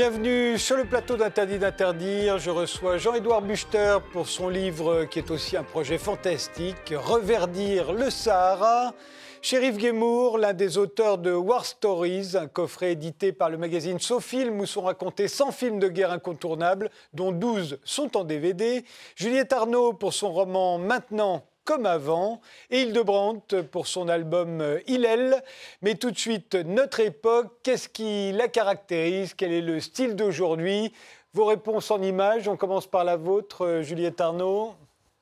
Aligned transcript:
Bienvenue 0.00 0.56
sur 0.56 0.78
le 0.78 0.86
plateau 0.86 1.18
d'Interdit 1.18 1.58
d'interdire. 1.58 2.38
Je 2.38 2.48
reçois 2.48 2.96
Jean-Édouard 2.96 3.42
Buchter 3.42 3.98
pour 4.14 4.30
son 4.30 4.48
livre 4.48 5.04
qui 5.04 5.18
est 5.18 5.30
aussi 5.30 5.58
un 5.58 5.62
projet 5.62 5.98
fantastique, 5.98 6.94
Reverdir 6.96 7.92
le 7.92 8.08
Sahara. 8.08 8.94
Shérif 9.42 9.76
Guémour, 9.76 10.38
l'un 10.38 10.54
des 10.54 10.78
auteurs 10.78 11.18
de 11.18 11.34
War 11.34 11.66
Stories, 11.66 12.30
un 12.34 12.46
coffret 12.46 12.92
édité 12.92 13.32
par 13.32 13.50
le 13.50 13.58
magazine 13.58 13.98
SoFilm 13.98 14.58
où 14.60 14.64
sont 14.64 14.80
racontés 14.80 15.28
100 15.28 15.52
films 15.52 15.78
de 15.78 15.88
guerre 15.88 16.12
incontournables, 16.12 16.88
dont 17.12 17.30
12 17.30 17.78
sont 17.84 18.16
en 18.16 18.24
DVD. 18.24 18.86
Juliette 19.16 19.52
Arnaud 19.52 19.92
pour 19.92 20.14
son 20.14 20.32
roman 20.32 20.78
Maintenant 20.78 21.44
comme 21.70 21.86
avant, 21.86 22.40
et 22.70 22.80
Hildebrandt 22.80 23.62
pour 23.62 23.86
son 23.86 24.08
album 24.08 24.60
Hillel. 24.88 25.40
Mais 25.82 25.94
tout 25.94 26.10
de 26.10 26.18
suite, 26.18 26.56
notre 26.56 26.98
époque, 26.98 27.60
qu'est-ce 27.62 27.88
qui 27.88 28.32
la 28.32 28.48
caractérise 28.48 29.34
Quel 29.34 29.52
est 29.52 29.60
le 29.60 29.78
style 29.78 30.16
d'aujourd'hui? 30.16 30.92
Vos 31.32 31.44
réponses 31.44 31.92
en 31.92 32.02
images, 32.02 32.48
on 32.48 32.56
commence 32.56 32.88
par 32.88 33.04
la 33.04 33.14
vôtre, 33.14 33.82
Juliette 33.82 34.20
Arnaud. 34.20 34.74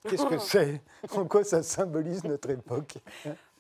Qu'est-ce 0.08 0.24
que 0.24 0.38
c'est? 0.38 0.80
En 1.14 1.26
quoi 1.26 1.44
ça 1.44 1.62
symbolise 1.62 2.24
notre 2.24 2.48
époque? 2.48 2.94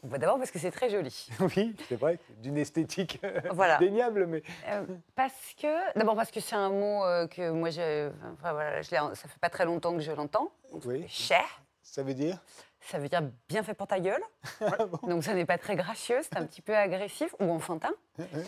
D'abord 0.02 0.38
parce 0.38 0.50
que 0.50 0.58
c'est 0.58 0.70
très 0.70 0.88
joli. 0.88 1.28
Oui, 1.40 1.76
c'est 1.90 1.96
vrai, 1.96 2.18
d'une 2.40 2.56
esthétique 2.56 3.20
voilà. 3.52 3.76
indéniable, 3.76 4.24
mais... 4.24 4.42
Euh, 4.66 4.82
parce 5.14 5.54
que... 5.60 5.98
D'abord 5.98 6.16
parce 6.16 6.30
que 6.30 6.40
c'est 6.40 6.56
un 6.56 6.70
mot 6.70 7.04
euh, 7.04 7.26
que 7.26 7.50
moi, 7.50 7.68
je, 7.68 8.08
enfin, 8.32 8.54
voilà, 8.54 8.80
je 8.80 8.88
ça 8.88 9.28
fait 9.28 9.40
pas 9.42 9.50
très 9.50 9.66
longtemps 9.66 9.92
que 9.92 10.00
je 10.00 10.12
l'entends. 10.12 10.50
Oui. 10.86 11.04
Cher. 11.06 11.44
Ça 11.82 12.02
veut 12.02 12.14
dire? 12.14 12.38
Ça 12.80 12.98
veut 12.98 13.08
dire 13.08 13.22
bien 13.48 13.62
fait 13.62 13.74
pour 13.74 13.86
ta 13.86 14.00
gueule. 14.00 14.22
Donc 15.02 15.24
ça 15.24 15.34
n'est 15.34 15.44
pas 15.46 15.58
très 15.58 15.76
gracieux, 15.76 16.20
c'est 16.22 16.36
un 16.36 16.46
petit 16.46 16.62
peu 16.62 16.76
agressif 16.76 17.34
ou 17.40 17.50
enfantin. 17.50 17.92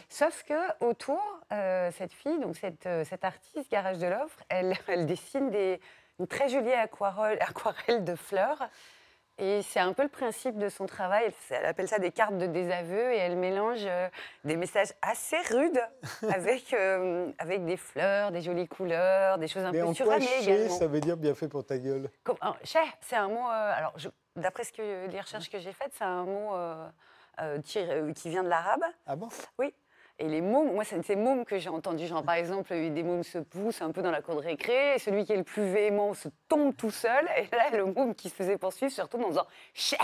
Sauf 0.08 0.42
que 0.44 0.84
autour, 0.84 1.22
euh, 1.52 1.90
cette 1.96 2.12
fille, 2.12 2.40
donc 2.40 2.56
cette, 2.56 2.88
cette 3.04 3.24
artiste, 3.24 3.70
Garage 3.70 3.98
de 3.98 4.06
l'Offre, 4.06 4.38
elle, 4.48 4.74
elle, 4.88 5.06
dessine 5.06 5.50
des, 5.50 5.80
une 6.18 6.26
très 6.26 6.48
jolie 6.48 6.72
aquarelle, 6.72 7.38
aquarelle 7.48 8.04
de 8.04 8.14
fleurs 8.16 8.68
et 9.40 9.62
c'est 9.62 9.80
un 9.80 9.94
peu 9.94 10.02
le 10.02 10.08
principe 10.08 10.58
de 10.58 10.68
son 10.68 10.86
travail. 10.86 11.32
Elle 11.48 11.64
appelle 11.64 11.88
ça 11.88 11.98
des 11.98 12.12
cartes 12.12 12.36
de 12.36 12.46
désaveu 12.46 13.12
et 13.12 13.16
elle 13.16 13.36
mélange 13.36 13.80
euh, 13.84 14.08
des 14.44 14.56
messages 14.56 14.92
assez 15.00 15.38
rudes 15.50 15.80
avec, 16.32 16.74
euh, 16.74 17.32
avec 17.38 17.64
des 17.64 17.78
fleurs, 17.78 18.32
des 18.32 18.42
jolies 18.42 18.68
couleurs, 18.68 19.38
des 19.38 19.48
choses 19.48 19.64
un 19.64 19.72
peu 19.72 19.94
surannées 19.94 20.26
également. 20.42 20.74
ça 20.74 20.86
veut 20.86 21.00
dire 21.00 21.16
bien 21.16 21.34
fait 21.34 21.48
pour 21.48 21.64
ta 21.64 21.78
gueule? 21.78 22.10
Comme, 22.22 22.36
c'est 22.62 23.16
un 23.16 23.28
mot. 23.28 23.48
Euh, 23.48 23.72
alors, 23.74 23.94
d'après 24.36 24.64
ce 24.64 24.72
que 24.72 25.06
les 25.06 25.20
recherches 25.20 25.48
que 25.48 25.58
j'ai 25.58 25.72
faites, 25.72 25.92
c'est 25.96 26.04
un 26.04 26.24
mot 26.24 26.52
qui 27.64 28.28
vient 28.28 28.44
de 28.44 28.48
l'arabe. 28.48 28.84
Ah 29.06 29.16
bon? 29.16 29.30
Oui. 29.58 29.72
Et 30.20 30.28
les 30.28 30.42
mômes, 30.42 30.74
moi, 30.74 30.84
c'est 30.84 31.02
ces 31.02 31.16
mômes 31.16 31.46
que 31.46 31.58
j'ai 31.58 31.70
entendus. 31.70 32.06
Genre, 32.06 32.22
par 32.22 32.34
exemple, 32.34 32.68
des 32.68 33.02
mômes 33.02 33.22
se 33.22 33.38
poussent 33.38 33.80
un 33.80 33.90
peu 33.90 34.02
dans 34.02 34.10
la 34.10 34.20
cour 34.20 34.36
de 34.36 34.40
récré, 34.40 34.94
et 34.94 34.98
celui 34.98 35.24
qui 35.24 35.32
est 35.32 35.36
le 35.38 35.44
plus 35.44 35.64
véhément 35.64 36.12
se 36.12 36.28
tombe 36.46 36.76
tout 36.76 36.90
seul, 36.90 37.26
et 37.38 37.48
là, 37.56 37.70
le 37.76 37.86
môme 37.86 38.14
qui 38.14 38.28
se 38.28 38.34
faisait 38.34 38.58
poursuivre, 38.58 38.92
surtout 38.92 39.16
en 39.16 39.28
disant 39.28 39.46
Chah 39.72 39.96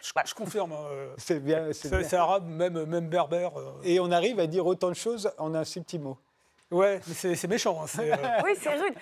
je, 0.00 0.10
je, 0.24 0.34
confirme. 0.34 0.72
Hein, 0.78 1.14
c'est 1.18 1.40
bien. 1.40 1.72
C'est 1.72 2.14
arabe, 2.14 2.46
même, 2.46 2.84
même 2.84 3.08
berbère. 3.08 3.58
Euh. 3.58 3.74
Et 3.84 4.00
on 4.00 4.10
arrive 4.10 4.40
à 4.40 4.46
dire 4.46 4.64
autant 4.66 4.88
de 4.88 4.94
choses 4.94 5.30
en 5.38 5.54
un 5.54 5.64
si 5.64 5.80
petit 5.80 5.98
mot. 5.98 6.16
Ouais, 6.70 7.00
mais 7.06 7.34
c'est 7.34 7.48
méchant. 7.48 7.82
Hein, 7.82 7.86
euh, 7.98 8.14
oui, 8.44 8.52
c'est 8.58 8.74
rude. 8.74 8.94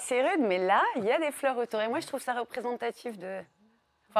C'est 0.00 0.22
rude, 0.22 0.40
mais 0.40 0.58
là, 0.58 0.82
il 0.96 1.04
y 1.04 1.10
a 1.10 1.18
des 1.18 1.30
fleurs 1.32 1.56
autour. 1.56 1.80
Et 1.80 1.88
moi, 1.88 2.00
je 2.00 2.06
trouve 2.06 2.20
ça 2.20 2.34
représentatif 2.34 3.16
de, 3.18 3.40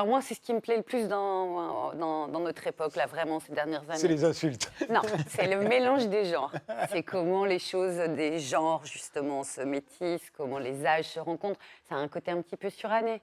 moi, 0.04 0.20
c'est 0.20 0.34
ce 0.34 0.40
qui 0.40 0.52
me 0.52 0.60
plaît 0.60 0.76
le 0.76 0.82
plus 0.82 1.08
dans, 1.08 1.94
dans, 1.94 2.40
notre 2.40 2.66
époque, 2.66 2.96
là, 2.96 3.06
vraiment, 3.06 3.40
ces 3.40 3.52
dernières 3.52 3.88
années. 3.88 3.98
C'est 3.98 4.08
les 4.08 4.24
insultes. 4.24 4.70
Non, 4.90 5.00
c'est 5.28 5.46
le 5.46 5.60
mélange 5.60 6.08
des 6.08 6.26
genres. 6.26 6.52
C'est 6.90 7.02
comment 7.02 7.44
les 7.44 7.58
choses 7.58 7.96
des 8.14 8.38
genres, 8.38 8.84
justement, 8.84 9.42
se 9.42 9.62
métissent, 9.62 10.30
comment 10.36 10.58
les 10.58 10.84
âges 10.84 11.06
se 11.06 11.20
rencontrent. 11.20 11.60
Ça 11.88 11.94
a 11.94 11.98
un 11.98 12.08
côté 12.08 12.30
un 12.30 12.42
petit 12.42 12.56
peu 12.56 12.68
suranné. 12.68 13.22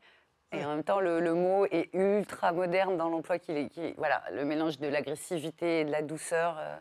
Et 0.51 0.63
en 0.65 0.69
même 0.69 0.83
temps, 0.83 0.99
le, 0.99 1.33
mot 1.33 1.65
est 1.65 1.89
ultra 1.93 2.51
moderne 2.51 2.97
dans 2.97 3.09
l'emploi 3.09 3.39
qu'il 3.39 3.57
est. 3.57 3.69
Qui, 3.69 3.93
voilà, 3.97 4.23
le 4.31 4.45
mélange 4.45 4.79
de 4.79 4.87
l'agressivité 4.87 5.81
et 5.81 5.85
de 5.85 5.91
la 5.91 6.01
douceur. 6.01 6.57
Euh, 6.59 6.75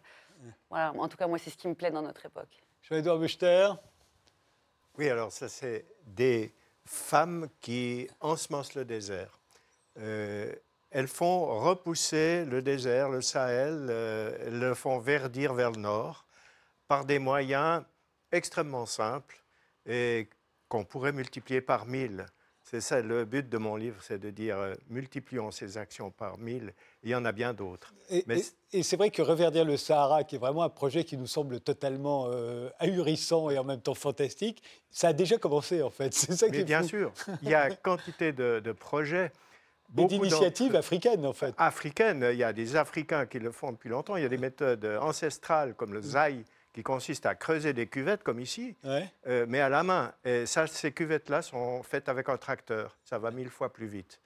voilà, 0.70 0.92
en 0.96 1.08
tout 1.08 1.16
cas, 1.16 1.26
moi, 1.26 1.38
c'est 1.38 1.50
ce 1.50 1.56
qui 1.56 1.68
me 1.68 1.74
plaît 1.74 1.90
dans 1.90 2.02
notre 2.02 2.24
époque. 2.24 2.62
Jean-Edouard 2.82 3.18
Buchter. 3.18 3.68
Oui, 4.98 5.08
alors 5.08 5.32
ça, 5.32 5.48
c'est 5.48 5.86
des 6.06 6.54
femmes 6.84 7.48
qui 7.60 8.08
ensemencent 8.20 8.74
le 8.74 8.84
désert. 8.84 9.41
Euh, 9.98 10.52
elles 10.90 11.08
font 11.08 11.60
repousser 11.60 12.44
le 12.44 12.60
désert, 12.62 13.08
le 13.08 13.22
Sahel, 13.22 13.86
euh, 13.88 14.36
elles 14.46 14.58
le 14.58 14.74
font 14.74 14.98
verdir 14.98 15.54
vers 15.54 15.70
le 15.70 15.80
nord 15.80 16.26
par 16.86 17.04
des 17.04 17.18
moyens 17.18 17.82
extrêmement 18.30 18.86
simples 18.86 19.42
et 19.86 20.28
qu'on 20.68 20.84
pourrait 20.84 21.12
multiplier 21.12 21.60
par 21.60 21.86
mille. 21.86 22.26
C'est 22.62 22.80
ça 22.80 23.02
le 23.02 23.24
but 23.24 23.48
de 23.48 23.58
mon 23.58 23.76
livre, 23.76 24.02
c'est 24.02 24.18
de 24.18 24.30
dire 24.30 24.58
euh, 24.58 24.74
multiplions 24.88 25.50
ces 25.50 25.76
actions 25.76 26.10
par 26.10 26.38
mille. 26.38 26.72
Il 27.02 27.10
y 27.10 27.14
en 27.14 27.24
a 27.24 27.32
bien 27.32 27.52
d'autres. 27.52 27.92
Et, 28.08 28.24
et, 28.72 28.82
c'est 28.82 28.96
vrai 28.96 29.10
que 29.10 29.20
Reverdir 29.20 29.64
le 29.64 29.76
Sahara, 29.76 30.24
qui 30.24 30.36
est 30.36 30.38
vraiment 30.38 30.62
un 30.62 30.68
projet 30.68 31.04
qui 31.04 31.16
nous 31.16 31.26
semble 31.26 31.60
totalement 31.60 32.30
ahurissant 32.78 33.50
et 33.50 33.58
en 33.58 33.64
même 33.64 33.80
temps 33.80 33.94
fantastique, 33.94 34.62
ça 34.90 35.08
a 35.08 35.12
déjà 35.12 35.38
commencé 35.38 35.82
en 35.82 35.90
fait. 35.90 36.14
C'est 36.14 36.32
ça 36.32 36.48
qui 36.48 36.58
est 36.58 36.64
bien 36.64 36.82
sûr. 36.82 37.12
Il 37.42 37.48
y 37.48 37.54
a 37.54 37.74
quantité 37.74 38.32
de, 38.32 38.60
de 38.60 38.72
projets 38.72 39.32
d'initiatives 39.92 40.76
africaines, 40.76 41.26
en 41.26 41.32
fait. 41.32 41.54
Africaines. 41.58 42.26
Il 42.32 42.38
y 42.38 42.44
a 42.44 42.52
des 42.52 42.76
Africains 42.76 43.26
qui 43.26 43.38
le 43.38 43.50
font 43.52 43.72
depuis 43.72 43.88
longtemps. 43.88 44.16
Il 44.16 44.22
y 44.22 44.26
a 44.26 44.28
des 44.28 44.38
méthodes 44.38 44.84
ancestrales 45.00 45.74
comme 45.74 45.92
le 45.92 46.00
mm. 46.00 46.02
zaï, 46.02 46.44
qui 46.72 46.82
consiste 46.82 47.26
à 47.26 47.34
creuser 47.34 47.72
des 47.72 47.86
cuvettes 47.86 48.22
comme 48.22 48.40
ici, 48.40 48.76
euh, 48.84 49.46
mais 49.48 49.60
à 49.60 49.68
la 49.68 49.82
main. 49.82 50.12
Et 50.24 50.46
ça, 50.46 50.66
ces 50.66 50.92
cuvettes-là 50.92 51.42
sont 51.42 51.82
faites 51.82 52.08
avec 52.08 52.28
un 52.28 52.36
tracteur. 52.36 52.96
Ça 53.04 53.18
va 53.18 53.30
mille 53.30 53.50
fois 53.50 53.72
plus 53.72 53.86
vite. 53.86 54.20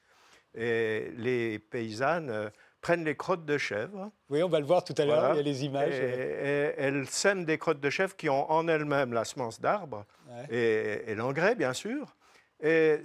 Et 0.54 1.12
les 1.18 1.58
paysannes 1.58 2.30
euh, 2.30 2.48
prennent 2.80 3.04
les 3.04 3.16
crottes 3.16 3.44
de 3.44 3.58
chèvre. 3.58 4.10
Oui, 4.30 4.42
on 4.42 4.48
va 4.48 4.60
le 4.60 4.64
voir 4.64 4.84
tout 4.84 4.94
à 4.96 5.04
l'heure, 5.04 5.34
il 5.34 5.36
y 5.38 5.40
a 5.40 5.42
les 5.42 5.64
images. 5.64 5.94
Et, 5.94 6.74
elles 6.78 7.06
sèment 7.08 7.44
des 7.44 7.58
crottes 7.58 7.80
de 7.80 7.90
chèvre 7.90 8.16
qui 8.16 8.30
ont 8.30 8.50
en 8.50 8.68
elles-mêmes 8.68 9.12
la 9.12 9.24
semence 9.24 9.60
d'arbre 9.60 10.06
et, 10.50 11.02
et 11.06 11.14
l'engrais, 11.14 11.56
bien 11.56 11.72
sûr. 11.72 12.14
Et 12.62 13.00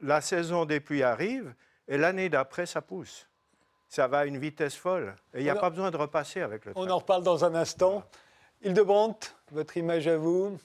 la 0.00 0.20
saison 0.20 0.64
des 0.64 0.80
pluies 0.80 1.02
arrive 1.02 1.54
et 1.88 1.98
l'année 1.98 2.28
d'après, 2.28 2.66
ça 2.66 2.80
pousse. 2.80 3.26
Ça 3.88 4.06
va 4.06 4.20
à 4.20 4.24
une 4.24 4.38
vitesse 4.38 4.76
folle. 4.76 5.16
Et 5.34 5.40
il 5.40 5.42
n'y 5.42 5.50
a 5.50 5.56
pas 5.56 5.70
besoin 5.70 5.90
de 5.90 5.96
repasser 5.96 6.40
avec 6.40 6.64
le 6.64 6.72
On 6.76 6.88
en 6.88 6.98
reparle 6.98 7.24
dans 7.24 7.44
un 7.44 7.54
instant. 7.54 8.04
Hildebrandt, 8.62 9.34
votre 9.50 9.76
image 9.76 10.06
à 10.06 10.16
vous 10.16 10.58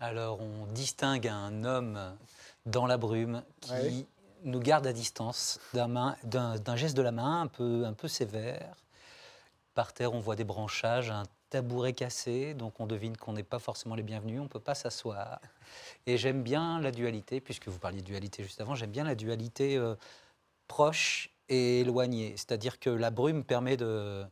Alors, 0.00 0.40
on 0.40 0.66
distingue 0.66 1.28
un 1.28 1.64
homme 1.64 1.98
dans 2.66 2.86
la 2.86 2.98
brume 2.98 3.42
qui 3.60 4.06
nous 4.44 4.60
garde 4.60 4.86
à 4.86 4.92
distance 4.92 5.58
d'un 5.72 6.76
geste 6.76 6.96
de 6.96 7.02
la 7.02 7.12
main 7.12 7.42
un 7.42 7.46
peu, 7.46 7.84
un 7.86 7.94
peu 7.94 8.08
sévère. 8.08 8.74
Par 9.74 9.94
terre, 9.94 10.12
on 10.12 10.20
voit 10.20 10.36
des 10.36 10.44
branchages, 10.44 11.10
un 11.10 11.24
tabouret 11.52 11.92
cassé, 11.92 12.54
donc 12.54 12.80
on 12.80 12.86
devine 12.86 13.14
qu'on 13.14 13.34
n'est 13.34 13.42
pas 13.42 13.58
forcément 13.58 13.94
les 13.94 14.02
bienvenus, 14.02 14.40
on 14.40 14.44
ne 14.44 14.48
peut 14.48 14.58
pas 14.58 14.74
s'asseoir. 14.74 15.38
Et 16.06 16.16
j'aime 16.16 16.42
bien 16.42 16.80
la 16.80 16.90
dualité, 16.90 17.42
puisque 17.42 17.68
vous 17.68 17.78
parliez 17.78 18.00
de 18.00 18.06
dualité 18.06 18.42
juste 18.42 18.62
avant, 18.62 18.74
j'aime 18.74 18.90
bien 18.90 19.04
la 19.04 19.14
dualité 19.14 19.76
euh, 19.76 19.94
proche 20.66 21.28
et 21.50 21.80
éloignée. 21.80 22.32
C'est-à-dire 22.38 22.80
que 22.80 22.88
la 22.88 23.10
brume 23.10 23.44
permet 23.44 23.76
de, 23.76 24.24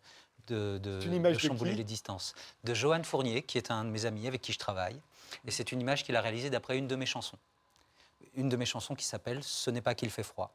de, 0.47 0.79
de, 0.79 1.39
chambouler 1.39 1.75
les 1.75 1.85
distances. 1.85 2.35
De 2.65 2.73
Johan 2.73 3.03
Fournier, 3.03 3.43
qui 3.43 3.59
est 3.59 3.71
un 3.71 3.85
de 3.85 3.91
mes 3.91 4.07
amis 4.07 4.27
avec 4.27 4.41
qui 4.41 4.55
je 4.55 4.59
travaille. 4.59 4.99
Et 5.47 5.51
c'est 5.51 5.73
une 5.73 5.81
image 5.83 6.05
qu'il 6.05 6.17
a 6.17 6.23
réalisée 6.23 6.49
d'après 6.49 6.79
une 6.79 6.89
de 6.89 6.97
mes 6.97 7.07
chansons. 7.07 7.39
Une 8.35 8.49
de 8.49 8.57
mes 8.57 8.65
chansons 8.65 8.95
qui 8.95 9.05
s'appelle 9.05 9.45
Ce 9.45 9.71
n'est 9.71 9.83
pas 9.83 9.95
qu'il 9.95 10.09
fait 10.09 10.23
froid. 10.23 10.55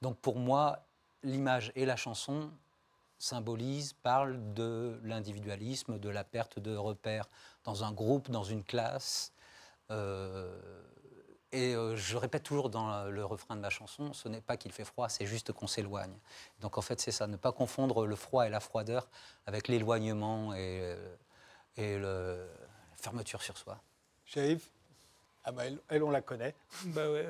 Donc 0.00 0.16
pour 0.16 0.38
moi, 0.38 0.80
l'image 1.22 1.70
et 1.76 1.84
la 1.84 1.96
chanson 1.96 2.50
symbolise, 3.18 3.92
parle 3.92 4.54
de 4.54 5.00
l'individualisme, 5.02 5.98
de 5.98 6.08
la 6.08 6.24
perte 6.24 6.58
de 6.58 6.76
repères 6.76 7.28
dans 7.64 7.84
un 7.84 7.92
groupe, 7.92 8.30
dans 8.30 8.44
une 8.44 8.64
classe. 8.64 9.32
Euh, 9.90 10.82
et 11.52 11.74
euh, 11.74 11.94
je 11.94 12.16
répète 12.16 12.42
toujours 12.42 12.68
dans 12.68 13.04
le 13.04 13.24
refrain 13.24 13.54
de 13.54 13.60
ma 13.60 13.70
chanson, 13.70 14.12
ce 14.12 14.28
n'est 14.28 14.40
pas 14.40 14.56
qu'il 14.56 14.72
fait 14.72 14.84
froid, 14.84 15.08
c'est 15.08 15.26
juste 15.26 15.52
qu'on 15.52 15.68
s'éloigne. 15.68 16.16
Donc 16.60 16.78
en 16.78 16.82
fait, 16.82 17.00
c'est 17.00 17.12
ça, 17.12 17.26
ne 17.26 17.36
pas 17.36 17.52
confondre 17.52 18.06
le 18.06 18.16
froid 18.16 18.46
et 18.46 18.50
la 18.50 18.60
froideur 18.60 19.08
avec 19.46 19.68
l'éloignement 19.68 20.52
et, 20.54 20.80
euh, 20.82 21.16
et 21.76 21.98
le, 21.98 22.48
la 22.90 22.96
fermeture 22.96 23.42
sur 23.42 23.56
soi. 23.56 23.80
Chérif? 24.24 24.70
Ah 25.44 25.52
bah 25.52 25.64
elle, 25.88 26.02
on 26.02 26.10
la 26.10 26.22
connaît. 26.22 26.54
Bah 26.86 27.10
ouais, 27.10 27.28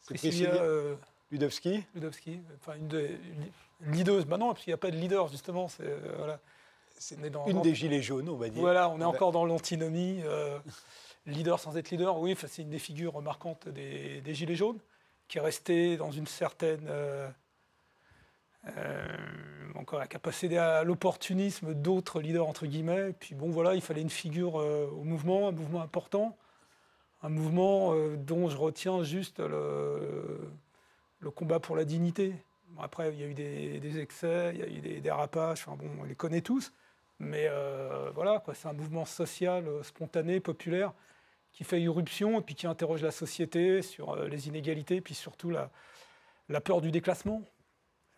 c'est 0.00 0.14
Priscilla 0.14 0.62
Ludowski. 1.30 1.84
Ludowski, 1.94 2.40
enfin 2.56 2.74
une, 2.76 2.88
de, 2.88 3.10
leader, 3.86 4.24
bah 4.24 4.38
non, 4.38 4.48
parce 4.48 4.64
qu'il 4.64 4.70
n'y 4.70 4.74
a 4.74 4.78
pas 4.78 4.90
de 4.90 4.96
leader, 4.96 5.28
justement. 5.28 5.68
C'est 5.68 5.84
euh, 5.84 6.14
voilà. 6.16 6.40
dans, 7.30 7.46
une 7.46 7.62
des 7.62 7.74
gilets 7.74 8.02
jaunes, 8.02 8.28
on 8.28 8.36
va 8.36 8.48
dire. 8.48 8.60
Voilà, 8.60 8.88
on 8.88 9.00
est 9.00 9.04
encore 9.04 9.32
dans 9.32 9.44
l'antinomie. 9.44 10.20
Euh, 10.24 10.58
leader 11.26 11.60
sans 11.60 11.76
être 11.76 11.90
leader, 11.90 12.18
oui, 12.18 12.36
c'est 12.38 12.62
une 12.62 12.70
des 12.70 12.78
figures 12.78 13.20
marquantes 13.20 13.68
des, 13.68 14.34
gilets 14.34 14.56
jaunes, 14.56 14.78
qui 15.28 15.38
est 15.38 15.42
restée 15.42 15.96
dans 15.96 16.10
une 16.10 16.26
certaine. 16.26 16.86
Euh, 16.88 17.28
encore, 19.74 20.06
qui 20.08 20.16
a 20.16 20.18
pas 20.18 20.32
cédé 20.32 20.56
à 20.56 20.82
l'opportunisme 20.82 21.74
d'autres 21.74 22.20
leaders, 22.20 22.46
entre 22.46 22.66
guillemets. 22.66 23.10
Et 23.10 23.12
puis 23.12 23.34
bon, 23.34 23.50
voilà, 23.50 23.74
il 23.74 23.80
fallait 23.80 24.02
une 24.02 24.10
figure 24.10 24.54
au 24.54 25.04
mouvement, 25.04 25.48
un 25.48 25.52
mouvement 25.52 25.82
important, 25.82 26.36
un 27.22 27.28
mouvement 27.28 27.94
dont 28.16 28.48
je 28.48 28.56
retiens 28.56 29.04
juste 29.04 29.38
le, 29.38 30.50
le 31.20 31.30
combat 31.30 31.60
pour 31.60 31.76
la 31.76 31.84
dignité. 31.84 32.34
après, 32.78 33.12
il 33.12 33.20
y 33.20 33.24
a 33.24 33.26
eu 33.26 33.34
des, 33.34 33.98
excès, 33.98 34.52
il 34.54 34.60
y 34.60 34.62
a 34.62 34.68
eu 34.68 34.80
des 34.80 35.00
dérapages, 35.00 35.64
enfin, 35.66 35.76
bon, 35.76 35.90
on 36.00 36.04
les 36.04 36.14
connaît 36.14 36.42
tous. 36.42 36.72
Mais 37.18 37.48
voilà, 38.14 38.42
c'est 38.54 38.68
un 38.68 38.72
mouvement 38.72 39.04
social, 39.04 39.66
spontané, 39.82 40.38
populaire, 40.40 40.92
qui 41.52 41.64
fait 41.64 41.80
irruption 41.80 42.38
et 42.38 42.42
puis 42.42 42.54
qui 42.54 42.66
interroge 42.66 43.02
la 43.02 43.10
société 43.10 43.82
sur 43.82 44.14
les 44.16 44.48
inégalités, 44.48 45.00
puis 45.00 45.14
surtout 45.14 45.50
la, 45.50 46.60
peur 46.60 46.80
du 46.80 46.90
déclassement. 46.90 47.42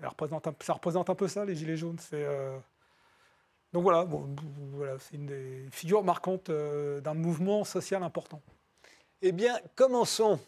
Ça 0.01 0.09
représente, 0.09 0.47
un, 1.11 1.15
peu 1.15 1.29
ça, 1.29 1.45
les 1.45 1.55
Gilets 1.55 1.77
jaunes. 1.77 1.99
Euh, 2.15 2.59
Donc 3.73 3.83
voilà, 3.83 4.05
voilà 4.05 4.99
c'est 4.99 5.17
une 5.17 5.27
des 5.27 5.69
figures 5.71 6.03
marquantes 6.03 6.49
euh, 6.49 7.01
d'un 7.01 7.15
mouvement 7.15 7.65
social 7.65 8.03
important. 8.03 8.41
Eh 9.23 9.33
bien, 9.33 9.59
commençons. 9.75 10.39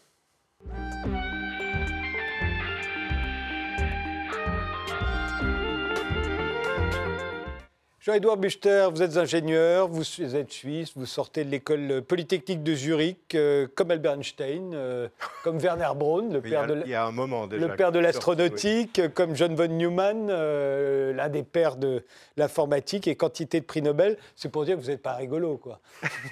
Jean-Édouard 8.05 8.35
Buchter, 8.35 8.89
vous 8.91 9.01
êtes 9.01 9.15
ingénieur, 9.15 9.87
vous 9.87 10.03
êtes 10.35 10.51
suisse, 10.51 10.91
vous 10.93 11.05
sortez 11.05 11.45
de 11.45 11.49
l'école 11.49 12.01
polytechnique 12.01 12.61
de 12.61 12.75
Zurich, 12.75 13.33
euh, 13.33 13.65
comme 13.75 13.91
Albert 13.91 14.15
Einstein, 14.15 14.73
euh, 14.73 15.07
comme 15.45 15.57
Werner 15.57 15.87
Braun, 15.95 16.33
le 16.33 16.41
père, 16.41 17.93
de, 17.93 17.99
l'astronautique, 17.99 18.99
comme 19.13 19.37
John 19.37 19.55
von 19.55 19.69
Neumann, 19.69 20.27
euh, 20.29 21.13
l'un 21.13 21.29
des 21.29 21.43
pères 21.43 21.77
de 21.77 22.03
l'informatique 22.35 23.07
et 23.07 23.15
quantité 23.15 23.61
de 23.61 23.65
prix 23.65 23.81
Nobel. 23.81 24.17
C'est 24.35 24.51
pour 24.51 24.65
dire 24.65 24.75
que 24.75 24.81
vous 24.81 24.89
n'êtes 24.89 25.01
pas 25.01 25.13
rigolo, 25.13 25.55
quoi. 25.55 25.79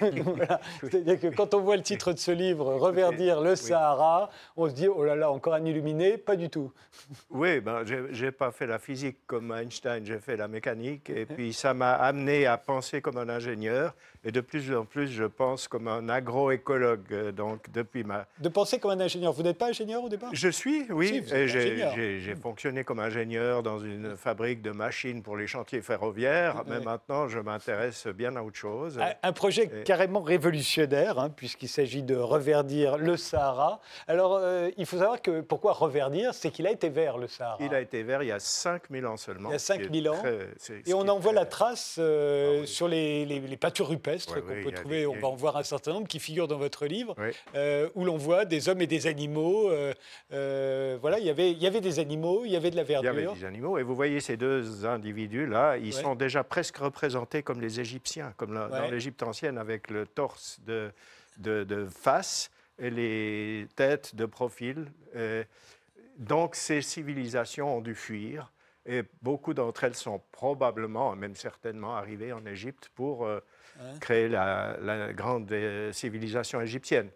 C'est-à-dire 0.82 1.18
que 1.18 1.34
quand 1.34 1.54
on 1.54 1.60
voit 1.60 1.76
le 1.76 1.82
titre 1.82 2.12
de 2.12 2.18
ce 2.18 2.32
livre, 2.32 2.74
Reverdir 2.74 3.40
le 3.40 3.56
Sahara, 3.56 4.28
on 4.58 4.68
se 4.68 4.74
dit, 4.74 4.88
oh 4.88 5.04
là 5.04 5.16
là, 5.16 5.30
encore 5.30 5.54
un 5.54 5.64
illuminé 5.64 6.18
Pas 6.18 6.36
du 6.36 6.50
tout. 6.50 6.70
Oui, 7.30 7.60
ben, 7.60 7.82
je 7.86 8.24
n'ai 8.26 8.30
pas 8.30 8.52
fait 8.52 8.66
la 8.66 8.78
physique 8.78 9.20
comme 9.26 9.52
Einstein, 9.52 10.04
j'ai 10.04 10.18
fait 10.18 10.36
la 10.36 10.48
mécanique, 10.48 11.08
et 11.08 11.24
puis 11.24 11.54
ça 11.62 11.74
m'a 11.74 11.92
amené 11.92 12.44
à 12.44 12.58
penser 12.58 13.00
comme 13.00 13.18
un 13.18 13.28
ingénieur 13.28 13.94
et 14.24 14.30
de 14.30 14.40
plus 14.40 14.72
en 14.72 14.84
plus, 14.84 15.08
je 15.08 15.24
pense 15.24 15.66
comme 15.66 15.88
un 15.88 16.08
agroécologue. 16.08 17.00
Euh, 17.10 17.32
donc, 17.32 17.70
depuis 17.72 18.04
ma... 18.04 18.26
De 18.38 18.48
penser 18.48 18.78
comme 18.78 18.92
un 18.92 19.00
ingénieur. 19.00 19.32
Vous 19.32 19.42
n'êtes 19.42 19.58
pas 19.58 19.66
ingénieur 19.66 20.04
au 20.04 20.08
départ? 20.08 20.30
Je 20.32 20.48
suis, 20.48 20.86
oui. 20.90 21.24
j'ai 21.28 22.34
fonctionné 22.40 22.84
comme 22.84 23.00
ingénieur 23.00 23.64
dans 23.64 23.80
une 23.80 24.16
fabrique 24.16 24.62
de 24.62 24.70
machines 24.70 25.22
pour 25.22 25.36
les 25.36 25.48
chantiers 25.48 25.82
ferroviaires. 25.82 26.62
Mais 26.68 26.78
maintenant, 26.78 27.26
je 27.26 27.40
m'intéresse 27.40 28.06
bien 28.06 28.36
à 28.36 28.42
autre 28.42 28.56
chose. 28.56 29.00
Un, 29.22 29.32
projet 29.32 29.68
carrément 29.84 30.20
révolutionnaire, 30.20 31.18
hein, 31.18 31.30
puisqu'il 31.30 31.68
s'agit 31.68 32.04
de 32.04 32.14
reverdir 32.14 32.98
le 32.98 33.16
Sahara. 33.16 33.80
Alors, 34.06 34.36
euh, 34.36 34.70
il 34.76 34.86
faut 34.86 34.98
savoir 34.98 35.20
que 35.20 35.40
pourquoi 35.40 35.72
reverdir? 35.72 36.32
C'est 36.32 36.50
qu'il 36.50 36.66
a 36.68 36.70
été 36.70 36.90
vert, 36.90 37.18
le 37.18 37.26
Sahara. 37.26 37.58
Il 37.60 37.74
a 37.74 37.80
été 37.80 38.04
vert 38.04 38.22
il 38.22 38.28
y 38.28 38.32
a 38.32 38.38
5000 38.38 39.04
ans 39.06 39.16
seulement. 39.16 39.48
Il 39.48 39.52
y 39.52 39.56
a 39.56 39.58
5000 39.58 40.08
ans. 40.08 40.22
et 40.86 40.94
on 40.94 41.08
en 41.08 41.18
voit 41.18 41.32
la 41.32 41.44
trace 41.52 41.96
euh, 41.98 42.62
ah 42.62 42.66
sur 42.66 42.88
les, 42.88 43.26
les, 43.26 43.38
les 43.38 43.56
pâtures 43.56 43.88
rupestres 43.88 44.40
qu'on 44.40 44.62
peut 44.62 44.72
trouver, 44.72 45.06
on 45.06 45.14
va 45.14 45.28
en 45.28 45.34
voir 45.34 45.56
un 45.58 45.62
certain 45.62 45.92
nombre 45.92 46.08
qui 46.08 46.18
figurent 46.18 46.48
dans 46.48 46.56
votre 46.56 46.86
livre, 46.86 47.14
euh, 47.54 47.88
où 47.94 48.04
l'on 48.04 48.16
voit 48.16 48.44
des 48.46 48.68
hommes 48.68 48.80
et 48.80 48.86
des 48.86 49.06
animaux. 49.06 49.70
Euh, 49.70 50.98
voilà, 51.00 51.18
y 51.18 51.28
il 51.28 51.62
y 51.62 51.66
avait 51.66 51.80
des 51.80 51.98
animaux, 51.98 52.42
il 52.44 52.52
y 52.52 52.56
avait 52.56 52.70
de 52.70 52.76
la 52.76 52.84
verdure. 52.84 53.12
Il 53.12 53.22
y 53.22 53.26
avait 53.26 53.34
des 53.34 53.44
animaux, 53.44 53.78
et 53.78 53.82
vous 53.82 53.94
voyez 53.94 54.20
ces 54.20 54.36
deux 54.36 54.86
individus-là, 54.86 55.76
ils 55.76 55.92
sont 55.92 56.14
déjà 56.14 56.42
presque 56.42 56.78
représentés 56.78 57.42
comme 57.42 57.60
les 57.60 57.80
Égyptiens, 57.80 58.32
comme 58.36 58.54
dans 58.54 58.90
l'Égypte 58.90 59.22
ancienne, 59.22 59.58
avec 59.58 59.90
le 59.90 60.06
torse 60.06 60.58
de, 60.66 60.90
de, 61.38 61.86
face 61.86 62.50
et 62.78 62.90
les 62.90 63.66
têtes 63.76 64.16
de 64.16 64.24
profil. 64.24 64.86
donc 66.18 66.56
ces 66.56 66.80
civilisations 66.80 67.76
ont 67.76 67.82
dû 67.82 67.94
fuir. 67.94 68.50
Et 68.84 69.02
beaucoup 69.22 69.54
d'entre 69.54 69.84
elles 69.84 69.94
sont 69.94 70.20
probablement, 70.32 71.14
même 71.14 71.36
certainement, 71.36 71.96
arrivées 71.96 72.32
en 72.32 72.44
Égypte 72.46 72.90
pour 72.94 73.28
Hein? 73.80 73.98
créer 74.00 74.28
la, 74.28 75.12
grande 75.12 75.50
euh, 75.50 75.92
civilisation 75.92 76.60
égyptienne. 76.60 77.10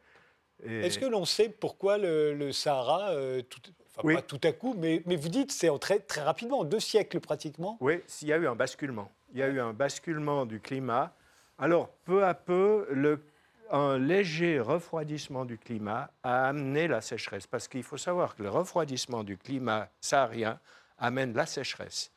Est-ce 0.64 0.98
que 0.98 1.04
l'on 1.04 1.26
sait 1.26 1.50
pourquoi 1.50 1.98
le, 1.98 2.50
Sahara, 2.50 3.10
euh, 3.10 3.42
tout, 3.42 3.60
enfin, 3.86 4.14
pas 4.14 4.22
tout 4.22 4.40
à 4.42 4.52
coup, 4.52 4.74
mais, 4.76 5.02
mais 5.04 5.16
vous 5.16 5.28
dites 5.28 5.52
c'est 5.52 5.68
très, 5.78 5.98
très 5.98 6.22
rapidement, 6.22 6.60
en 6.60 6.64
deux 6.64 6.80
siècles 6.80 7.20
pratiquement? 7.20 7.76
Oui, 7.80 8.00
il 8.22 8.28
y 8.28 8.32
a 8.32 8.38
eu 8.38 8.46
un 8.46 8.56
basculement. 8.56 9.12
Il 9.32 9.38
y 9.38 9.42
a 9.42 9.48
eu 9.48 9.60
un 9.60 9.74
basculement 9.74 10.46
du 10.46 10.60
climat. 10.60 11.14
Alors, 11.58 11.90
peu 12.04 12.24
à 12.24 12.32
peu, 12.32 12.86
le, 12.90 13.22
un 13.70 13.98
léger 13.98 14.60
refroidissement 14.60 15.44
du 15.44 15.58
climat 15.58 16.10
a 16.22 16.48
amené 16.48 16.88
la 16.88 17.02
sécheresse. 17.02 17.46
Parce 17.46 17.68
qu'il 17.68 17.82
faut 17.82 17.98
savoir 17.98 18.34
que 18.34 18.42
le 18.42 18.48
refroidissement 18.48 19.24
du 19.24 19.36
climat 19.36 19.90
saharien 20.00 20.58
amène 20.98 21.34
la 21.34 21.46
sécheresse. 21.46 22.10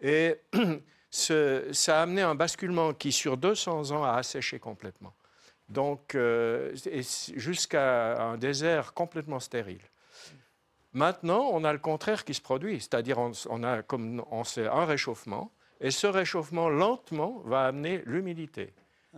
Et 0.00 0.36
ça 1.10 1.98
a 1.98 2.02
amené 2.02 2.22
un 2.22 2.34
basculement 2.34 2.94
qui, 2.94 3.12
sur 3.12 3.36
200 3.36 3.90
ans, 3.90 4.04
a 4.04 4.12
asséché 4.12 4.58
complètement. 4.58 5.14
Donc, 5.68 6.14
euh, 6.14 6.74
jusqu'à 7.36 8.20
un 8.20 8.36
désert 8.38 8.92
complètement 8.92 9.38
stérile. 9.38 9.82
Maintenant, 10.92 11.48
on 11.52 11.62
a 11.62 11.72
le 11.72 11.78
contraire 11.78 12.24
qui 12.24 12.34
se 12.34 12.40
produit, 12.40 12.80
c'est-à-dire 12.80 13.18
on, 13.18 13.62
a 13.62 13.82
comme 13.82 14.24
on 14.30 14.42
sait, 14.42 14.66
un 14.66 14.84
réchauffement, 14.84 15.52
et 15.80 15.92
ce 15.92 16.08
réchauffement 16.08 16.68
lentement 16.68 17.40
va 17.44 17.66
amener 17.66 18.02
l'humidité. 18.06 18.74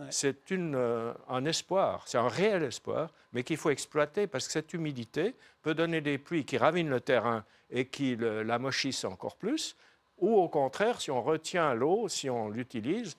C'est 0.09 0.51
euh, 0.51 1.13
un 1.29 1.45
espoir, 1.45 2.03
c'est 2.07 2.17
un 2.17 2.27
réel 2.27 2.63
espoir, 2.63 3.11
mais 3.31 3.43
qu'il 3.43 3.57
faut 3.57 3.69
exploiter 3.69 4.25
parce 4.25 4.47
que 4.47 4.53
cette 4.53 4.73
humidité 4.73 5.35
peut 5.61 5.75
donner 5.75 6.01
des 6.01 6.17
pluies 6.17 6.45
qui 6.45 6.57
ravinent 6.57 6.89
le 6.89 6.99
terrain 6.99 7.45
et 7.69 7.85
qui 7.85 8.15
l'amochissent 8.15 9.05
encore 9.05 9.35
plus, 9.35 9.75
ou 10.17 10.35
au 10.35 10.49
contraire, 10.49 10.99
si 10.99 11.11
on 11.11 11.21
retient 11.21 11.73
l'eau, 11.73 12.07
si 12.07 12.29
on 12.29 12.49
l'utilise, 12.49 13.17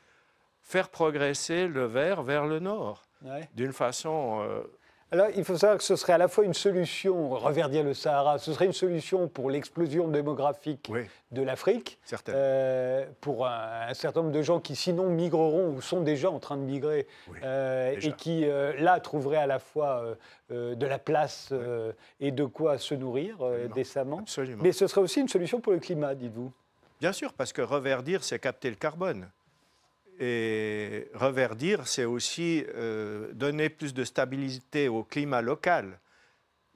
faire 0.63 0.89
progresser 0.89 1.69
le 1.69 1.85
verre 1.85 2.23
vers 2.23 2.47
le 2.47 2.59
nord, 2.59 3.03
d'une 3.55 3.73
façon... 3.73 4.43
Euh, 4.43 4.63
Alors, 5.13 5.29
il 5.37 5.45
faut 5.45 5.57
savoir 5.57 5.79
que 5.79 5.85
ce 5.85 5.97
serait 5.97 6.15
à 6.15 6.19
la 6.19 6.29
fois 6.29 6.45
une 6.45 6.55
solution, 6.55 7.31
reverdir 7.31 7.85
le 7.85 7.95
Sahara, 7.95 8.39
ce 8.39 8.53
serait 8.53 8.67
une 8.67 8.73
solution 8.73 9.29
pour 9.29 9.51
l'explosion 9.51 10.09
démographique 10.09 10.91
de 11.31 11.43
l'Afrique, 11.43 11.99
euh, 12.29 13.07
pour 13.21 13.47
un, 13.47 13.95
certain 13.95 14.23
nombre 14.23 14.33
de 14.33 14.43
gens 14.43 14.61
qui 14.61 14.75
sinon 14.75 15.11
migreront 15.11 15.69
ou 15.69 15.81
sont 15.81 16.01
déjà 16.01 16.31
en 16.31 16.41
train 16.41 16.57
de 16.57 16.63
migrer, 16.63 17.07
euh, 17.43 17.95
et 18.01 18.13
qui 18.13 18.47
là 18.79 18.99
trouveraient 18.99 19.37
à 19.37 19.47
la 19.47 19.59
fois 19.59 20.17
de 20.51 20.87
la 20.87 20.99
place 20.99 21.53
et 22.21 22.33
de 22.33 22.45
quoi 22.45 22.79
se 22.79 22.95
nourrir 22.95 23.39
décemment. 23.75 24.19
Absolument. 24.19 24.63
Mais 24.63 24.73
ce 24.73 24.87
serait 24.87 25.01
aussi 25.01 25.21
une 25.21 25.29
solution 25.29 25.61
pour 25.61 25.73
le 25.73 25.79
climat, 25.79 26.15
dites-vous. 26.15 26.51
Bien 27.01 27.13
sûr, 27.13 27.33
parce 27.35 27.53
que 27.53 27.63
reverdir, 27.63 28.25
c'est 28.25 28.39
capter 28.39 28.71
le 28.71 28.77
carbone. 28.77 29.29
Et 30.21 31.09
reverdir, 31.15 31.87
c'est 31.87 32.05
aussi 32.05 32.65
euh, 32.75 33.33
donner 33.33 33.69
plus 33.69 33.95
de 33.95 34.05
stabilité 34.05 34.89
au 34.89 35.03
climat 35.03 35.43
local. 35.43 35.99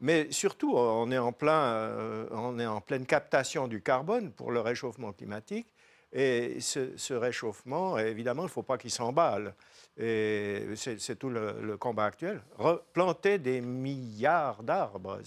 Mais 0.01 0.31
surtout, 0.31 0.75
on 0.77 1.11
est, 1.11 1.19
en 1.19 1.33
plein, 1.33 1.61
euh, 1.61 2.27
on 2.31 2.59
est 2.59 2.67
en 2.67 2.81
pleine 2.81 3.07
captation 3.07 3.69
du 3.69 3.83
carbone 3.83 4.33
pour 4.33 4.53
le 4.53 4.61
réchauffement 4.61 5.13
climatique. 5.13 5.67
Et 6.13 6.59
ce, 6.61 7.13
réchauffement, 7.13 7.99
évidemment, 7.99 8.43
il 8.43 8.47
ne 8.47 8.51
faut 8.51 8.63
pas 8.63 8.79
qu'il 8.79 8.91
s'emballe. 8.91 9.55
Et 10.01 10.63
c'est 10.77 11.19
tout 11.19 11.29
le, 11.29 11.77
combat 11.77 12.05
actuel. 12.05 12.41
Replanter 12.57 13.39
des 13.39 13.61
milliards 13.61 14.63
d'arbres. 14.63 15.19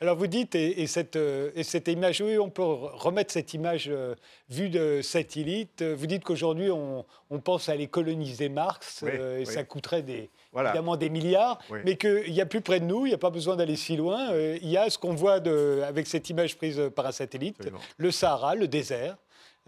Alors 0.00 0.16
vous 0.16 0.26
dites, 0.26 0.54
et, 0.56 0.86
cette, 0.88 1.16
euh, 1.16 1.50
et, 1.54 1.62
cette, 1.62 1.86
image, 1.88 2.20
oui, 2.20 2.36
on 2.36 2.50
peut 2.50 2.62
remettre 2.62 3.32
cette 3.32 3.54
image 3.54 3.88
euh, 3.88 4.14
vue 4.50 4.70
de 4.70 5.02
satellite. 5.02 5.82
Vous 5.82 6.06
dites 6.06 6.24
qu'aujourd'hui, 6.24 6.70
on, 6.70 7.04
pense 7.44 7.68
à 7.68 7.72
aller 7.72 7.86
coloniser 7.86 8.48
Mars, 8.48 9.04
euh, 9.06 9.38
et 9.38 9.44
ça 9.44 9.62
coûterait 9.62 10.02
des, 10.02 10.30
évidemment 10.56 10.96
des 10.96 11.10
milliards, 11.10 11.60
mais 11.84 11.96
qu'il 11.96 12.32
y 12.32 12.40
a 12.40 12.46
plus 12.46 12.60
près 12.60 12.80
de 12.80 12.84
nous, 12.84 13.06
il 13.06 13.10
n'y 13.10 13.14
a 13.14 13.18
pas 13.18 13.30
besoin 13.30 13.54
d'aller 13.54 13.76
si 13.76 13.96
loin. 13.96 14.34
il 14.34 14.68
y 14.68 14.76
a 14.76 14.90
ce 14.90 14.98
qu'on 14.98 15.14
voit 15.14 15.38
de, 15.38 15.82
avec 15.86 16.08
cette 16.08 16.28
image 16.28 16.56
prise 16.56 16.82
par 16.94 17.06
un 17.06 17.12
satellite, 17.12 17.58
le 17.96 18.10
Sahara, 18.10 18.56
le 18.56 18.66
désert. 18.66 19.16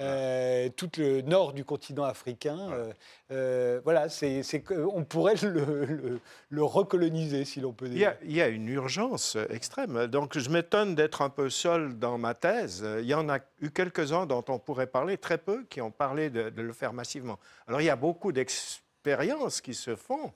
Euh, 0.00 0.68
tout 0.74 0.90
le 0.96 1.20
nord 1.20 1.52
du 1.52 1.64
continent 1.64 2.04
africain. 2.04 2.58
Euh, 2.72 2.92
euh, 3.32 3.80
voilà, 3.84 4.08
c'est, 4.08 4.42
on 4.70 5.04
pourrait 5.04 5.34
le, 5.42 6.62
recoloniser, 6.62 7.44
si 7.44 7.60
l'on 7.60 7.72
peut 7.72 7.88
dire. 7.88 8.14
Il 8.24 8.32
y, 8.32 8.40
a, 8.40 8.48
une 8.48 8.68
urgence 8.68 9.36
extrême. 9.50 10.06
Donc, 10.06 10.38
je 10.38 10.48
m'étonne 10.48 10.94
d'être 10.94 11.22
un 11.22 11.28
peu 11.28 11.50
seul 11.50 11.98
dans 11.98 12.16
ma 12.16 12.34
thèse. 12.34 12.86
Il 13.00 13.06
y 13.06 13.14
en 13.14 13.28
a 13.28 13.38
eu 13.60 13.70
quelques-uns 13.70 14.26
dont 14.26 14.44
on 14.48 14.58
pourrait 14.58 14.86
parler, 14.86 15.18
très 15.18 15.38
peu, 15.38 15.64
qui 15.68 15.80
ont 15.80 15.90
parlé 15.90 16.30
de, 16.30 16.50
le 16.60 16.72
faire 16.72 16.92
massivement. 16.92 17.38
Alors, 17.68 17.80
il 17.80 17.84
y 17.84 17.90
a 17.90 17.96
beaucoup 17.96 18.32
d'expériences 18.32 19.60
qui 19.60 19.74
se 19.74 19.96
font, 19.96 20.32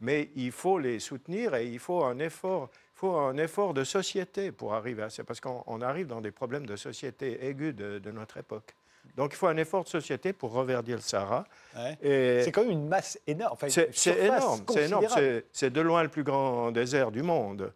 mais 0.00 0.30
il 0.36 0.52
faut 0.52 0.78
les 0.78 1.00
soutenir 1.00 1.54
et 1.54 1.66
il 1.66 1.78
faut 1.78 2.04
un 2.04 2.18
effort. 2.18 2.68
Il 2.94 2.98
faut 2.98 3.16
un 3.16 3.36
effort 3.36 3.74
de 3.74 3.84
société 3.84 4.50
pour 4.50 4.74
arriver 4.74 5.04
à 5.04 5.10
ça, 5.10 5.22
parce 5.22 5.40
qu'on 5.40 5.80
arrive 5.82 6.08
dans 6.08 6.20
des 6.20 6.32
problèmes 6.32 6.66
de 6.66 6.74
société 6.74 7.46
aigus 7.46 7.74
de, 7.74 8.10
notre 8.10 8.38
époque. 8.38 8.74
Donc 9.18 9.34
il 9.34 9.36
faut 9.36 9.48
un 9.48 9.56
effort 9.56 9.82
de 9.82 9.88
société 9.88 10.32
pour 10.32 10.52
reverdir 10.52 10.96
le 10.96 11.02
Sahara. 11.02 11.44
C'est 11.74 12.52
quand 12.52 12.62
même 12.62 12.70
une 12.70 12.88
masse 12.88 13.18
énorme. 13.26 13.56
c'est 13.68 13.90
énorme, 14.06 14.64
c'est 14.70 14.84
énorme. 14.84 15.06
C'est 15.52 15.70
de 15.70 15.80
loin 15.80 16.02
le 16.02 16.08
plus 16.08 16.24
grand 16.24 16.70
désert 16.70 17.10
du 17.10 17.22
monde. 17.22 17.72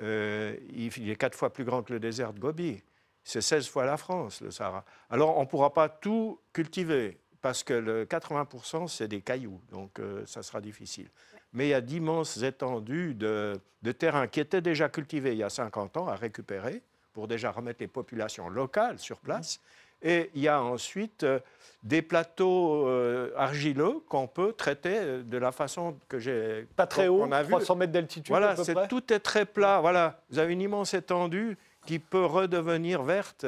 Euh, 0.00 0.56
il, 0.72 1.10
est 1.10 1.16
quatre 1.16 1.36
fois 1.36 1.52
plus 1.52 1.64
grand 1.64 1.82
que 1.82 1.92
le 1.92 2.00
désert 2.00 2.32
de 2.32 2.38
Gobi. 2.38 2.80
C'est 3.24 3.40
16 3.40 3.68
fois 3.68 3.84
la 3.84 3.96
France, 3.96 4.40
le 4.40 4.52
Sahara. 4.52 4.84
Alors 5.10 5.36
on 5.36 5.40
ne 5.40 5.46
pourra 5.46 5.74
pas 5.74 5.88
tout 5.88 6.40
cultiver 6.52 7.18
parce 7.42 7.64
que 7.64 7.74
le 7.74 8.04
80% 8.04 8.86
c'est 8.86 9.08
des 9.08 9.20
cailloux, 9.20 9.60
donc 9.72 9.98
euh, 9.98 10.24
ça 10.24 10.44
sera 10.44 10.60
difficile 10.60 11.10
mais 11.56 11.68
il 11.68 11.70
y 11.70 11.74
a 11.74 11.80
d'immenses 11.80 12.42
étendues 12.42 13.14
de, 13.14 13.58
terrain 13.98 14.26
qui 14.26 14.40
étaient 14.40 14.60
déjà 14.60 14.88
cultivés 14.90 15.32
il 15.32 15.38
y 15.38 15.42
a 15.42 15.48
50 15.48 15.96
ans 15.96 16.06
à 16.06 16.14
récupérer 16.14 16.82
pour 17.14 17.28
déjà 17.28 17.50
remettre 17.50 17.80
les 17.80 17.88
populations 17.88 18.50
locales 18.50 18.98
sur 18.98 19.20
place. 19.20 19.60
Et 20.02 20.30
il 20.34 20.42
y 20.42 20.48
a 20.48 20.62
ensuite 20.62 21.24
euh, 21.24 21.40
des 21.82 22.02
plateaux 22.02 22.86
euh, 22.86 23.30
argileux 23.36 24.02
qu'on 24.08 24.26
peut 24.26 24.52
traiter 24.52 24.96
euh, 24.96 25.22
de 25.22 25.38
la 25.38 25.52
façon 25.52 25.96
que 26.08 26.18
j'ai. 26.18 26.66
Pas 26.76 26.86
très 26.86 27.08
haut, 27.08 27.26
300 27.26 27.76
mètres 27.76 27.92
d'altitude. 27.92 28.28
Voilà, 28.28 28.54
tout 28.88 29.12
est 29.12 29.20
très 29.20 29.46
plat. 29.46 29.80
Voilà, 29.80 30.20
vous 30.30 30.38
avez 30.38 30.52
une 30.52 30.60
immense 30.60 30.94
étendue 30.94 31.56
qui 31.86 31.98
peut 31.98 32.24
redevenir 32.24 33.02
verte 33.02 33.46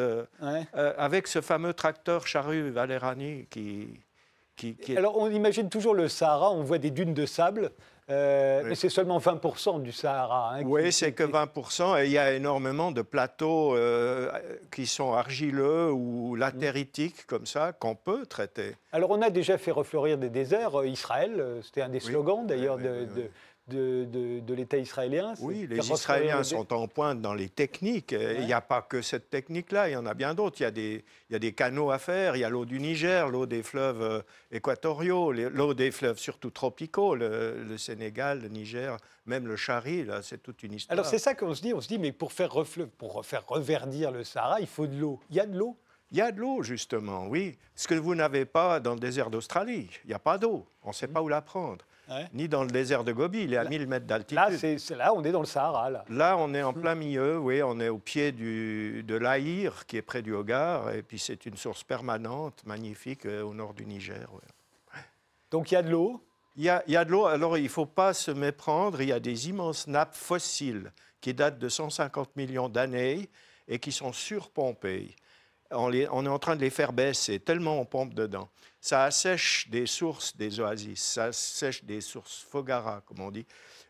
avec 0.70 1.26
ce 1.26 1.40
fameux 1.40 1.74
tracteur 1.74 2.24
charrue 2.24 2.70
Valerani 2.70 3.46
qui, 3.50 3.88
qui, 4.54 4.76
qui 4.76 4.96
Alors 4.96 5.18
on 5.18 5.28
imagine 5.28 5.68
toujours 5.68 5.94
le 5.94 6.06
Sahara, 6.06 6.52
on 6.52 6.62
voit 6.62 6.78
des 6.78 6.92
dunes 6.92 7.14
de 7.14 7.26
sable. 7.26 7.72
Euh, 8.10 8.62
mais 8.64 8.74
c'est 8.74 8.88
seulement 8.88 9.18
20% 9.18 9.82
du 9.82 9.92
Sahara. 9.92 10.54
Hein, 10.54 10.62
oui, 10.64 10.92
c'est 10.92 11.12
que 11.12 11.24
20%. 11.24 12.02
Et 12.02 12.06
il 12.06 12.12
y 12.12 12.18
a 12.18 12.32
énormément 12.32 12.90
de 12.90 13.02
plateaux 13.02 13.74
euh, 13.74 14.30
qui 14.72 14.86
sont 14.86 15.12
argileux 15.12 15.92
ou 15.92 16.34
latéritiques, 16.34 17.26
comme 17.26 17.46
ça, 17.46 17.72
qu'on 17.72 17.94
peut 17.94 18.24
traiter. 18.24 18.76
Alors, 18.92 19.10
on 19.10 19.20
a 19.20 19.30
déjà 19.30 19.58
fait 19.58 19.70
refleurir 19.70 20.16
des 20.16 20.30
déserts. 20.30 20.80
Euh, 20.80 20.86
Israël, 20.86 21.44
c'était 21.62 21.82
un 21.82 21.90
des 21.90 22.00
slogans, 22.00 22.46
d'ailleurs, 22.46 22.78
de, 22.78 22.82
de, 23.14 23.30
de, 23.68 24.54
l'État 24.54 24.78
israélien. 24.78 25.34
Oui, 25.40 25.66
les 25.68 25.90
Israéliens 25.90 26.42
sont 26.42 26.72
en 26.72 26.88
pointe 26.88 27.20
dans 27.20 27.34
les 27.34 27.48
techniques. 27.48 28.12
Il 28.12 28.46
n'y 28.46 28.52
a 28.52 28.60
pas 28.60 28.82
que 28.82 29.02
cette 29.02 29.30
technique-là, 29.30 29.88
il 29.88 29.92
y 29.92 29.96
en 29.96 30.06
a 30.06 30.14
bien 30.14 30.34
d'autres. 30.34 30.60
Il, 30.60 30.64
y 30.64 30.66
a 30.66 30.70
des, 30.70 31.04
il 31.28 31.32
y 31.32 31.36
a 31.36 31.38
des 31.38 31.52
canaux 31.52 31.90
à 31.90 31.98
faire, 31.98 32.36
il 32.36 32.40
y 32.40 32.44
a 32.44 32.48
l'eau 32.48 32.64
du 32.64 32.80
Niger, 32.80 33.28
l'eau 33.28 33.46
des 33.46 33.62
fleuves 33.62 34.02
euh, 34.02 34.22
équatoriaux, 34.50 35.32
l'eau 35.32 35.74
des 35.74 35.90
fleuves 35.90 36.18
surtout 36.18 36.50
tropicaux, 36.50 37.14
le, 37.14 37.76
Sénégal, 37.76 38.40
le 38.42 38.48
Niger, 38.48 38.96
même 39.26 39.46
le 39.46 39.56
Chari, 39.56 40.04
là, 40.04 40.22
c'est 40.22 40.42
toute 40.42 40.62
une 40.62 40.74
histoire. 40.74 40.98
Alors 40.98 41.06
c'est 41.06 41.18
ça 41.18 41.34
qu'on 41.34 41.54
se 41.54 41.62
dit, 41.62 41.74
on 41.74 41.80
se 41.80 41.88
dit, 41.88 41.98
mais 41.98 42.12
pour 42.12 42.32
faire, 42.32 42.50
pour 42.98 43.24
faire 43.24 43.46
reverdir 43.46 44.10
le 44.10 44.24
Sahara, 44.24 44.60
il 44.60 44.66
faut 44.66 44.86
de 44.86 44.96
l'eau. 44.96 45.20
Il 45.30 45.36
y 45.36 45.40
a 45.40 45.46
de 45.46 45.56
l'eau? 45.56 45.76
Il 46.10 46.16
y 46.16 46.22
a 46.22 46.32
de 46.32 46.40
l'eau, 46.40 46.62
justement, 46.62 47.26
oui. 47.26 47.58
Ce 47.74 47.86
que 47.86 47.94
vous 47.94 48.14
n'avez 48.14 48.46
pas 48.46 48.80
dans 48.80 48.94
le 48.94 49.00
désert 49.00 49.28
d'Australie. 49.28 49.90
Il 50.04 50.08
n'y 50.08 50.14
a 50.14 50.18
pas 50.18 50.38
d'eau. 50.38 50.66
On 50.82 50.88
ne 50.88 50.94
sait 50.94 51.06
pas 51.06 51.20
où 51.20 51.28
la 51.28 51.42
prendre 51.42 51.84
ni 52.32 52.48
dans 52.48 52.62
le 52.62 52.70
désert 52.70 53.04
de 53.04 53.12
Gobi, 53.12 53.42
il 53.42 53.54
est 53.54 53.56
à 53.56 53.64
1000 53.64 53.86
mètres 53.86 54.06
d'altitude. 54.06 54.36
Là, 54.36 54.96
là, 54.96 55.14
on 55.14 55.24
est 55.24 55.32
dans 55.32 55.40
le 55.40 55.46
Sahara. 55.46 55.90
Là. 55.90 56.04
là, 56.08 56.36
on 56.38 56.54
est 56.54 56.62
en 56.62 56.72
plein 56.72 56.94
milieu, 56.94 57.38
oui, 57.38 57.62
on 57.62 57.78
est 57.80 57.88
au 57.88 57.98
pied 57.98 58.32
du, 58.32 59.02
de 59.02 59.14
l'Aïr, 59.14 59.86
qui 59.86 59.96
est 59.96 60.02
près 60.02 60.22
du 60.22 60.32
Hogar, 60.32 60.92
et 60.92 61.02
puis 61.02 61.18
c'est 61.18 61.46
une 61.46 61.56
source 61.56 61.84
permanente, 61.84 62.62
magnifique, 62.66 63.26
euh, 63.26 63.42
au 63.42 63.54
nord 63.54 63.74
du 63.74 63.86
Niger. 63.86 64.28
Donc 65.50 65.70
il 65.70 65.74
y 65.74 65.78
a 65.78 65.82
de 65.82 65.90
l'eau? 65.90 66.22
Il 66.56 66.64
y, 66.64 66.68
a, 66.68 66.82
il 66.88 66.92
y 66.92 66.96
a 66.96 67.04
de 67.04 67.12
l'eau, 67.12 67.26
alors 67.26 67.56
il 67.56 67.64
ne 67.64 67.68
faut 67.68 67.86
pas 67.86 68.12
se 68.12 68.32
méprendre, 68.32 69.00
il 69.00 69.08
y 69.08 69.12
a 69.12 69.20
des 69.20 69.48
immenses 69.48 69.86
nappes 69.86 70.16
fossiles 70.16 70.92
qui 71.20 71.32
datent 71.32 71.58
de 71.58 71.68
150 71.68 72.34
millions 72.36 72.68
d'années 72.68 73.28
et 73.68 73.78
qui 73.78 73.92
sont 73.92 74.12
surpompées. 74.12 75.14
On, 75.70 75.92
est 75.92 76.08
en 76.08 76.38
train 76.38 76.56
de 76.56 76.62
les 76.62 76.70
faire 76.70 76.92
baisser, 76.92 77.40
tellement 77.40 77.78
on 77.80 77.84
pompe 77.84 78.14
dedans 78.14 78.48
ça 78.80 79.04
assèche 79.04 79.68
des 79.68 79.86
sources 79.86 80.36
des 80.36 80.60
oasis, 80.60 81.02
ça 81.02 81.24
assèche 81.24 81.84
des 81.84 82.00
sources 82.00 82.40
Fogara, 82.40 83.02
comme 83.06 83.20
on 83.20 83.30
dit. 83.30 83.46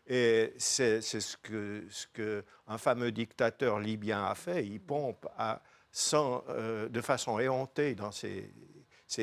Et 0.07 0.53
c'est 0.57 1.01
ce 1.01 1.37
que, 1.37 1.85
ce 1.89 2.43
fameux 2.77 3.11
dictateur 3.11 3.79
libyen 3.79 4.25
a 4.25 4.33
fait. 4.33 4.65
Il 4.65 4.81
pompe 4.81 5.27
à, 5.37 5.61
sans, 5.91 6.43
euh, 6.49 6.89
de 6.89 7.01
façon 7.01 7.39
éhontée 7.39 7.93
dans 7.93 8.11
ces, 8.11 8.51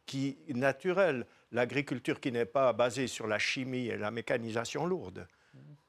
qui 0.04 0.36
naturelle, 0.48 1.24
l'agriculture 1.52 2.20
qui 2.20 2.32
n'est 2.32 2.46
pas 2.46 2.72
basée 2.72 3.06
sur 3.06 3.26
la 3.26 3.38
chimie 3.38 3.86
et 3.86 3.96
la 3.96 4.10
mécanisation 4.10 4.86
lourde. 4.86 5.26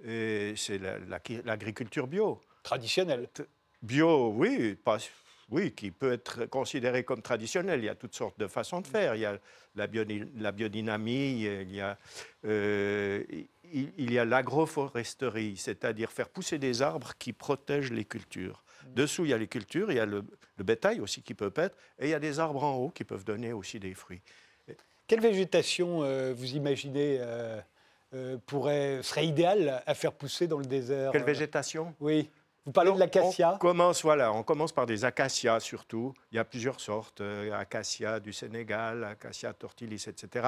c'est 0.04 0.80
l'agriculture 1.46 2.08
bio. 2.08 2.42
Traditionnelle. 2.64 3.30
Bio, 3.82 4.30
oui, 4.30 4.76
pas, 4.76 4.98
oui, 5.50 5.72
qui 5.72 5.92
peut 5.92 6.12
être 6.12 6.46
considéré 6.46 7.04
comme 7.04 7.22
traditionnel. 7.22 7.80
Il 7.80 7.86
y 7.86 7.90
a 7.90 7.96
toutes 7.96 8.16
sortes 8.16 8.38
de 8.40 8.48
façons 8.48 8.82
de 8.82 8.88
faire. 8.88 9.16
Il 9.16 9.22
y 9.22 9.26
a 9.26 9.38
la, 9.76 9.88
biodynamie, 10.52 11.42
il 11.42 11.74
y 11.74 11.82
a, 11.82 11.98
euh, 12.46 13.24
il, 13.72 14.12
y 14.12 14.20
a 14.20 14.26
l'agroforesterie, 14.26 15.56
c'est-à-dire 15.56 16.12
faire 16.12 16.30
pousser 16.30 16.58
des 16.58 16.82
arbres 16.82 17.14
qui 17.18 17.32
protègent 17.32 17.94
les 17.94 18.06
cultures. 18.06 18.64
Dessous, 18.88 19.26
il 19.26 19.30
y 19.30 19.34
a 19.34 19.38
les 19.38 19.48
cultures, 19.48 19.92
il 19.92 19.98
y 19.98 20.00
a 20.00 20.06
le, 20.06 20.24
bétail 20.58 21.00
aussi 21.00 21.22
qui 21.22 21.34
peut 21.34 21.54
être, 21.56 21.78
et 22.00 22.08
il 22.08 22.10
y 22.10 22.14
a 22.14 22.20
des 22.20 22.40
arbres 22.40 22.64
en 22.64 22.76
haut 22.76 22.90
qui 22.90 23.04
peuvent 23.04 23.26
donner 23.26 23.54
aussi 23.54 23.80
des 23.80 23.94
fruits. 23.94 24.22
Quelle 25.08 25.22
végétation 25.22 26.04
euh, 26.04 26.34
vous 26.36 26.56
imaginez 26.56 27.18
euh, 27.22 28.38
pourrait, 28.46 29.02
serait 29.04 29.26
idéale 29.26 29.82
à 29.86 29.94
faire 29.94 30.14
pousser 30.14 30.48
dans 30.48 30.60
le 30.60 30.66
désert 30.66 31.12
Quelle 31.12 31.24
végétation? 31.24 31.94
Oui. 32.00 32.30
Vous 32.68 32.74
parlez 32.74 32.92
de 32.92 33.00
l'acacia 33.00 33.54
on 33.54 33.58
commence, 33.58 34.02
voilà, 34.02 34.34
on 34.34 34.44
commence 34.44 34.74
par 34.74 34.86
des 34.86 35.06
acacias 35.06 35.62
surtout. 35.62 36.14
Il 36.34 36.36
y 36.36 36.40
a 36.40 36.44
plusieurs 36.44 36.82
sortes, 36.82 37.22
euh, 37.22 37.58
acacia 37.58 38.20
du 38.20 38.34
Sénégal, 38.34 39.06
acacia 39.06 39.54
tortilis, 39.54 40.04
etc., 40.08 40.46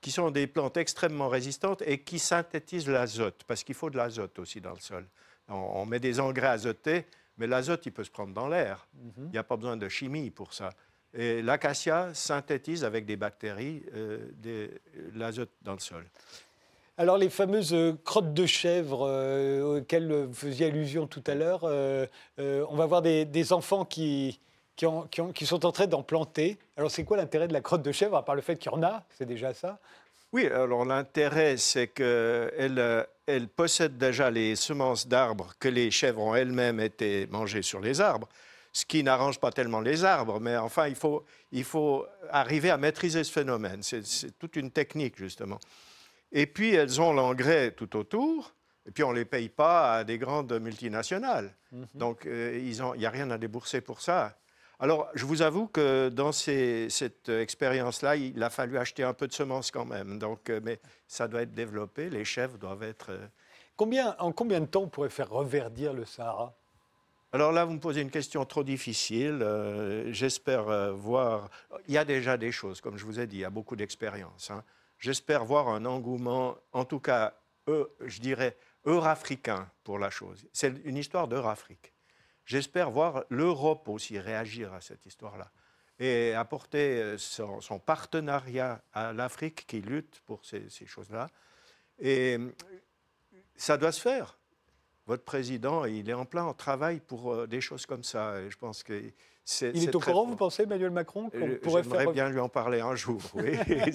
qui 0.00 0.10
sont 0.10 0.32
des 0.32 0.48
plantes 0.48 0.76
extrêmement 0.76 1.28
résistantes 1.28 1.80
et 1.86 1.98
qui 1.98 2.18
synthétisent 2.18 2.88
l'azote, 2.88 3.44
parce 3.46 3.62
qu'il 3.62 3.76
faut 3.76 3.90
de 3.90 3.96
l'azote 3.96 4.40
aussi 4.40 4.60
dans 4.60 4.72
le 4.72 4.80
sol. 4.80 5.06
On, 5.46 5.86
met 5.86 6.00
des 6.00 6.18
engrais 6.18 6.48
azotés, 6.48 7.06
mais 7.38 7.46
l'azote, 7.46 7.86
il 7.86 7.92
peut 7.92 8.02
se 8.02 8.10
prendre 8.10 8.34
dans 8.34 8.48
l'air. 8.48 8.88
Mhm. 8.94 9.12
Il 9.26 9.30
n'y 9.30 9.38
a 9.38 9.44
pas 9.44 9.56
besoin 9.56 9.76
de 9.76 9.88
chimie 9.88 10.30
pour 10.30 10.54
ça. 10.54 10.70
Et 11.14 11.42
l'acacia 11.42 12.10
synthétise 12.14 12.84
avec 12.84 13.04
des 13.04 13.16
bactéries 13.16 13.82
euh, 13.94 14.68
l'azote 15.14 15.50
dans 15.62 15.74
le 15.74 15.78
sol. 15.78 16.04
Alors 16.98 17.18
les 17.18 17.30
fameuses 17.30 17.74
crottes 18.04 18.32
de 18.32 18.46
chèvre 18.46 19.06
euh, 19.06 19.80
auxquelles 19.80 20.12
vous 20.12 20.34
faisiez 20.34 20.66
allusion 20.66 21.06
tout 21.06 21.24
à 21.26 21.34
l'heure, 21.34 21.62
euh, 21.64 22.06
on 22.38 22.76
va 22.76 22.86
voir 22.86 23.02
des, 23.02 23.52
enfants 23.52 23.84
qui, 23.84 24.40
qui, 24.76 25.46
sont 25.46 25.66
en 25.66 25.72
train 25.72 25.86
d'en 25.86 26.02
planter. 26.02 26.58
Alors 26.76 26.90
c'est 26.90 27.04
quoi 27.04 27.16
l'intérêt 27.16 27.48
de 27.48 27.52
la 27.52 27.60
crotte 27.60 27.82
de 27.82 27.92
chèvre, 27.92 28.16
à 28.16 28.24
part 28.24 28.34
le 28.34 28.42
fait 28.42 28.56
qu'il 28.56 28.72
y 28.72 28.74
en 28.74 28.82
a? 28.82 29.04
C'est 29.18 29.26
déjà 29.26 29.52
ça 29.52 29.78
Oui, 30.32 30.46
alors 30.46 30.84
l'intérêt, 30.84 31.56
c'est 31.56 31.88
qu'elle 31.88 33.06
elle 33.26 33.48
possède 33.48 33.98
déjà 33.98 34.30
les 34.30 34.56
semences 34.56 35.06
d'arbres 35.06 35.52
que 35.58 35.68
les 35.68 35.90
chèvres 35.90 36.22
ont 36.22 36.34
elles-mêmes 36.34 36.80
été 36.80 37.26
mangées 37.28 37.62
sur 37.62 37.80
les 37.80 38.00
arbres 38.00 38.28
ce 38.72 38.84
qui 38.86 39.02
n'arrange 39.02 39.38
pas 39.38 39.50
tellement 39.52 39.80
les 39.80 40.04
arbres, 40.04 40.40
mais 40.40 40.56
enfin, 40.56 40.88
il 40.88 40.94
faut, 40.94 41.24
il 41.50 41.64
faut 41.64 42.06
arriver 42.30 42.70
à 42.70 42.78
maîtriser 42.78 43.22
ce 43.24 43.30
phénomène. 43.32 43.82
C'est 43.82 44.38
toute 44.38 44.56
une 44.56 44.70
technique, 44.70 45.16
justement. 45.18 45.58
Et 46.32 46.46
puis, 46.46 46.74
elles 46.74 47.00
ont 47.00 47.12
l'engrais 47.12 47.72
tout 47.72 47.96
autour, 47.96 48.54
Et 48.84 48.90
puis, 48.90 49.04
on 49.04 49.10
ne 49.12 49.16
les 49.18 49.24
paye 49.24 49.48
pas 49.48 49.98
à 49.98 50.02
des 50.04 50.18
grandes 50.18 50.52
multinationales. 50.58 51.54
Mhm. 51.70 51.86
Donc, 51.94 52.26
euh, 52.26 52.58
il 52.60 52.98
n'y 52.98 53.06
a 53.06 53.10
rien 53.10 53.30
à 53.30 53.38
débourser 53.38 53.80
pour 53.80 54.00
ça. 54.00 54.36
Alors, 54.80 55.08
je 55.14 55.24
vous 55.24 55.42
avoue 55.42 55.68
que 55.68 56.08
dans 56.08 56.32
ces- 56.32 56.88
cette 56.90 57.28
expérience-là, 57.28 58.16
il 58.16 58.42
a 58.42 58.50
fallu 58.50 58.76
acheter 58.78 59.04
un 59.04 59.12
peu 59.14 59.28
de 59.28 59.32
semences 59.32 59.70
quand 59.70 59.84
même. 59.84 60.18
Donc, 60.18 60.50
euh, 60.50 60.58
mais 60.64 60.80
ça 61.06 61.28
doit 61.28 61.42
être 61.42 61.52
développé. 61.54 62.10
Les 62.10 62.24
chèvres 62.24 62.58
doivent 62.58 62.82
être. 62.82 63.10
euh, 63.10 63.24
Combien, 63.76 64.16
en 64.18 64.32
combien 64.32 64.60
de 64.60 64.66
temps 64.66 64.82
on 64.82 64.88
pourrait 64.88 65.10
faire 65.10 65.30
reverdir 65.30 65.92
le 65.92 66.04
Sahara? 66.04 66.52
Alors 67.34 67.50
là, 67.50 67.64
vous 67.64 67.72
me 67.72 67.80
posez 67.80 68.02
une 68.02 68.10
question 68.10 68.44
trop 68.44 68.62
difficile. 68.62 69.40
Euh, 69.42 70.12
J'espère 70.12 70.68
euh, 70.68 70.92
voir. 70.92 71.48
Il 71.88 71.94
y 71.94 71.98
a 71.98 72.04
déjà 72.04 72.36
des 72.36 72.52
choses, 72.52 72.80
comme 72.82 72.98
je 72.98 73.06
vous 73.06 73.20
ai 73.20 73.26
dit, 73.26 73.36
il 73.36 73.40
y 73.40 73.44
a 73.44 73.50
beaucoup 73.50 73.74
d'expérience. 73.74 74.50
hein. 74.50 74.62
J'espère 74.98 75.44
voir 75.44 75.68
un 75.68 75.84
engouement, 75.84 76.56
en 76.72 76.84
tout 76.84 77.00
cas, 77.00 77.34
je 77.66 78.20
dirais, 78.20 78.56
eurafricain 78.84 79.68
pour 79.82 79.98
la 79.98 80.10
chose. 80.10 80.46
C'est 80.52 80.74
une 80.84 80.96
histoire 80.96 81.26
d'Eurafrique. 81.26 81.92
J'espère 82.44 82.90
voir 82.90 83.24
l'Europe 83.28 83.88
aussi 83.88 84.18
réagir 84.18 84.72
à 84.72 84.80
cette 84.80 85.06
histoire-là 85.06 85.50
et 85.98 86.34
apporter 86.34 87.00
euh, 87.00 87.18
son, 87.18 87.78
partenariat 87.78 88.82
à 88.92 89.12
l'Afrique 89.12 89.66
qui 89.66 89.80
lutte 89.80 90.20
pour 90.26 90.44
ces, 90.44 90.68
choses-là. 90.86 91.28
Et 91.98 92.38
ça 93.56 93.76
doit 93.76 93.92
se 93.92 94.00
faire. 94.00 94.38
Votre 95.12 95.24
président, 95.24 95.84
il 95.84 96.08
est 96.08 96.14
en 96.14 96.24
plein 96.24 96.50
travail 96.54 96.98
pour 97.06 97.34
euh, 97.34 97.46
des 97.46 97.60
choses 97.60 97.84
comme 97.84 98.02
ça. 98.02 98.40
Et 98.40 98.48
je 98.50 98.56
pense 98.56 98.82
que 98.82 98.94
c'est. 99.44 99.70
Il 99.74 99.84
est 99.84 99.94
au 99.94 99.98
très 99.98 100.10
courant, 100.10 100.24
vous 100.26 100.36
pensez, 100.36 100.62
Emmanuel 100.62 100.88
Macron, 100.90 101.28
qu'on 101.28 101.50
Euh, 101.50 101.60
pourrait 101.60 101.82
faire 101.82 102.10
bien 102.12 102.30
lui 102.30 102.40
en 102.40 102.48
parler 102.48 102.80
un 102.80 102.94
jour, 102.94 103.20
oui. 103.34 103.52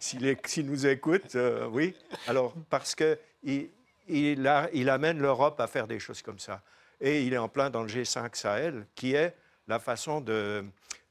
S'il 0.00 0.66
nous 0.66 0.86
écoute, 0.86 1.34
euh, 1.34 1.66
oui. 1.72 1.96
Alors, 2.28 2.54
parce 2.70 2.94
qu'il 2.94 3.18
il, 3.42 3.70
il 4.08 4.46
a- 4.46 4.68
il 4.72 4.88
amène 4.88 5.18
l'Europe 5.18 5.58
à 5.58 5.66
faire 5.66 5.88
des 5.88 5.98
choses 5.98 6.22
comme 6.22 6.38
ça. 6.38 6.62
Et 7.00 7.22
il 7.24 7.32
est 7.34 7.38
en 7.38 7.48
plein 7.48 7.68
dans 7.68 7.82
le 7.82 7.88
G5 7.88 8.36
Sahel, 8.36 8.86
qui 8.94 9.14
est 9.14 9.34
la 9.66 9.80
façon 9.80 10.20
de, 10.20 10.64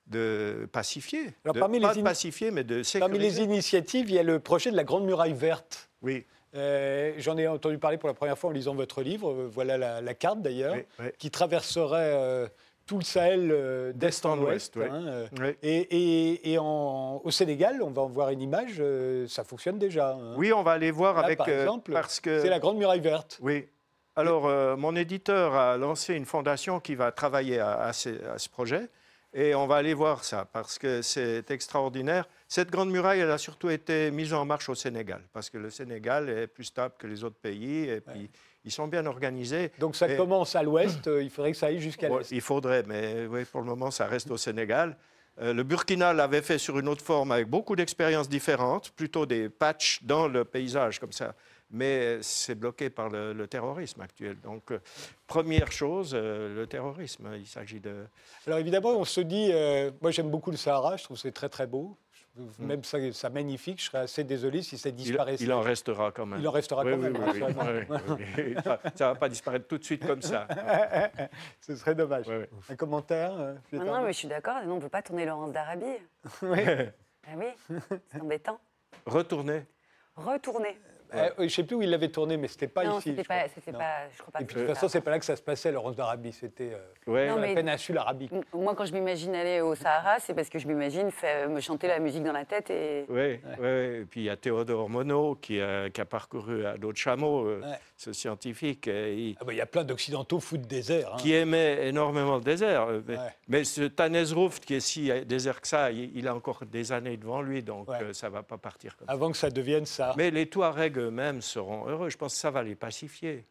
de 0.08 0.66
pacifier. 0.72 1.34
Alors, 1.44 1.56
de, 1.56 1.60
parmi 1.60 1.82
pas 1.82 1.92
les 1.94 2.00
de 2.00 2.06
pacifier, 2.06 2.52
mais 2.52 2.64
de 2.64 2.84
sécuriser. 2.84 3.00
Parmi 3.00 3.20
les 3.20 3.42
initiatives, 3.42 4.10
il 4.10 4.16
y 4.16 4.20
a 4.20 4.24
le 4.24 4.40
projet 4.40 4.72
de 4.72 4.78
la 4.78 4.86
Grande 4.86 5.04
Muraille 5.04 5.34
Verte. 5.34 5.90
Oui, 6.02 6.26
Euh, 6.56 7.14
J'en 7.18 7.38
ai 7.38 7.48
entendu 7.48 7.78
parler 7.78 7.98
pour 7.98 8.08
la 8.08 8.14
première 8.14 8.38
fois 8.38 8.50
en 8.50 8.54
lisant 8.54 8.76
votre 8.76 9.02
livre. 9.02 9.32
Euh, 9.32 9.50
Voilà 9.52 9.78
la, 9.78 10.02
la 10.02 10.14
carte 10.14 10.42
d'ailleurs, 10.42 10.76
oui, 10.76 10.84
oui. 11.00 11.06
qui 11.18 11.30
traverserait 11.32 12.14
euh, 12.14 12.48
tout 12.86 12.98
le 12.98 13.04
Sahel 13.04 13.50
euh, 13.52 13.92
d'est 13.94 14.26
en 14.26 14.38
ouest. 14.40 14.78
hein. 14.78 15.26
Et, 15.64 15.78
et- 15.78 16.52
et 16.54 16.58
en- 16.58 17.20
au 17.24 17.32
Sénégal, 17.32 17.82
on 17.82 17.90
va 17.92 18.04
en 18.04 18.08
voir 18.10 18.30
une 18.30 18.42
image, 18.42 18.82
ça 19.28 19.44
fonctionne 19.44 19.78
déjà. 19.80 20.12
hein. 20.12 20.36
Oui, 20.38 20.54
on 20.54 20.64
va 20.64 20.72
aller 20.74 20.92
voir 20.92 21.16
Là, 21.16 21.26
avec. 21.26 21.38
par 21.40 21.50
exemple, 21.50 21.92
parce 21.92 22.20
que 22.20 22.40
C'est 22.40 22.50
la 22.50 22.60
Grande 22.60 22.78
Muraille 22.78 23.00
Verte. 23.02 23.38
Oui. 23.42 23.68
Alors, 24.16 24.44
mon 24.78 24.96
éditeur 24.96 25.56
a 25.56 25.76
lancé 25.78 26.14
une 26.14 26.26
fondation 26.26 26.80
qui 26.80 26.96
va 26.96 27.12
travailler 27.12 27.60
à, 27.60 27.82
à 27.82 27.92
ce, 27.92 28.10
à 28.34 28.38
ce 28.38 28.48
projet. 28.50 28.88
Et 29.38 29.54
on 29.54 29.68
va 29.68 29.76
aller 29.76 29.94
voir 29.94 30.24
ça 30.24 30.48
parce 30.50 30.80
que 30.80 31.02
c'est 31.02 31.52
extraordinaire. 31.52 32.26
Cette 32.48 32.72
grande 32.72 32.90
muraille, 32.90 33.20
elle 33.20 33.32
a 33.32 33.38
surtout 33.38 33.70
été 33.70 34.10
mise 34.10 34.34
en 34.34 34.46
marche 34.46 34.70
au 34.70 34.76
Sénégal 34.76 35.22
parce 35.34 35.50
que 35.50 35.58
le 35.58 35.70
Sénégal 35.70 36.30
est 36.30 36.48
plus 36.48 36.64
stable 36.64 36.94
que 36.98 37.06
les 37.06 37.22
autres 37.26 37.36
pays 37.36 37.90
et 37.90 38.00
puis 38.00 38.30
ils 38.64 38.72
sont 38.72 38.88
bien 38.88 39.06
organisés. 39.06 39.72
Donc 39.78 39.98
ça 39.98 40.08
Et- 40.10 40.16
commence 40.16 40.56
à 40.56 40.64
l'ouest, 40.64 41.06
euh, 41.08 41.22
il 41.22 41.30
faudrait 41.30 41.52
que 41.52 41.58
ça 41.58 41.66
aille 41.66 41.82
jusqu'à 41.82 42.08
l'est. 42.08 42.32
il 42.32 42.40
faudrait, 42.40 42.84
mais 42.88 43.28
oui, 43.30 43.44
pour 43.44 43.60
le 43.60 43.68
moment, 43.68 43.92
ça 43.92 44.06
reste 44.08 44.32
au 44.32 44.38
Sénégal. 44.38 44.96
Euh, 45.42 45.54
le 45.54 45.64
Burkina 45.64 46.14
l'avait 46.14 46.42
fait 46.42 46.58
sur 46.58 46.80
une 46.80 46.88
autre 46.88 47.04
forme 47.04 47.34
avec 47.34 47.50
beaucoup 47.50 47.76
d'expériences 47.76 48.30
différentes, 48.30 48.92
plutôt 48.92 49.26
des 49.26 49.50
patchs 49.50 50.00
dans 50.04 50.30
le 50.30 50.46
paysage 50.46 50.98
comme 50.98 51.12
ça. 51.12 51.36
Mais 51.72 52.20
c'est 52.22 52.56
bloqué 52.56 52.90
par 52.90 53.10
le, 53.10 53.34
le 53.34 53.48
terrorisme 53.48 54.02
actuel. 54.02 54.40
Donc, 54.42 54.72
euh, 54.72 54.80
première 55.28 55.72
chose, 55.72 56.12
euh, 56.14 56.54
le 56.56 56.68
terrorisme. 56.68 57.30
Il 57.36 57.48
s'agit 57.48 57.80
de. 57.80 58.06
Alors 58.46 58.60
évidemment, 58.60 58.92
on 58.92 59.04
se 59.06 59.22
dit, 59.22 59.50
euh, 59.52 59.92
moi 60.02 60.12
j'aime 60.12 60.30
beaucoup 60.30 60.52
le 60.52 60.58
Sahara, 60.58 60.96
je 60.98 61.04
trouve 61.04 61.18
que 61.18 61.22
c'est 61.22 61.32
très 61.32 61.50
très 61.50 61.68
beau. 61.68 61.98
Je- 61.98 62.26
Mm. 62.38 62.66
Même 62.66 62.84
ça, 62.84 62.98
ça 63.14 63.30
magnifique, 63.30 63.80
je 63.80 63.86
serais 63.86 64.00
assez 64.00 64.26
désolé 64.26 64.62
si 64.62 64.78
ça 64.78 64.92
disparaissait. 64.92 65.42
il 65.46 65.54
en 65.54 65.62
restera 65.62 66.12
quand 66.12 66.26
même. 66.26 66.42
Il 66.42 66.48
en 66.50 66.52
restera 66.52 66.84
Oui, 66.84 66.92
quand 66.92 66.98
oui, 66.98 67.04
même. 67.04 67.16
oui, 67.16 67.30
oui, 67.34 67.40
naturellement. 67.40 67.98
oui, 68.10 68.26
oui. 68.38 68.56
Ça 68.64 68.80
ne 69.08 69.14
va 69.14 69.16
pas 69.16 69.30
disparaître 69.30 69.68
tout 69.70 69.78
de 69.78 69.86
suite 69.86 70.06
comme 70.06 70.22
ça. 70.22 70.46
Ce 71.62 71.78
serait 71.78 71.96
dommage. 71.96 72.26
Oui, 72.28 72.36
oui. 72.42 72.46
Un 72.70 72.76
commentaire 72.76 73.32
euh, 73.40 73.54
Non, 73.72 73.86
non, 73.86 74.02
mais 74.02 74.12
je 74.12 74.18
suis 74.18 74.28
d'accord. 74.28 74.56
Non, 74.66 74.74
on 74.74 74.76
ne 74.76 74.82
peut 74.82 74.90
pas 74.90 75.02
tourner 75.02 75.26
Laurence 75.26 75.54
d'Arabie. 75.54 75.86
Oui. 76.42 76.60
Ah 77.26 77.32
oui, 77.38 77.46
c'est 78.12 78.20
embêtant. 78.22 78.60
Retournez. 79.06 79.64
Retourner. 80.18 80.78
Euh, 81.14 81.30
oui, 81.30 81.34
je 81.40 81.44
ne 81.44 81.50
sais 81.50 81.64
plus 81.64 81.76
où 81.76 81.82
il 81.82 81.90
l'avait 81.90 82.10
tourné, 82.10 82.38
mais 82.38 82.48
c'était 82.48 82.68
pas 82.68 82.84
non, 82.84 83.00
ici. 83.00 83.10
c'était 83.10 83.24
je 83.24 83.28
pas, 83.28 83.38
crois. 83.40 83.50
c'était 83.54 83.72
Non. 83.72 83.80
pas, 83.80 83.94
je 84.12 84.18
crois 84.20 84.32
pas. 84.32 84.42
Et 84.42 84.46
puis 84.46 84.56
de 84.56 84.62
toute 84.62 84.74
façon, 84.74 84.88
c'est 84.88 85.02
pas 85.02 85.12
là 85.12 85.20
que 85.20 85.26
ça 85.26 85.36
se 85.36 85.42
passait, 85.42 85.72
Laurence 85.72 85.96
d'Arabie, 85.96 86.32
c'était 86.32 86.74
euh, 86.74 87.12
Ouais. 87.12 87.28
La 87.28 87.54
péninsule 87.54 87.98
arabique. 87.98 88.32
Moi, 88.54 88.74
quand 88.76 88.86
je 88.86 88.94
m'imagine 88.94 89.36
aller 89.36 89.62
au 89.62 89.76
Sahara, 89.76 90.20
c'est 90.20 90.34
parce 90.34 90.50
que 90.50 90.58
je 90.60 90.68
m'imagine 90.68 91.10
me 91.50 91.60
chanter 91.62 91.88
la 91.88 92.00
musique 92.00 92.24
dans 92.24 92.32
la 92.34 92.46
tête 92.46 92.70
et. 92.72 93.06
Oui, 93.10 93.40
oui, 93.60 93.68
et 93.68 94.06
puis 94.10 94.22
il 94.22 94.24
y 94.26 94.30
a 94.30 94.36
Théodore 94.38 94.90
Monod 94.90 95.40
qui 95.40 95.62
a, 95.62 95.90
qui 95.90 96.02
a 96.02 96.06
parcouru 96.06 96.66
à 96.66 96.78
dos 96.78 96.92
de 96.92 96.98
chameau, 96.98 97.46
euh, 97.46 97.62
Ouais. 97.62 97.78
ce 97.98 98.12
scientifique, 98.14 98.88
euh, 98.88 99.14
il- 99.16 99.38
Ah 99.40 99.46
bah, 99.46 99.54
Il 99.54 99.58
y 99.58 99.62
a 99.62 99.66
plein 99.66 99.84
d'Occidentaux 99.84 100.40
fous 100.40 100.58
de 100.58 100.66
désert. 100.66 101.12
hein. 101.14 101.18
qui 101.20 101.34
aimait 101.34 101.88
énormément 101.88 102.36
le 102.38 102.42
désert. 102.44 102.84
euh, 102.90 103.02
Mais, 103.08 103.16
Ouais. 103.18 103.22
mais 103.48 103.64
ce 103.64 103.82
Tanes 103.84 104.16
Ruft, 104.34 104.66
qui 104.66 104.76
est 104.76 104.80
si 104.80 105.12
désert 105.26 105.62
que 105.62 105.68
ça, 105.68 105.92
il, 105.92 106.16
il 106.18 106.28
a 106.28 106.34
encore 106.36 106.64
des 106.66 106.92
années 106.92 107.18
devant 107.18 107.42
lui, 107.42 107.62
donc 107.64 107.88
Ouais. 107.90 107.98
euh, 108.02 108.14
ça 108.14 108.28
ne 108.30 108.34
va 108.34 108.44
pas 108.44 108.58
partir 108.58 108.96
comme 108.98 109.08
ça. 109.08 109.14
Avant 109.14 109.32
que 109.32 109.38
ça 109.38 109.50
devienne 109.50 109.86
ça. 109.86 110.14
Mais 110.18 110.32
les 110.32 110.48
Touaregs 110.48 110.95
eux-mêmes 111.00 111.42
seront 111.42 111.88
heureux. 111.88 112.10
Je 112.10 112.18
pense 112.18 112.34
que 112.34 112.40
ça 112.40 112.52
va 112.52 112.64
les 112.64 112.76
pacifier. 112.76 113.46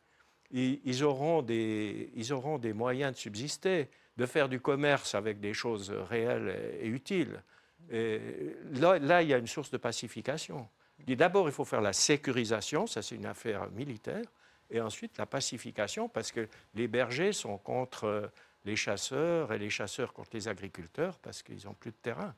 Ils, 0.51 1.03
auront 1.03 1.43
des, 1.43 2.11
ils 2.15 2.33
auront 2.33 2.59
des 2.59 2.73
moyens 2.73 3.13
de 3.13 3.19
subsister, 3.19 3.89
de 4.17 4.27
faire 4.27 4.49
du 4.49 4.61
commerce 4.61 5.15
avec 5.15 5.41
des 5.41 5.53
choses 5.55 5.91
réelles 5.91 6.77
et, 6.81 6.87
utiles. 6.87 7.43
Là, 7.91 8.99
là, 8.99 9.23
il 9.23 9.29
y 9.29 9.35
a 9.35 9.39
une 9.39 9.49
source 9.49 9.71
de 9.71 9.79
pacification. 9.79 10.69
D'abord, 11.07 11.49
il 11.49 11.53
faut 11.53 11.65
faire 11.65 11.81
la 11.81 11.93
sécurisation, 11.93 12.87
ça 12.87 13.03
c'est 13.03 13.17
une 13.17 13.27
affaire 13.27 13.71
militaire, 13.73 14.25
et 14.71 14.81
ensuite 14.81 15.19
la 15.19 15.27
pacification, 15.27 16.09
parce 16.09 16.33
que 16.33 16.49
les 16.75 16.89
bergers 16.89 17.33
sont 17.33 17.59
contre 17.59 18.31
les 18.65 18.77
chasseurs 18.77 19.53
et 19.53 19.59
les 19.59 19.71
chasseurs 19.71 20.13
contre 20.13 20.31
les 20.33 20.49
agriculteurs, 20.49 21.19
parce 21.19 21.43
qu'ils 21.43 21.67
n'ont 21.67 21.75
plus 21.75 21.91
de 21.91 21.97
terrain. 21.97 22.35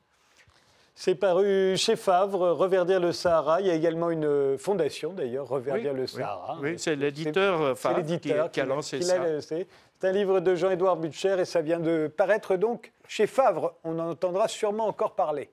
C'est 0.99 1.13
paru 1.13 1.77
chez 1.77 1.95
Favre, 1.95 2.53
Reverdir 2.53 2.99
le 2.99 3.11
Sahara. 3.11 3.61
Il 3.61 3.67
y 3.67 3.69
a 3.69 3.75
également 3.75 4.09
une 4.09 4.57
fondation 4.57 5.13
d'ailleurs, 5.13 5.47
Reverdir 5.47 5.91
Oui, 5.93 5.99
le 5.99 6.07
Sahara. 6.07 6.57
oui, 6.59 6.73
c'est 6.79 6.95
l'éditeur 6.95 7.61
euh, 7.61 7.75
Favre 7.75 8.01
qui, 8.19 8.33
a 8.33 8.49
l'a- 8.49 8.65
lancé 8.65 8.97
qui 8.97 9.05
ça. 9.05 9.15
C'est 9.41 9.67
un 10.01 10.11
livre 10.11 10.39
de 10.39 10.55
Jean-Édouard 10.55 10.97
Butcher 10.97 11.35
et 11.39 11.45
ça 11.45 11.61
vient 11.61 11.79
de 11.79 12.07
paraître 12.07 12.55
donc 12.55 12.91
chez 13.07 13.27
Favre. 13.27 13.75
On 13.83 13.99
en 13.99 14.09
entendra 14.09 14.47
sûrement 14.47 14.87
encore 14.87 15.13
parler. 15.13 15.51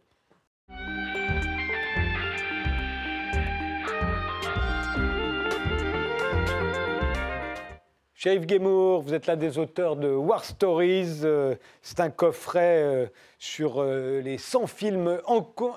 Sheriff 8.25 8.47
Guémour, 8.47 9.03
vous 9.03 9.13
êtes 9.13 9.27
l'un 9.27 9.37
des 9.37 9.59
auteurs 9.59 9.97
de 9.97 10.09
War 10.09 10.47
Stories. 10.47 11.21
euh, 11.25 11.57
C'est 11.83 12.01
un 12.01 12.09
coffret 12.09 12.81
euh, 12.83 13.07
sur 13.39 13.83
euh, 13.83 14.23
les 14.23 14.39
100 14.39 14.67
films 14.67 15.21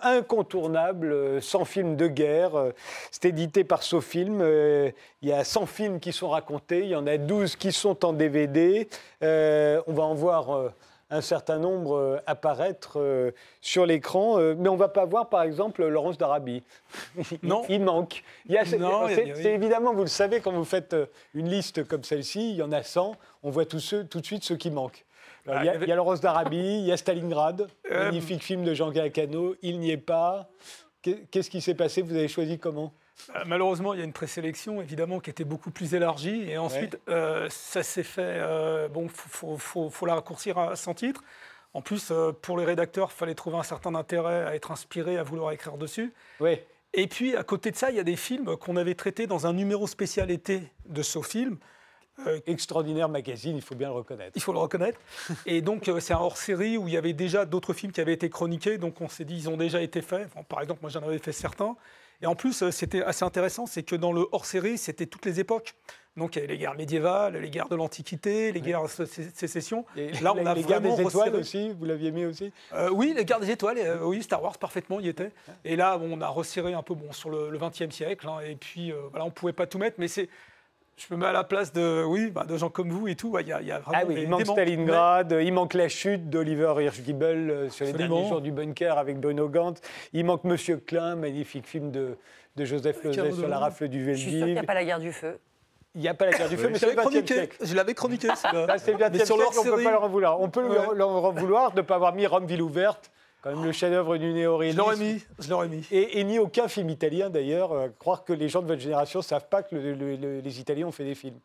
incontournables, 0.02 1.12
euh, 1.12 1.42
100 1.42 1.66
films 1.66 1.96
de 1.98 2.08
guerre. 2.08 2.72
C'est 3.12 3.26
édité 3.26 3.66
par 3.66 3.84
SoFilm. 3.84 4.42
Il 5.22 5.28
y 5.28 5.34
a 5.34 5.44
100 5.44 5.66
films 5.66 6.00
qui 6.00 6.14
sont 6.14 6.30
racontés, 6.30 6.84
il 6.84 6.88
y 6.92 6.96
en 6.96 7.06
a 7.06 7.18
12 7.18 7.58
qui 7.58 7.74
sont 7.74 8.06
en 8.06 8.14
DVD. 8.14 8.88
On 9.22 9.94
va 9.94 10.04
en 10.04 10.16
voir 10.16 10.72
un 11.10 11.22
certain 11.22 11.58
nombre 11.58 11.96
euh, 11.96 12.17
apparaître 12.26 13.00
euh, 13.00 13.32
sur 13.62 13.86
l'écran, 13.86 14.39
euh, 14.39 14.56
mais 14.58 14.67
on 14.70 14.74
ne 14.74 14.80
va 14.80 14.89
pas 14.89 15.06
voir 15.06 15.30
par 15.30 15.43
exemple 15.43 15.86
Laurence 15.86 16.17
d'Arabie. 16.17 16.63
Non. 17.43 17.63
Il 17.70 17.82
manque. 17.84 18.24
C'est- 19.43 19.54
évidemment, 19.54 19.93
vous 19.93 20.02
le 20.02 20.08
savez, 20.08 20.41
quand 20.41 20.52
vous 20.52 20.65
faites 20.65 20.96
une 21.34 21.50
liste 21.50 21.88
comme 21.88 22.04
celle-ci, 22.04 22.52
il 22.52 22.56
y 22.58 22.62
en 22.62 22.72
a 22.72 22.84
100, 22.84 23.15
on 23.43 23.50
voit 23.50 23.65
ceux, 23.80 24.06
tout 24.06 24.20
de 24.20 24.26
suite 24.26 24.43
ceux 24.43 24.58
qui 24.58 24.70
manquent. 24.72 25.06
Alors, 25.46 25.60
Ah, 25.60 25.63
il, 25.63 25.65
y 25.67 25.70
a, 25.70 25.76
il 25.76 25.89
y 25.89 25.96
Laurence 25.96 26.20
d'Arabie, 26.20 26.58
il 26.80 26.86
y 26.86 26.91
a 26.91 26.98
Stalingrad, 26.98 27.67
magnifique 27.89 28.43
film 28.43 28.63
de 28.65 28.74
Jean 28.74 28.91
Galcano, 28.91 29.56
il 29.62 29.80
n'y 29.80 29.91
est 29.91 29.98
pas. 29.98 30.50
Qu'est- 31.02 31.26
Qu'est-ce 31.32 31.50
qui 31.50 31.62
s'est 31.62 31.74
passé? 31.76 32.02
Vous 32.02 32.15
avez 32.15 32.28
choisi 32.28 32.60
comment? 32.60 32.91
Malheureusement, 33.45 33.93
il 33.93 33.99
y 33.99 34.01
a 34.01 34.06
une 34.06 34.13
présélection, 34.13 34.82
évidemment, 34.82 35.19
qui 35.19 35.30
était 35.30 35.43
beaucoup 35.43 35.71
plus 35.71 35.93
élargie. 35.95 36.49
Et 36.49 36.58
ensuite, 36.58 36.99
euh, 37.10 37.47
ça 37.49 37.84
s'est 37.84 38.03
fait. 38.03 38.21
euh, 38.23 38.88
bon, 38.88 39.03
il 39.03 39.10
faut, 39.10 39.58
faut- 39.58 39.89
faut 39.89 40.06
la 40.06 40.15
raccourcir 40.15 40.58
à 40.58 40.75
100 40.75 40.93
titres. 40.93 41.23
En 41.73 41.82
plus, 41.82 42.10
euh, 42.12 42.32
pour 42.32 42.58
les 42.58 42.65
rédacteurs, 42.65 43.10
il 43.13 43.17
fallait 43.17 43.36
trouver 43.36 43.58
un 43.58 43.63
certain 43.63 43.93
intérêt 43.95 44.43
à 44.45 44.56
être 44.56 44.71
inspiré, 44.71 45.17
à 45.17 45.23
vouloir 45.23 45.51
écrire 45.51 45.77
dessus. 45.77 46.13
Oui. 46.39 46.60
Et 46.93 47.08
puis, 47.08 47.36
à 47.36 47.43
côté 47.43 47.71
de 47.71 47.75
ça, 47.75 47.89
il 47.91 47.97
y 47.97 47.99
a 47.99 48.03
des 48.03 48.15
films 48.15 48.56
qu'on 48.58 48.77
avait 48.77 48.95
traités 48.95 49.27
dans 49.27 49.45
un 49.45 49.53
numéro 49.53 49.86
spécial 49.88 50.32
été 50.32 50.63
de 50.86 51.01
SoFilm. 51.03 51.58
Euh, 52.25 52.39
Extraordinaire 52.47 53.10
magazine, 53.10 53.56
il 53.56 53.62
faut 53.62 53.75
bien 53.75 53.89
le 53.89 53.93
reconnaître. 53.93 54.32
il 54.36 54.41
faut 54.41 54.53
le 54.53 54.58
reconnaître. 54.60 54.99
Et 55.45 55.62
donc, 55.62 55.88
euh, 55.88 55.99
c'est 55.99 56.13
un 56.13 56.19
hors-série 56.19 56.77
où 56.77 56.88
il 56.88 56.93
y 56.93 56.97
avait 56.97 57.13
déjà 57.13 57.45
d'autres 57.45 57.73
films 57.73 57.91
qui 57.91 58.01
avaient 58.01 58.13
été 58.13 58.30
chroniqués. 58.30 58.77
Donc, 58.80 59.01
on 59.01 59.10
s'est 59.10 59.25
dit, 59.25 59.36
ils 59.36 59.49
ont 59.49 59.58
déjà 59.58 59.82
été 59.82 60.01
faits. 60.01 60.27
Enfin, 60.34 60.43
par 60.47 60.62
exemple, 60.62 60.80
moi, 60.82 60.89
j'en 60.89 61.03
avais 61.03 61.19
fait 61.19 61.34
certains. 61.34 61.75
Et 62.21 62.25
en 62.25 62.36
plus, 62.36 62.62
euh, 62.63 62.71
c'était 62.71 63.03
assez 63.03 63.23
intéressant, 63.25 63.65
c'est 63.65 63.84
que 63.84 63.95
dans 63.95 64.12
le 64.12 64.25
hors-série, 64.32 64.77
c'était 64.77 65.06
toutes 65.06 65.25
les 65.25 65.39
époques. 65.39 65.75
Donc 66.15 66.36
il 66.36 66.39
y 66.39 66.43
avait 66.43 66.53
les 66.53 66.58
guerres 66.58 66.73
médiévales, 66.73 67.38
les 67.38 67.49
guerres 67.51 67.69
de 67.69 67.75
l'Antiquité, 67.75 68.51
les 68.51 68.60
guerres 68.62 68.82
de 68.97 69.06
sé- 69.06 69.30
sécession. 69.36 69.86
Et 69.95 70.12
Là, 70.13 70.34
on 70.36 70.47
a 70.47 70.56
les 70.56 70.63
guerres 70.63 70.82
des 70.82 70.89
étoiles 70.93 71.06
resserré. 71.36 71.38
aussi, 71.38 71.69
vous 71.77 71.86
l'aviez 71.86 72.10
mis 72.12 72.25
aussi? 72.25 72.51
Euh, 72.73 72.89
oui, 72.91 73.13
les 73.15 73.23
gardes 73.23 73.43
des 73.45 73.51
étoiles, 73.51 73.77
euh, 73.77 73.99
oui, 74.01 74.23
Star 74.23 74.41
Wars 74.41 74.58
parfaitement 74.58 74.99
y 74.99 75.10
était. 75.10 75.32
Et 75.63 75.75
là, 75.75 75.99
on 76.01 76.19
a 76.21 76.27
resserré 76.27 76.73
un 76.73 76.82
peu 76.82 76.95
bon, 76.95 77.12
sur 77.13 77.30
le 77.30 77.56
XXe 77.60 77.93
siècle, 77.93 78.27
hein, 78.27 78.39
et 78.43 78.56
puis 78.56 78.91
euh, 78.91 78.95
voilà, 79.12 79.25
on 79.25 79.30
pouvait 79.30 79.53
pas 79.53 79.67
tout 79.67 79.77
mettre, 79.77 79.97
mais 79.99 80.08
c'est, 80.08 80.27
je 80.98 81.14
me 81.14 81.20
mets 81.20 81.28
à 81.28 81.32
la 81.32 81.44
place 81.44 81.72
de, 81.74 82.04
oui, 82.04 82.32
bah, 82.32 82.44
de 82.48 82.58
gens 82.58 82.70
comme 82.70 82.90
vous 82.90 83.08
et 83.08 83.16
tout. 83.16 83.30
ouais, 83.30 83.44
Il 83.44 83.50
y, 83.50 83.54
a- 83.54 83.62
il 83.62 83.68
y 83.68 83.72
a 83.72 83.80
vraiment 83.80 84.00
Ah 84.02 84.06
oui, 84.08 84.16
des- 84.16 84.22
il 84.24 84.30
manque. 84.30 84.46
Stalingrad, 84.46 85.38
il 85.42 85.54
manque 85.54 85.74
la 85.76 85.88
chute 85.90 86.30
d'Oliver 86.30 86.74
Hirschgiebel 86.80 87.50
euh, 87.50 87.70
sur 87.70 87.86
les 87.86 87.94
derniers 87.94 88.28
jours 88.28 88.42
du 88.42 88.52
bunker 88.52 88.98
avec 88.98 89.20
Bruno 89.20 89.48
Gantz. 89.48 89.80
Il 90.14 90.26
manque 90.26 90.44
Monsieur 90.44 90.78
Klein, 90.78 91.16
magnifique 91.16 91.68
film 91.68 91.92
de, 91.92 92.18
de 92.56 92.66
Joseph 92.66 93.04
de 93.06 93.12
sur 93.32 93.48
la 93.48 93.60
rafle 93.60 93.88
du 93.88 94.04
Je 94.06 94.12
suis 94.14 94.22
sûre 94.22 94.30
qu'il 94.32 94.38
n'y 94.40 94.42
Veldiv. 94.54 94.58
a 94.64 94.64
pas 94.64 94.74
la 94.74 94.86
guerre 94.86 95.00
du 95.00 95.12
feu. 95.14 95.38
Il 95.96 96.02
n'y 96.02 96.08
a 96.08 96.14
pas 96.14 96.26
la 96.26 96.32
guerre 96.32 96.50
du 96.50 96.58
feu, 96.58 96.68
mais 96.68 96.76
Je 96.76 96.80
c'est 96.80 96.86
le 96.88 96.92
l'avais 96.96 97.02
20e 97.08 97.10
chroniqué, 97.12 97.34
siècle. 97.34 97.58
je 97.62 97.76
l'avais 97.76 97.94
chroniqué. 97.96 98.28
Là, 98.28 98.36
c'est 98.78 98.92
le 98.92 98.98
20e 98.98 99.12
Mais 99.14 99.26
sur 99.26 99.36
siècle, 99.36 99.40
leur 99.42 99.50
on 99.52 99.66
ne 99.66 99.76
peut 99.78 99.84
pas 99.84 99.92
leur 99.92 100.04
en 100.04 100.10
vouloir. 100.10 100.40
On 100.42 100.50
peut 100.50 100.64
Ouais. 100.68 100.76
leur, 100.76 100.94
leur 100.94 101.10
en 101.10 101.32
vouloir 101.32 101.72
de 101.72 101.78
ne 101.78 101.82
pas 101.82 101.96
avoir 101.96 102.14
mis 102.14 102.28
Rome 102.28 102.46
ville 102.46 102.62
ouverte, 102.62 103.10
quand 103.41 103.52
même 103.56 103.63
le 103.63 103.71
chef-d'œuvre 103.71 104.17
du 104.17 104.30
je 104.32 104.36
néo-réalisme. 104.36 104.78
l'aurais 104.80 104.95
mis, 104.97 105.23
je 105.39 105.50
l'aurais 105.50 105.67
mis. 105.69 105.86
Et, 105.91 106.19
et 106.19 106.23
ni 106.23 106.39
aucun 106.39 106.67
film 106.67 106.89
italien 106.89 107.30
d'ailleurs. 107.30 107.71
Euh, 107.71 107.88
croire 108.00 108.23
que 108.23 108.34
les 108.34 108.50
gens 108.50 108.62
de 108.62 108.67
votre 108.67 108.82
génération 108.82 109.19
ne 109.19 109.23
savent 109.23 109.47
pas 109.50 109.63
que 109.63 109.76
le- 109.76 109.93
le- 109.93 110.15
le- 110.15 110.39
les 110.39 110.60
Italiens 110.60 110.88
ont 110.88 110.91
fait 110.91 111.06
des 111.06 111.15
films. 111.15 111.39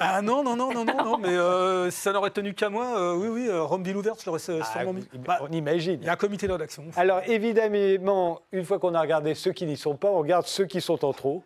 Ah 0.00 0.22
non, 0.22 0.44
non, 0.44 0.54
non, 0.54 0.72
non, 0.72 0.84
non, 0.84 0.96
non, 1.04 1.18
mais 1.18 1.30
euh, 1.36 1.90
si 1.90 2.00
ça 2.00 2.12
n'aurait 2.12 2.30
tenu 2.30 2.54
qu'à 2.54 2.68
moi, 2.68 2.96
euh, 3.00 3.14
oui, 3.16 3.26
oui, 3.28 3.48
euh, 3.48 3.64
Rome 3.64 3.82
ville 3.82 3.96
ouverte, 3.96 4.20
je 4.20 4.26
l'aurais 4.26 4.38
sûrement 4.38 4.62
Ah, 4.76 4.84
mis. 4.84 5.00
im- 5.00 5.18
Bah, 5.26 5.38
on 5.40 5.50
imagine. 5.50 5.98
Il 6.00 6.06
y 6.06 6.08
a 6.08 6.12
un 6.12 6.16
comité 6.16 6.46
de 6.46 6.52
rédaction. 6.52 6.84
Alors 6.96 7.20
évidemment, 7.26 8.40
une 8.52 8.64
fois 8.64 8.78
qu'on 8.78 8.94
a 8.94 9.00
regardé 9.00 9.34
ceux 9.34 9.50
qui 9.52 9.66
n'y 9.66 9.76
sont 9.76 9.96
pas, 9.96 10.08
on 10.08 10.18
regarde 10.18 10.46
ceux 10.46 10.66
qui 10.66 10.80
sont 10.80 11.04
en 11.04 11.12
trop. 11.12 11.42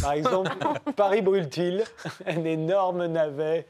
Par 0.00 0.12
exemple, 0.12 0.50
Paris 0.96 1.20
brûle-t-il? 1.22 1.84
Un 2.26 2.44
énorme 2.44 3.06
navet 3.06 3.66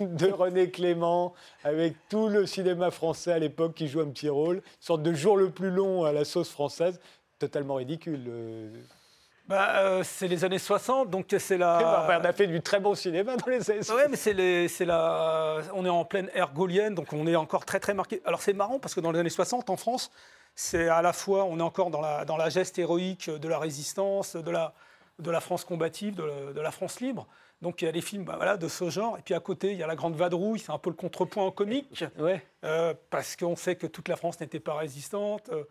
de 0.00 0.30
René 0.30 0.70
Clément, 0.70 1.34
avec 1.64 1.94
tout 2.08 2.28
le 2.28 2.46
cinéma 2.46 2.90
français 2.90 3.32
à 3.32 3.38
l'époque 3.38 3.74
qui 3.74 3.88
joue 3.88 4.00
un 4.00 4.08
petit 4.10 4.28
rôle. 4.28 4.56
Une 4.56 4.62
sorte 4.80 5.02
de 5.02 5.12
jour 5.12 5.36
le 5.36 5.50
plus 5.50 5.70
long 5.70 6.04
à 6.04 6.12
la 6.12 6.24
sauce 6.24 6.50
française. 6.50 7.00
Totalement 7.38 7.74
ridicule. 7.74 8.24
euh. 8.28 8.70
Bah, 9.48 9.76
euh, 9.78 10.02
c'est 10.04 10.26
les 10.26 10.44
années 10.44 10.58
60, 10.58 11.08
donc 11.10 11.26
c'est 11.38 11.56
la. 11.58 12.02
Enfin, 12.04 12.18
on 12.20 12.24
a 12.24 12.32
fait 12.32 12.48
du 12.48 12.60
très 12.60 12.80
bon 12.80 12.94
cinéma 12.96 13.36
dans 13.36 13.46
les 13.46 13.70
années 13.70 13.80
Ah. 13.88 13.94
Ouais, 13.94 14.08
mais 14.08 14.16
c'est 14.16 14.32
les- 14.32 14.66
c'est 14.66 14.84
la, 14.84 15.58
on 15.72 15.84
est 15.84 15.88
en 15.88 16.04
pleine 16.04 16.28
ère 16.34 16.52
gaulienne, 16.52 16.94
donc 16.96 17.12
on 17.12 17.26
est 17.28 17.36
encore 17.36 17.64
très 17.64 17.78
très 17.78 17.94
marqué. 17.94 18.20
Alors 18.24 18.40
c'est 18.42 18.54
marrant 18.54 18.80
parce 18.80 18.92
que 18.94 19.00
dans 19.00 19.12
les 19.12 19.20
années 19.20 19.30
60 19.30 19.70
en 19.70 19.76
France, 19.76 20.10
c'est 20.56 20.88
à 20.88 21.00
la 21.00 21.12
fois, 21.12 21.44
on 21.44 21.60
est 21.60 21.62
encore 21.62 21.90
dans 21.90 22.00
la, 22.00 22.24
dans 22.24 22.36
la 22.36 22.48
geste 22.48 22.76
héroïque 22.80 23.30
de 23.30 23.46
la 23.48 23.58
résistance, 23.60 24.34
de 24.34 24.50
la, 24.50 24.72
de 25.18 25.30
la 25.30 25.40
France 25.40 25.64
combative, 25.64 26.14
de 26.14 26.22
la, 26.24 26.52
de 26.52 26.60
la 26.60 26.70
France 26.70 27.00
libre. 27.00 27.26
Donc 27.62 27.80
il 27.80 27.86
y 27.86 27.88
a 27.88 27.92
des 27.92 28.02
films 28.02 28.24
bah, 28.24 28.34
voilà, 28.36 28.56
de 28.56 28.68
ce 28.68 28.90
genre. 28.90 29.16
Et 29.18 29.22
puis 29.22 29.34
à 29.34 29.40
côté, 29.40 29.72
il 29.72 29.78
y 29.78 29.82
a 29.82 29.86
La 29.86 29.96
Grande 29.96 30.14
Vadrouille, 30.14 30.58
c'est 30.58 30.72
un 30.72 30.78
peu 30.78 30.90
le 30.90 30.96
contrepoint 30.96 31.44
en 31.44 31.50
comique, 31.50 32.04
Ouais. 32.18 32.42
euh, 32.64 32.92
parce 33.10 33.34
qu'on 33.36 33.56
sait 33.56 33.76
que 33.76 33.86
toute 33.86 34.08
la 34.08 34.16
France 34.16 34.38
n'était 34.40 34.60
pas 34.60 34.74
résistante. 34.74 35.48
euh, 35.50 35.64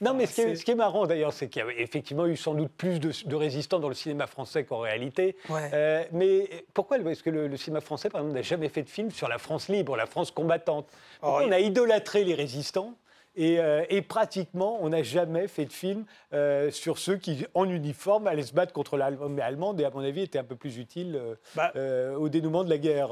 Non, 0.00 0.14
mais 0.14 0.26
ce 0.26 0.34
qui, 0.36 0.40
est, 0.42 0.44
c'est- 0.50 0.56
ce 0.56 0.64
qui 0.64 0.70
est 0.70 0.76
marrant 0.76 1.06
d'ailleurs, 1.06 1.32
c'est 1.32 1.48
qu'il 1.48 1.58
y 1.58 1.62
avait 1.62 1.82
effectivement 1.82 2.26
eu 2.26 2.36
sans 2.36 2.54
doute 2.54 2.70
plus 2.72 3.00
de, 3.00 3.10
de 3.26 3.34
résistants 3.36 3.80
dans 3.80 3.88
le 3.88 3.94
cinéma 3.96 4.28
français 4.28 4.64
qu'en 4.64 4.78
réalité. 4.78 5.36
Ouais. 5.48 5.70
Euh, 5.72 6.04
mais 6.12 6.66
pourquoi 6.72 6.98
est-ce 6.98 7.22
que 7.24 7.30
le, 7.30 7.48
le 7.48 7.56
cinéma 7.56 7.80
français, 7.80 8.10
par 8.10 8.20
exemple, 8.20 8.36
n'a 8.36 8.42
jamais 8.42 8.68
fait 8.68 8.82
de 8.84 8.88
film 8.90 9.10
sur 9.10 9.26
la 9.28 9.38
France 9.38 9.68
libre, 9.68 9.96
la 9.96 10.06
France 10.06 10.30
combattante? 10.30 10.86
Pourquoi 11.20 11.42
Oh, 11.44 11.48
on 11.48 11.52
a 11.52 11.58
idolâtré 11.58 12.22
les 12.22 12.34
résistants? 12.34 12.94
Et, 13.36 13.58
euh, 13.58 13.84
et 13.88 14.02
pratiquement, 14.02 14.78
on 14.80 14.90
n'a 14.90 15.02
jamais 15.02 15.48
fait 15.48 15.64
de 15.64 15.72
film 15.72 16.04
euh, 16.32 16.70
sur 16.70 16.98
ceux 16.98 17.16
qui, 17.16 17.46
en 17.54 17.68
uniforme, 17.68 18.26
allaient 18.26 18.42
se 18.42 18.54
battre 18.54 18.72
contre 18.72 18.96
l'armée 18.96 19.42
allemande 19.42 19.80
et, 19.80 19.84
à 19.84 19.90
mon 19.90 20.00
avis, 20.00 20.22
étaient 20.22 20.38
un 20.38 20.44
peu 20.44 20.56
plus 20.56 20.78
utiles 20.78 21.16
euh, 21.16 21.34
Bah, 21.54 21.72
au 22.18 22.28
dénouement 22.28 22.64
de 22.64 22.70
la 22.70 22.78
guerre. 22.78 23.10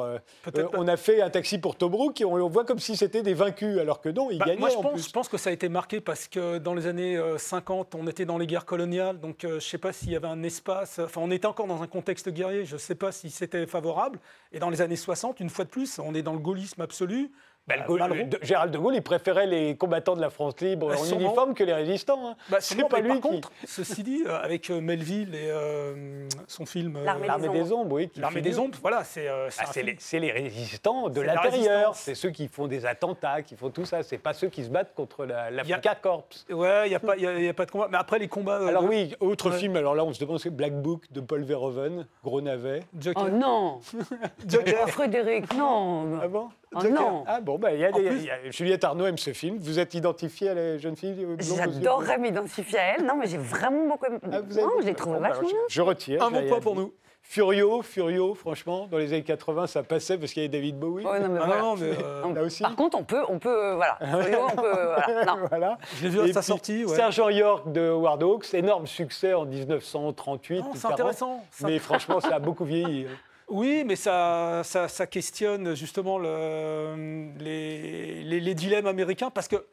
On 0.75 0.87
a 0.89 0.97
fait 0.97 1.21
un 1.23 1.31
taxi 1.31 1.59
pour 1.59 1.77
Tobruk 1.77 2.21
et 2.21 2.25
on, 2.25 2.35
on 2.35 2.49
voit 2.49 2.65
comme 2.65 2.79
si 2.79 2.97
c'était 2.97 3.23
des 3.23 3.35
vaincus, 3.35 3.79
alors 3.79 4.01
que 4.01 4.09
non, 4.09 4.31
ils 4.31 4.39
Bah, 4.39 4.47
gagnaient 4.47 4.61
moi, 4.61 4.71
je 4.71 4.77
en 4.77 4.83
pense, 4.83 4.93
plus. 4.93 5.07
je 5.09 5.13
pense 5.13 5.29
que 5.29 5.37
ça 5.39 5.51
a 5.51 5.53
été 5.53 5.69
marqué 5.69 6.01
parce 6.01 6.29
que 6.29 6.59
dans 6.59 6.75
les 6.75 6.87
années 6.87 7.17
euh, 7.17 7.39
50, 7.39 7.95
on 7.95 8.07
était 8.07 8.25
dans 8.25 8.39
les 8.39 8.47
guerres 8.47 8.67
coloniales, 8.67 9.19
donc 9.21 9.39
je 9.43 9.47
ne 9.55 9.61
sais 9.61 9.79
pas 9.79 9.93
s'il 9.93 10.11
y 10.11 10.17
avait 10.17 10.29
un 10.29 10.43
espace. 10.43 10.99
Enfin, 10.99 11.21
on 11.23 11.31
était 11.31 11.47
encore 11.47 11.67
dans 11.67 11.83
un 11.83 11.87
contexte 11.87 12.29
guerrier, 12.31 12.65
je 12.65 12.75
ne 12.75 12.79
sais 12.79 12.95
pas 12.95 13.13
si 13.13 13.31
c'était 13.31 13.67
favorable. 13.67 14.19
Et 14.53 14.59
dans 14.59 14.71
les 14.71 14.81
années 14.83 14.97
60, 14.97 15.41
une 15.41 15.51
fois 15.51 15.65
de 15.65 15.71
plus, 15.71 15.99
on 15.99 16.15
est 16.15 16.23
dans 16.23 16.33
le 16.35 16.39
gaullisme 16.39 16.81
absolu. 16.81 17.31
Bah, 17.68 17.77
le 17.77 17.83
Euh, 17.83 17.87
Gaulle- 17.87 18.29
de- 18.29 18.38
Gérald 18.42 18.72
de 18.72 18.79
Gaulle, 18.79 18.96
il 18.96 19.03
préférait 19.03 19.46
les 19.46 19.77
combattants 19.77 20.16
de 20.16 20.20
la 20.20 20.31
France 20.31 20.61
libre 20.61 20.88
Bah, 20.88 20.94
en 20.98 21.05
sûrement. 21.05 21.20
uniforme 21.27 21.55
que 21.55 21.62
les 21.62 21.72
résistants. 21.72 22.31
hein. 22.31 22.37
Bah, 22.51 22.57
C'est 22.61 22.75
pas 22.88 22.98
lui 22.98 23.09
par 23.09 23.16
qui- 23.18 23.22
contre, 23.22 23.53
ceci 23.66 24.03
dit, 24.03 24.25
euh, 24.27 24.37
avec 24.42 24.68
euh, 24.70 24.81
Melville 24.81 25.33
et 25.37 25.48
euh, 25.48 26.27
son 26.48 26.66
film 26.66 26.98
L'armée 27.05 27.29
des 27.40 27.61
des 27.61 27.72
ombres, 27.72 27.92
oui. 27.94 28.11
L'armée 28.16 28.40
des 28.40 28.59
ombres, 28.59 28.77
voilà, 28.83 29.05
c'est 29.05 29.29
euh, 29.29 29.48
c'est 29.51 29.62
Ah, 29.64 29.70
c'est 29.98 30.18
les, 30.18 30.33
résistants 30.33 31.09
de 31.09 31.20
la 31.20 31.35
l'intérieur. 31.37 31.94
C'est 31.94 32.16
ceux 32.16 32.31
qui 32.31 32.48
font 32.48 32.66
des 32.66 32.85
attentats, 32.85 33.42
qui 33.42 33.55
font 33.57 33.70
tout 33.70 33.85
ça. 33.85 34.03
C'est 34.03 34.18
pas 34.18 34.33
ceux 34.33 34.48
qui 34.48 34.64
se 34.64 34.68
battent 34.70 34.94
contre 34.94 35.25
la- 35.25 35.51
Il 35.51 35.55
y 35.55 35.59
a- 35.59 35.77
l'Africa 35.77 35.94
Corps. 35.94 36.25
Ouais, 36.51 36.87
il 36.87 36.88
n'y 36.90 36.94
a, 36.96 37.01
pas- 37.01 37.16
il 37.16 37.22
y 37.22 37.27
a- 37.29 37.38
y 37.40 37.48
a 37.48 37.55
pas 37.55 37.66
de 37.66 37.70
combat. 37.70 37.87
Mais 37.90 37.98
après, 37.98 38.18
les 38.18 38.27
combats. 38.29 38.59
euh, 38.61 38.66
Alors 38.66 38.83
de- 38.83 38.88
oui, 38.88 39.14
autre 39.20 39.51
Ouais. 39.51 39.57
film. 39.59 39.77
Alors 39.77 39.94
là, 39.94 40.05
on 40.05 40.12
se 40.12 40.18
demande 40.18 40.40
c'est 40.40 40.51
Black 40.51 40.75
Book 40.83 41.05
de 41.12 41.20
Paul 41.20 41.44
Verhoeven, 41.44 42.07
gros 42.25 42.40
navet. 42.40 42.81
Joker. 42.98 43.25
Oh 43.25 43.31
non 43.31 43.79
Joker. 44.48 44.88
Frédéric, 44.90 45.55
non 45.55 46.18
Ah 46.20 46.27
bon 46.29 46.48
Oh 46.75 46.83
non. 46.89 47.25
Ah 47.27 47.41
bon, 47.41 47.59
bah, 47.59 47.73
il 47.73 47.81
y 47.81 47.85
a 47.85 47.91
En 47.91 47.99
des- 47.99 48.09
plus- 48.09 48.19
il 48.19 48.25
y 48.25 48.31
a- 48.31 48.51
Juliette 48.51 48.85
Arnaud 48.85 49.07
aime 49.07 49.19
ce 49.19 49.33
film. 49.33 49.59
Vous 49.61 49.79
êtes 49.79 49.95
identifiée 49.95 50.51
à 50.51 50.55
la 50.55 50.79
jeune 50.79 50.97
fille 50.97 51.27
J'adorerais 51.39 52.19
m'identifier 52.19 52.79
à 52.79 52.95
elle. 52.97 53.05
Non, 53.07 53.17
mais 53.17 53.27
j'ai 53.27 53.39
vraiment 53.39 53.89
beaucoup 53.89 54.07
aimé. 54.07 54.19
Ah, 54.33 54.41
vous 54.41 54.59
avez- 54.59 54.67
non, 54.67 54.73
je 54.81 54.87
l'ai 54.87 54.95
trouvé 54.95 55.17
Bon, 55.17 55.23
bah, 55.23 55.29
vachement 55.31 55.49
je, 55.49 55.53
bien. 55.55 55.63
je 55.69 55.83
retire. 55.83 56.23
Un 56.23 56.31
bon 56.31 56.47
point 56.49 56.61
pour 56.61 56.75
nous. 56.75 56.93
Furio, 57.25 57.83
Furio, 57.83 58.35
franchement, 58.35 58.89
dans 58.91 58.99
les 58.99 59.13
années 59.13 59.23
80, 59.23 59.69
ça 59.69 59.85
passait 59.85 60.19
parce 60.19 60.33
qu'il 60.33 60.43
y 60.43 60.45
avait 60.45 60.53
David 60.53 60.77
Bowie. 60.79 61.05
Non, 61.05 61.13
mais 61.13 61.21
Ah 61.41 61.45
voilà. 61.47 61.63
non, 61.63 61.77
mais 61.77 61.93
euh, 62.03 62.35
Là 62.35 62.43
aussi. 62.43 62.63
Par 62.65 62.75
contre, 62.75 62.99
on 62.99 63.05
peut, 63.05 63.23
on 63.29 63.39
peut, 63.39 63.49
euh, 63.67 63.77
voilà. 63.77 63.97
Frio, 64.23 64.39
on 64.53 64.57
peut, 64.57 64.77
euh, 64.77 64.97
voilà. 64.97 65.25
Non. 65.27 65.37
voilà. 65.49 65.79
je 65.99 66.03
l'ai 66.03 66.09
vu 66.09 66.21
à 66.21 66.25
Et 66.27 66.33
sa 66.33 66.41
puis, 66.41 66.47
sortie. 66.49 66.85
Ouais. 66.85 66.97
Sergent 66.97 67.29
York 67.29 67.71
de 67.71 67.81
Howard 67.91 68.23
Hawks, 68.25 68.53
énorme 68.55 68.89
succès 68.89 69.35
en 69.35 69.45
1938. 69.45 70.61
Non, 70.63 70.71
ou 70.71 70.73
c'est 70.75 70.81
40. 70.83 70.93
intéressant. 70.95 71.45
Mais 71.63 71.79
franchement, 71.79 72.19
ça 72.21 72.35
a 72.35 72.39
beaucoup 72.41 72.65
vieilli. 72.65 73.07
Oui, 73.53 73.85
mais 73.87 73.97
ça, 73.97 74.62
ça, 74.65 74.88
ça 74.88 75.07
questionne 75.07 75.75
justement 75.75 76.19
le- 76.19 77.29
les, 77.38 78.25
les- 78.25 78.41
les 78.41 78.55
dilemmes 78.55 78.87
américains 78.87 79.31
parce 79.31 79.47
que 79.47 79.67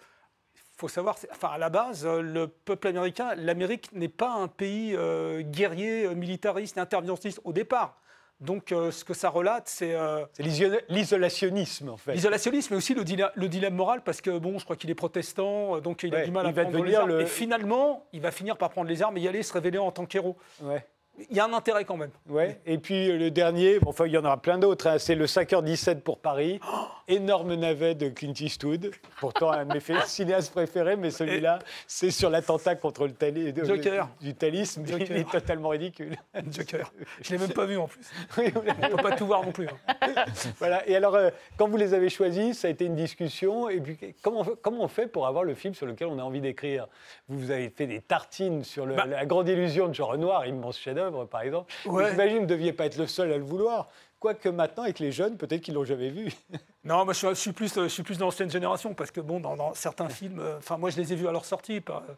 faut 0.75 0.87
savoir, 0.89 1.17
enfin 1.31 1.49
à 1.53 1.57
la 1.57 1.69
base, 1.69 2.05
euh, 2.05 2.21
le 2.21 2.47
peuple 2.47 2.87
américain, 2.87 3.35
l'Amérique 3.35 3.91
n'est 3.93 4.07
pas 4.09 4.31
un 4.31 4.47
pays 4.47 4.93
euh, 4.95 5.41
guerrier, 5.41 6.05
euh, 6.05 6.13
militariste, 6.15 6.77
interventionniste 6.77 7.41
au 7.43 7.53
départ. 7.53 7.99
Donc 8.41 8.71
euh, 8.71 8.89
ce 8.91 9.03
que 9.03 9.13
ça 9.13 9.29
relate, 9.29 9.67
c'est 9.67 9.93
euh, 9.93 10.25
l'isolationnisme, 10.89 11.89
en 11.89 11.97
fait. 11.97 12.13
l'isolationnisme, 12.13 12.73
mais 12.73 12.77
aussi 12.77 12.93
le, 12.93 13.03
dila- 13.03 13.31
le 13.35 13.49
dilemme 13.49 13.75
moral 13.75 14.01
parce 14.03 14.21
que 14.21 14.37
bon, 14.37 14.57
je 14.59 14.63
crois 14.63 14.75
qu'il 14.77 14.89
est 14.89 14.95
protestant, 14.95 15.75
euh, 15.75 15.79
donc 15.81 16.03
il 16.03 16.13
a 16.15 16.23
du 16.23 16.31
mal 16.31 16.45
à 16.47 16.53
prendre 16.53 16.69
les 16.77 16.81
devenir 16.81 16.99
armes. 17.01 17.09
le- 17.11 17.21
Et 17.21 17.25
finalement, 17.25 18.07
il 18.13 18.21
va 18.21 18.31
finir 18.31 18.57
par 18.57 18.69
prendre 18.69 18.89
les 18.89 19.01
armes 19.01 19.17
et 19.17 19.21
y 19.21 19.27
aller 19.27 19.43
se 19.43 19.51
révéler 19.53 19.77
en 19.77 19.91
tant 19.91 20.05
qu'héros. 20.05 20.37
Ouais. 20.61 20.85
Il 21.29 21.35
y 21.35 21.39
a 21.39 21.45
un 21.45 21.53
intérêt 21.53 21.85
quand 21.85 21.97
même. 21.97 22.11
Ouais. 22.29 22.59
Et 22.65 22.77
puis 22.77 23.09
euh, 23.11 23.17
le 23.17 23.31
dernier, 23.31 23.79
bon, 23.79 23.89
enfin 23.89 24.05
il 24.05 24.13
y 24.13 24.17
en 24.17 24.25
aura 24.25 24.37
plein 24.41 24.57
d'autres, 24.57 24.87
hein, 24.87 24.97
c'est 24.99 25.15
le 25.15 25.25
5h17 25.25 26.01
pour 26.01 26.19
Paris. 26.19 26.59
Énorme 27.07 27.55
navet 27.55 27.95
de 27.95 28.09
Clint 28.09 28.33
Eastwood. 28.39 28.91
Pourtant 29.19 29.51
un 29.51 29.65
de 29.65 29.73
mes 29.73 29.79
cinéastes 30.05 30.51
préférés, 30.53 30.95
mais 30.95 31.09
celui-là, 31.09 31.59
c'est 31.87 32.11
sur 32.11 32.29
l'attentat 32.29 32.75
contre 32.75 33.07
le 33.07 33.13
tali- 33.13 33.51
de- 33.51 33.65
Joker. 33.65 34.07
du 34.21 34.35
talisme. 34.35 34.85
Joker. 34.85 35.07
Il 35.09 35.17
est 35.17 35.29
totalement 35.31 35.69
ridicule. 35.69 36.15
Joker. 36.51 36.91
Je 37.21 37.31
l'ai 37.31 37.37
même 37.39 37.51
pas 37.51 37.65
vu 37.65 37.77
en 37.77 37.87
plus. 37.87 38.01
On 38.37 38.41
peut 38.97 39.03
pas 39.03 39.15
tout 39.15 39.25
voir 39.25 39.43
non 39.43 39.51
plus. 39.51 39.67
hein. 39.67 40.25
Voilà. 40.59 40.87
Et 40.87 40.95
alors, 40.95 41.15
euh, 41.15 41.29
quand 41.57 41.67
vous 41.67 41.77
les 41.77 41.93
avez 41.95 42.09
choisis, 42.09 42.59
ça 42.59 42.67
a 42.67 42.71
été 42.71 42.85
une 42.85 42.95
discussion. 42.95 43.69
Et 43.69 43.79
puis, 43.81 43.97
comment, 44.21 44.45
comment 44.61 44.83
on 44.83 44.87
fait 44.87 45.07
pour 45.07 45.25
avoir 45.25 45.43
le 45.43 45.55
film 45.55 45.73
sur 45.73 45.87
lequel 45.87 46.07
on 46.09 46.19
a 46.19 46.23
envie 46.23 46.41
d'écrire? 46.41 46.87
Vous, 47.27 47.39
vous 47.39 47.51
avez 47.51 47.69
fait 47.69 47.87
des 47.87 48.01
tartines 48.01 48.63
sur 48.63 48.85
le- 48.85 48.95
Bah. 48.95 49.05
la 49.07 49.25
grande 49.25 49.49
illusion 49.49 49.87
de 49.87 49.93
Jean 49.95 50.07
Renoir, 50.07 50.45
immense 50.45 50.77
par 51.29 51.41
exemple. 51.41 51.71
Ouais. 51.85 52.11
J'imagine 52.11 52.35
que 52.35 52.39
vous 52.39 52.45
ne 52.45 52.49
deviez 52.49 52.73
pas 52.73 52.85
être 52.85 52.97
le 52.97 53.07
seul 53.07 53.31
à 53.31 53.37
le 53.37 53.43
vouloir. 53.43 53.89
Quoique 54.19 54.49
maintenant, 54.49 54.83
avec 54.83 54.99
les 54.99 55.11
jeunes, 55.11 55.37
peut-être 55.37 55.61
qu'ils 55.61 55.73
l'ont 55.73 55.85
jamais 55.85 56.09
vu. 56.09 56.31
Non, 56.85 57.03
moi 57.03 57.13
je 57.13 57.33
suis, 57.33 57.51
plus, 57.51 57.75
je 57.75 57.87
suis 57.89 58.03
plus 58.03 58.17
dans 58.17 58.25
l'ancienne 58.25 58.49
génération 58.49 58.93
parce 58.93 59.11
que 59.11 59.19
bon, 59.19 59.41
dans, 59.41 59.57
dans 59.57 59.73
certains 59.73 60.07
films, 60.07 60.39
euh, 60.39 60.57
enfin 60.59 60.77
moi 60.77 60.89
je 60.89 60.95
les 60.95 61.11
ai 61.11 61.15
vus 61.15 61.27
à 61.27 61.31
leur 61.33 61.43
sortie. 61.43 61.81
Par, 61.81 61.97
euh, 61.97 62.13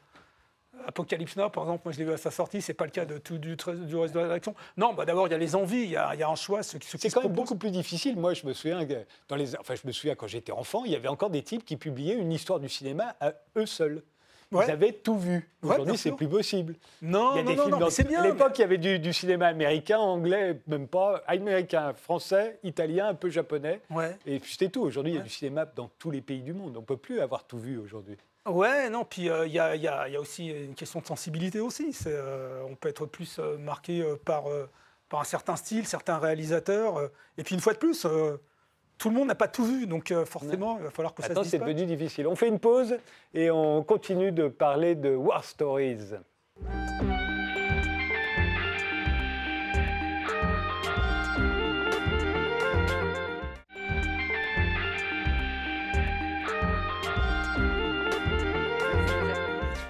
Apocalypse 0.87 1.35
Now, 1.35 1.49
par 1.49 1.63
exemple, 1.63 1.81
moi 1.85 1.91
je 1.91 1.97
l'ai 1.97 2.05
vu 2.05 2.13
à 2.13 2.17
sa 2.17 2.31
sortie. 2.31 2.61
C'est 2.61 2.75
pas 2.75 2.85
le 2.85 2.91
cas 2.91 3.05
de 3.05 3.17
tout 3.17 3.37
du, 3.37 3.55
reste 3.55 4.13
de 4.13 4.19
la 4.19 4.23
rédaction. 4.23 4.55
Non, 4.77 4.93
bah, 4.93 5.05
d'abord 5.05 5.27
il 5.27 5.31
y 5.31 5.33
a 5.33 5.37
les 5.37 5.55
envies, 5.55 5.83
il 5.83 5.89
y 5.89 5.97
a, 5.97 6.13
il 6.13 6.19
y 6.19 6.23
a 6.23 6.29
un 6.29 6.35
choix. 6.35 6.63
Ce, 6.63 6.77
ce 6.79 6.97
C'est 6.97 7.09
quand 7.09 7.23
même 7.23 7.33
beaucoup 7.33 7.55
plus 7.55 7.71
difficile. 7.71 8.17
Moi, 8.17 8.33
je 8.33 8.45
me 8.45 8.53
souviens 8.53 8.85
dans 9.27 9.35
les, 9.35 9.55
enfin, 9.57 9.75
je 9.75 9.85
me 9.85 9.91
souviens 9.91 10.15
quand 10.15 10.27
j'étais 10.27 10.51
enfant, 10.51 10.85
il 10.85 10.91
y 10.91 10.95
avait 10.95 11.07
encore 11.07 11.31
des 11.31 11.43
types 11.43 11.65
qui 11.65 11.75
publiaient 11.75 12.15
une 12.15 12.31
histoire 12.31 12.59
du 12.59 12.69
cinéma 12.69 13.15
à 13.19 13.33
eux 13.57 13.65
seuls. 13.65 14.03
Ouais. 14.51 14.65
ils 14.67 14.71
avaient 14.71 14.91
tout 14.91 15.17
vu. 15.17 15.49
Ouais, 15.63 15.71
Aujourd'hui, 15.73 15.97
c'est 15.97 16.11
plus 16.11 16.27
possible. 16.27 16.75
Non, 17.01 17.33
Il 17.35 17.37
y 17.37 17.39
a 17.39 17.43
non, 17.43 17.49
des 17.51 17.55
non, 17.55 17.63
films 17.63 17.71
non, 17.73 17.79
dans- 17.79 17.85
mais 17.85 17.91
c'est 17.91 18.03
bien. 18.07 18.21
À 18.21 18.27
l'époque, 18.27 18.51
il 18.57 18.61
y 18.61 18.63
avait 18.65 18.77
du, 18.77 18.99
du 18.99 19.13
cinéma 19.13 19.47
américain, 19.47 19.97
anglais, 19.99 20.59
même 20.67 20.87
pas, 20.87 21.21
américain, 21.27 21.93
français, 21.93 22.59
italien, 22.63 23.07
un 23.07 23.13
peu 23.15 23.29
japonais. 23.29 23.79
Ouais. 23.89 24.17
Et 24.25 24.39
puis 24.39 24.51
c'était 24.51 24.69
tout. 24.69 24.81
Aujourd'hui, 24.81 25.13
il 25.13 25.15
y 25.17 25.19
a 25.19 25.23
du 25.23 25.29
cinéma 25.29 25.65
dans 25.65 25.89
tous 25.99 26.11
les 26.11 26.21
pays 26.21 26.41
du 26.41 26.53
monde. 26.53 26.75
On 26.75 26.81
ne 26.81 26.85
peut 26.85 26.97
plus 26.97 27.21
avoir 27.21 27.45
tout 27.45 27.59
vu 27.59 27.77
aujourd'hui. 27.77 28.17
Ouais, 28.45 28.89
non, 28.89 29.05
puis 29.05 29.29
euh, 29.29 29.45
il 29.45 29.53
y, 29.53 29.59
a, 29.59 29.75
il 29.75 29.81
y 29.83 29.87
a- 29.87 30.07
il 30.07 30.13
y 30.13 30.17
a 30.17 30.19
aussi 30.19 30.47
une 30.47 30.73
question 30.73 30.99
de 30.99 31.05
sensibilité 31.05 31.59
aussi. 31.59 31.95
Euh, 32.07 32.63
on 32.69 32.75
peut 32.75 32.89
être 32.89 33.05
plus 33.05 33.37
euh, 33.39 33.57
marqué 33.57 34.03
par, 34.25 34.49
euh, 34.49 34.67
par 35.09 35.21
un 35.21 35.25
certain 35.25 35.55
style, 35.55 35.85
certains 35.85 36.17
réalisateurs. 36.17 37.09
et 37.37 37.43
puis 37.43 37.53
une 37.55 37.61
fois 37.61 37.73
de 37.73 37.77
plus, 37.77 38.05
tout 39.01 39.09
le 39.09 39.15
monde 39.15 39.29
n'a 39.29 39.35
pas 39.35 39.47
tout 39.47 39.65
vu, 39.65 39.87
donc 39.87 40.11
euh, 40.11 40.25
forcément, 40.25 40.77
il 40.77 40.83
va 40.83 40.91
falloir 40.91 41.15
que 41.15 41.23
ça 41.23 41.29
se 41.29 41.33
c'est 41.33 41.57
dispatche. 41.57 41.73
devenu 41.73 41.85
difficile. 41.87 42.27
On 42.27 42.35
fait 42.35 42.47
une 42.47 42.59
pause 42.59 42.97
et 43.33 43.49
on 43.49 43.81
continue 43.83 44.31
de 44.31 44.47
parler 44.47 44.93
de 44.93 45.15
War 45.15 45.43
Stories. 45.43 46.13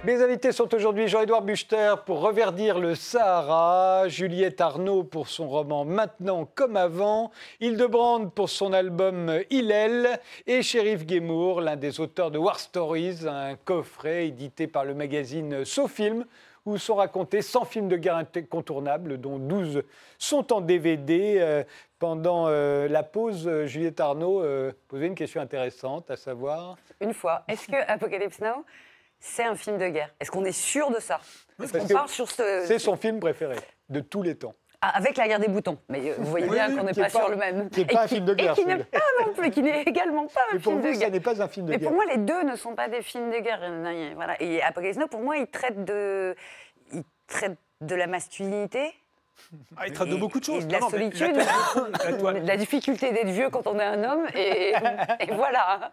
Mes 0.04 0.20
invités 0.20 0.50
sont 0.50 0.74
aujourd'hui 0.74 1.06
Jean-Édouard 1.06 1.42
Buchter 1.42 1.94
pour 2.04 2.22
reverdir 2.22 2.80
le 2.80 2.96
Sahara, 2.96 4.08
Juliette 4.08 4.60
Arnaud 4.60 5.04
pour 5.04 5.28
son 5.28 5.48
roman 5.48 5.84
Maintenant 5.84 6.44
comme 6.56 6.76
avant, 6.76 7.30
Hildebrand 7.60 8.26
pour 8.26 8.50
son 8.50 8.72
album 8.72 9.32
Hillel 9.48 10.18
et 10.48 10.62
Shérif 10.62 11.06
Guémour, 11.06 11.60
l'un 11.60 11.76
des 11.76 12.00
auteurs 12.00 12.32
de 12.32 12.38
War 12.38 12.58
Stories, 12.58 13.28
un 13.28 13.54
coffret 13.54 14.26
édité 14.26 14.66
par 14.66 14.84
le 14.84 14.94
magazine 14.94 15.64
SoFilm 15.64 16.24
où 16.64 16.78
sont 16.78 16.96
racontés 16.96 17.42
100 17.42 17.64
films 17.64 17.88
de 17.88 17.96
guerre 17.96 18.16
incontournables, 18.16 19.18
dont 19.18 19.38
12 19.38 19.82
sont 20.18 20.52
en 20.52 20.60
DVD. 20.60 21.36
Euh, 21.38 21.64
pendant 21.98 22.48
euh, 22.48 22.88
la 22.88 23.04
pause, 23.04 23.46
euh, 23.46 23.66
Juliette 23.66 24.00
Arnaud 24.00 24.42
posait 24.88 25.06
une 25.06 25.14
question 25.14 25.40
intéressante, 25.40 26.10
à 26.10 26.16
savoir... 26.16 26.76
Une 27.00 27.14
fois, 27.14 27.44
est-ce 27.48 27.68
que 27.68 27.76
Apocalypse 27.88 28.40
Now, 28.40 28.64
c'est 29.24 29.44
un 29.44 29.54
film 29.54 29.78
de 29.78 29.88
guerre 29.88 30.10
Est-ce 30.20 30.30
qu'on 30.32 30.44
est 30.44 30.52
sûr 30.52 30.90
de 30.90 30.98
ça? 31.00 31.20
Est-ce 31.62 31.72
qu'on 31.72 31.86
part 31.86 32.08
sur 32.08 32.28
ce... 32.30 32.64
C'est 32.66 32.80
son 32.80 32.96
film 32.96 33.20
préféré 33.20 33.56
de 33.88 34.00
tous 34.00 34.22
les 34.22 34.34
temps. 34.34 34.54
Ah, 34.84 34.96
avec 34.96 35.16
la 35.16 35.28
guerre 35.28 35.38
des 35.38 35.46
boutons. 35.46 35.78
Mais 35.88 36.10
euh, 36.10 36.14
vous 36.18 36.24
voyez 36.24 36.48
Oui, 36.48 36.56
bien 36.56 36.68
oui, 36.70 36.76
qu'on 36.76 36.82
n'est 36.82 36.92
pas, 36.92 37.08
sur 37.08 37.28
le 37.28 37.36
même. 37.36 37.70
qui 37.70 37.82
est 37.82 37.84
pas 37.92 38.02
un 38.02 38.08
film 38.08 38.24
de 38.24 38.34
guerre, 38.34 38.52
Et 38.58 38.60
qui 38.60 38.66
n'est 38.66 38.78
pas 38.82 38.98
non 39.24 39.32
plus, 39.32 39.50
qui 39.52 39.62
n'est 39.62 39.82
également 39.82 40.26
pas 40.26 40.40
un 40.50 40.54
Mais 40.54 40.58
film 40.58 40.80
vous, 40.80 40.88
de 40.88 40.92
ça 40.92 40.98
guerre. 40.98 41.10
n'est 41.12 41.20
pas 41.20 41.40
un 41.40 41.46
film 41.46 41.66
de 41.66 41.70
Mais 41.70 41.78
guerre. 41.78 41.88
pour 41.88 41.94
moi, 41.96 42.04
les 42.06 42.18
deux 42.18 42.42
ne 42.42 42.56
sont 42.56 42.74
pas 42.74 42.88
des 42.88 43.00
films 43.00 43.30
de 43.30 43.38
guerre. 43.38 43.60
Voilà. 44.16 44.42
Et 44.42 44.60
Apocalypse 44.60 44.98
Now, 44.98 45.06
pour 45.06 45.20
moi, 45.20 45.36
il 45.36 45.46
traite 45.46 45.84
de, 45.84 46.34
il 46.92 47.04
traite 47.28 47.56
de 47.80 47.94
la 47.94 48.08
masculinité, 48.08 48.92
Ah, 49.76 49.86
il 49.86 49.92
traite 49.92 50.08
de 50.08 50.16
beaucoup 50.16 50.40
de 50.40 50.44
choses. 50.44 50.66
de 50.66 50.72
la 50.72 50.78
Non, 50.80 50.86
non, 50.86 50.92
mais 50.92 51.10
solitude, 51.10 51.36
la 51.36 52.12
toile- 52.18 52.40
de 52.42 52.46
la 52.46 52.56
difficulté 52.56 53.12
d'être 53.12 53.28
vieux 53.30 53.50
quand 53.50 53.66
on 53.66 53.78
est 53.78 53.84
un 53.84 54.02
homme. 54.04 54.26
Et, 54.34 54.72
et 55.20 55.30
voilà. 55.34 55.90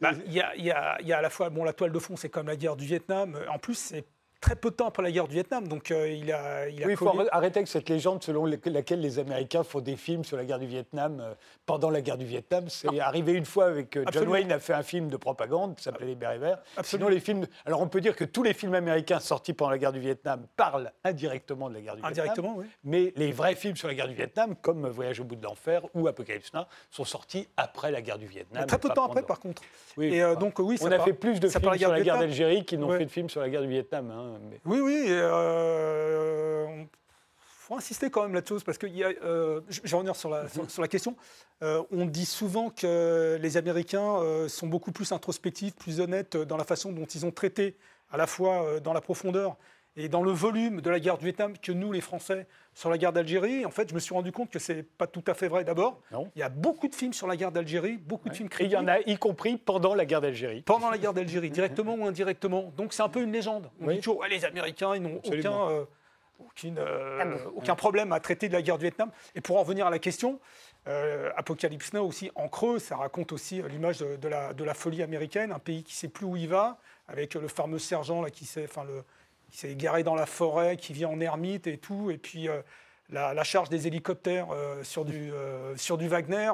Bah, 0.00 0.10
Il 0.26 0.32
y, 0.32 0.40
a, 0.40 0.54
il 0.56 0.64
y 0.64 0.70
a- 0.70 0.96
il 1.00 1.06
y 1.06 1.12
a 1.12 1.18
à 1.18 1.22
la 1.22 1.30
fois 1.30 1.48
bon, 1.50 1.64
la 1.64 1.72
toile 1.72 1.92
de 1.92 1.98
fond, 1.98 2.16
c'est 2.16 2.28
comme 2.28 2.46
la 2.48 2.56
guerre 2.56 2.76
du 2.76 2.84
Vietnam. 2.86 3.38
En 3.50 3.58
plus, 3.58 3.74
c'est 3.74 4.04
très 4.46 4.54
peu 4.54 4.70
de 4.70 4.76
temps 4.76 4.86
après 4.86 5.02
la 5.02 5.10
guerre 5.10 5.26
du 5.26 5.34
Vietnam, 5.34 5.66
donc 5.66 5.90
euh, 5.90 6.08
il 6.08 6.30
a, 6.30 6.68
il 6.68 6.80
a 6.80 6.86
Oui, 6.86 6.92
il 6.92 6.96
faut 6.96 7.12
arrêter 7.32 7.58
avec 7.58 7.66
cette 7.68 7.88
légende 7.88 8.22
selon 8.22 8.46
laquelle 8.46 9.00
les 9.00 9.18
Américains 9.18 9.64
font 9.64 9.80
des 9.80 9.96
films 9.96 10.22
sur 10.24 10.36
la 10.36 10.44
guerre 10.44 10.60
du 10.60 10.66
Vietnam 10.68 11.18
euh, 11.20 11.34
pendant 11.66 11.90
la 11.90 12.00
guerre 12.00 12.16
du 12.16 12.26
Vietnam. 12.26 12.68
C'est 12.68 13.00
arrivé 13.00 13.32
une 13.32 13.44
fois 13.44 13.66
avec 13.66 13.96
euh, 13.96 14.04
John. 14.12 14.28
Wayne 14.28 14.52
a 14.52 14.60
fait 14.60 14.72
un 14.72 14.84
film 14.84 15.08
de 15.08 15.16
propagande 15.16 15.74
qui 15.74 15.82
s'appelait 15.82 16.06
Les 16.06 16.14
Bérets 16.14 16.38
Verts. 16.38 16.62
Sinon, 16.84 17.08
les 17.08 17.18
films. 17.18 17.44
Alors, 17.64 17.80
on 17.80 17.88
peut 17.88 18.00
dire 18.00 18.14
que 18.14 18.24
tous 18.24 18.44
les 18.44 18.54
films 18.54 18.74
américains 18.74 19.18
sortis 19.18 19.52
pendant 19.52 19.72
la 19.72 19.78
guerre 19.78 19.92
du 19.92 19.98
Vietnam 19.98 20.46
parlent 20.56 20.92
indirectement 21.02 21.68
de 21.68 21.74
la 21.74 21.80
guerre 21.80 21.96
du 21.96 22.04
Indirectement, 22.04 22.54
Vietnam. 22.54 22.66
oui. 22.66 22.66
Mais 22.84 23.12
les 23.16 23.32
vrais 23.32 23.56
films 23.56 23.74
sur 23.74 23.88
la 23.88 23.94
guerre 23.94 24.06
du 24.08 24.14
Vietnam, 24.14 24.54
comme 24.62 24.86
Voyage 24.86 25.18
au 25.18 25.24
bout 25.24 25.34
de 25.34 25.42
l'enfer 25.42 25.82
ou 25.92 26.06
Apocalypse 26.06 26.52
Now, 26.54 26.66
sont 26.92 27.04
sortis 27.04 27.48
après 27.56 27.90
la 27.90 28.00
guerre 28.00 28.18
du 28.18 28.26
Vietnam. 28.26 28.60
Mais 28.62 28.66
très 28.66 28.78
peu 28.78 28.90
de 28.90 28.94
temps 28.94 29.06
après, 29.06 29.24
par 29.24 29.40
contre. 29.40 29.62
Oui, 29.96 30.14
Et 30.14 30.36
donc, 30.36 30.60
oui, 30.60 30.78
on 30.80 30.88
ça 30.88 30.94
a 30.94 30.98
fait 31.00 31.14
plus 31.14 31.40
de 31.40 31.48
films 31.48 31.76
sur 31.78 31.90
la 31.90 32.00
guerre 32.00 32.18
d'Algérie 32.20 32.64
qu'ils 32.64 32.78
n'ont 32.78 32.96
fait 32.96 33.06
de 33.06 33.10
films 33.10 33.28
sur 33.28 33.40
la 33.40 33.48
guerre 33.48 33.62
du 33.62 33.68
Vietnam. 33.68 34.12
hein, 34.12 34.35
mais- 34.42 34.60
Oui, 34.64 34.80
oui. 34.80 35.06
Il 36.78 36.86
faut 37.68 37.76
insister 37.76 38.10
quand 38.10 38.22
même 38.22 38.34
là-dessus 38.34 38.64
parce 38.64 38.78
que 38.78 38.86
euh, 38.86 39.60
je 39.68 39.96
revenir 39.96 40.14
sur 40.14 40.30
la, 40.30 40.48
sur, 40.48 40.70
sur 40.70 40.82
la 40.82 40.88
question. 40.88 41.16
Euh, 41.62 41.82
on 41.90 42.04
dit 42.06 42.26
souvent 42.26 42.70
que 42.70 43.38
les 43.40 43.56
Américains 43.56 44.18
euh, 44.20 44.46
sont 44.48 44.68
beaucoup 44.68 44.92
plus 44.92 45.10
introspectifs, 45.10 45.74
plus 45.74 45.98
honnêtes 46.00 46.36
dans 46.36 46.56
la 46.56 46.64
façon 46.64 46.92
dont 46.92 47.06
ils 47.06 47.26
ont 47.26 47.32
traité, 47.32 47.76
à 48.12 48.16
la 48.16 48.28
fois 48.28 48.62
euh, 48.62 48.78
dans 48.80 48.92
la 48.92 49.00
profondeur 49.00 49.56
et 49.96 50.08
dans 50.08 50.22
le 50.22 50.30
volume 50.30 50.80
de 50.82 50.90
la 50.90 51.00
guerre 51.00 51.16
du 51.16 51.24
Vietnam, 51.24 51.56
que 51.58 51.72
nous, 51.72 51.90
les 51.90 52.00
Français, 52.02 52.46
sur 52.74 52.90
la 52.90 52.98
guerre 52.98 53.12
d'Algérie. 53.12 53.64
En 53.64 53.70
fait, 53.70 53.88
je 53.88 53.94
me 53.94 53.98
suis 54.00 54.14
rendu 54.14 54.30
compte 54.30 54.50
que 54.50 54.58
c'est 54.58 54.82
pas 54.82 55.06
tout 55.06 55.24
à 55.26 55.32
fait 55.34 55.48
vrai. 55.48 55.64
D'abord, 55.64 56.00
il 56.12 56.38
y 56.38 56.42
a 56.42 56.50
beaucoup 56.50 56.88
de 56.88 56.94
films 56.94 57.14
sur 57.14 57.26
la 57.26 57.36
guerre 57.36 57.50
d'Algérie, 57.52 57.96
beaucoup 57.96 58.28
de 58.28 58.34
films 58.34 58.48
Et 58.48 58.52
il 58.52 58.68
critiques. 58.68 58.72
y 58.74 58.76
en 58.76 58.88
a, 58.88 59.00
y 59.00 59.16
compris 59.16 59.56
pendant 59.56 59.94
la 59.94 60.04
guerre 60.04 60.20
d'Algérie. 60.20 60.60
Pendant 60.62 60.90
la 60.90 60.98
guerre 60.98 61.14
d'Algérie, 61.14 61.50
directement 61.50 61.94
ou 61.94 62.04
indirectement. 62.06 62.72
Donc 62.76 62.92
c'est 62.92 63.02
un 63.02 63.08
peu 63.08 63.22
une 63.22 63.32
légende. 63.32 63.70
On 63.80 63.86
Oui. 63.86 63.94
dit 63.94 64.00
toujours, 64.00 64.18
Ouais, 64.18 64.28
les 64.28 64.44
Américains, 64.44 64.94
ils 64.94 65.00
n'ont 65.02 65.20
aucun, 65.24 65.68
euh, 65.70 65.84
aucune, 66.38 66.76
euh, 66.78 67.18
Tabou. 67.18 67.52
aucun 67.56 67.74
problème 67.74 68.12
à 68.12 68.20
traiter 68.20 68.48
de 68.48 68.52
la 68.52 68.60
guerre 68.60 68.76
du 68.76 68.82
Vietnam. 68.84 69.10
Et 69.34 69.40
pour 69.40 69.56
en 69.56 69.60
revenir 69.60 69.86
à 69.86 69.90
la 69.90 69.98
question, 69.98 70.38
euh, 70.88 71.30
Apocalypse 71.36 71.94
Now 71.94 72.06
aussi, 72.06 72.30
en 72.34 72.48
creux, 72.48 72.78
ça 72.78 72.96
raconte 72.96 73.32
aussi 73.32 73.62
euh, 73.62 73.68
l'image 73.68 73.98
de, 74.00 74.16
de 74.16 74.28
la, 74.28 74.52
de 74.52 74.62
la 74.62 74.74
folie 74.74 75.02
américaine, 75.02 75.50
un 75.52 75.58
pays 75.58 75.82
qui 75.82 75.94
ne 75.94 75.96
sait 75.96 76.08
plus 76.08 76.26
où 76.26 76.36
il 76.36 76.48
va, 76.48 76.76
avec 77.08 77.32
le 77.34 77.48
fameux 77.48 77.78
sergent 77.78 78.20
là, 78.20 78.28
qui 78.30 78.44
s'est 78.44 78.66
enfin, 78.68 78.84
le- 78.84 79.02
qui 79.56 79.60
s'est 79.62 79.72
égaré 79.72 80.02
dans 80.02 80.14
la 80.14 80.26
forêt, 80.26 80.76
qui 80.76 80.92
vit 80.92 81.06
en 81.06 81.18
ermite 81.18 81.66
et 81.66 81.78
tout, 81.78 82.10
et 82.10 82.18
puis 82.18 82.46
euh, 82.46 82.60
la, 83.08 83.32
la 83.32 83.42
charge 83.42 83.70
des 83.70 83.86
hélicoptères 83.86 84.48
euh, 84.52 84.82
sur, 84.84 85.06
du, 85.06 85.32
euh, 85.32 85.74
sur 85.78 85.96
du 85.96 86.08
Wagner. 86.08 86.50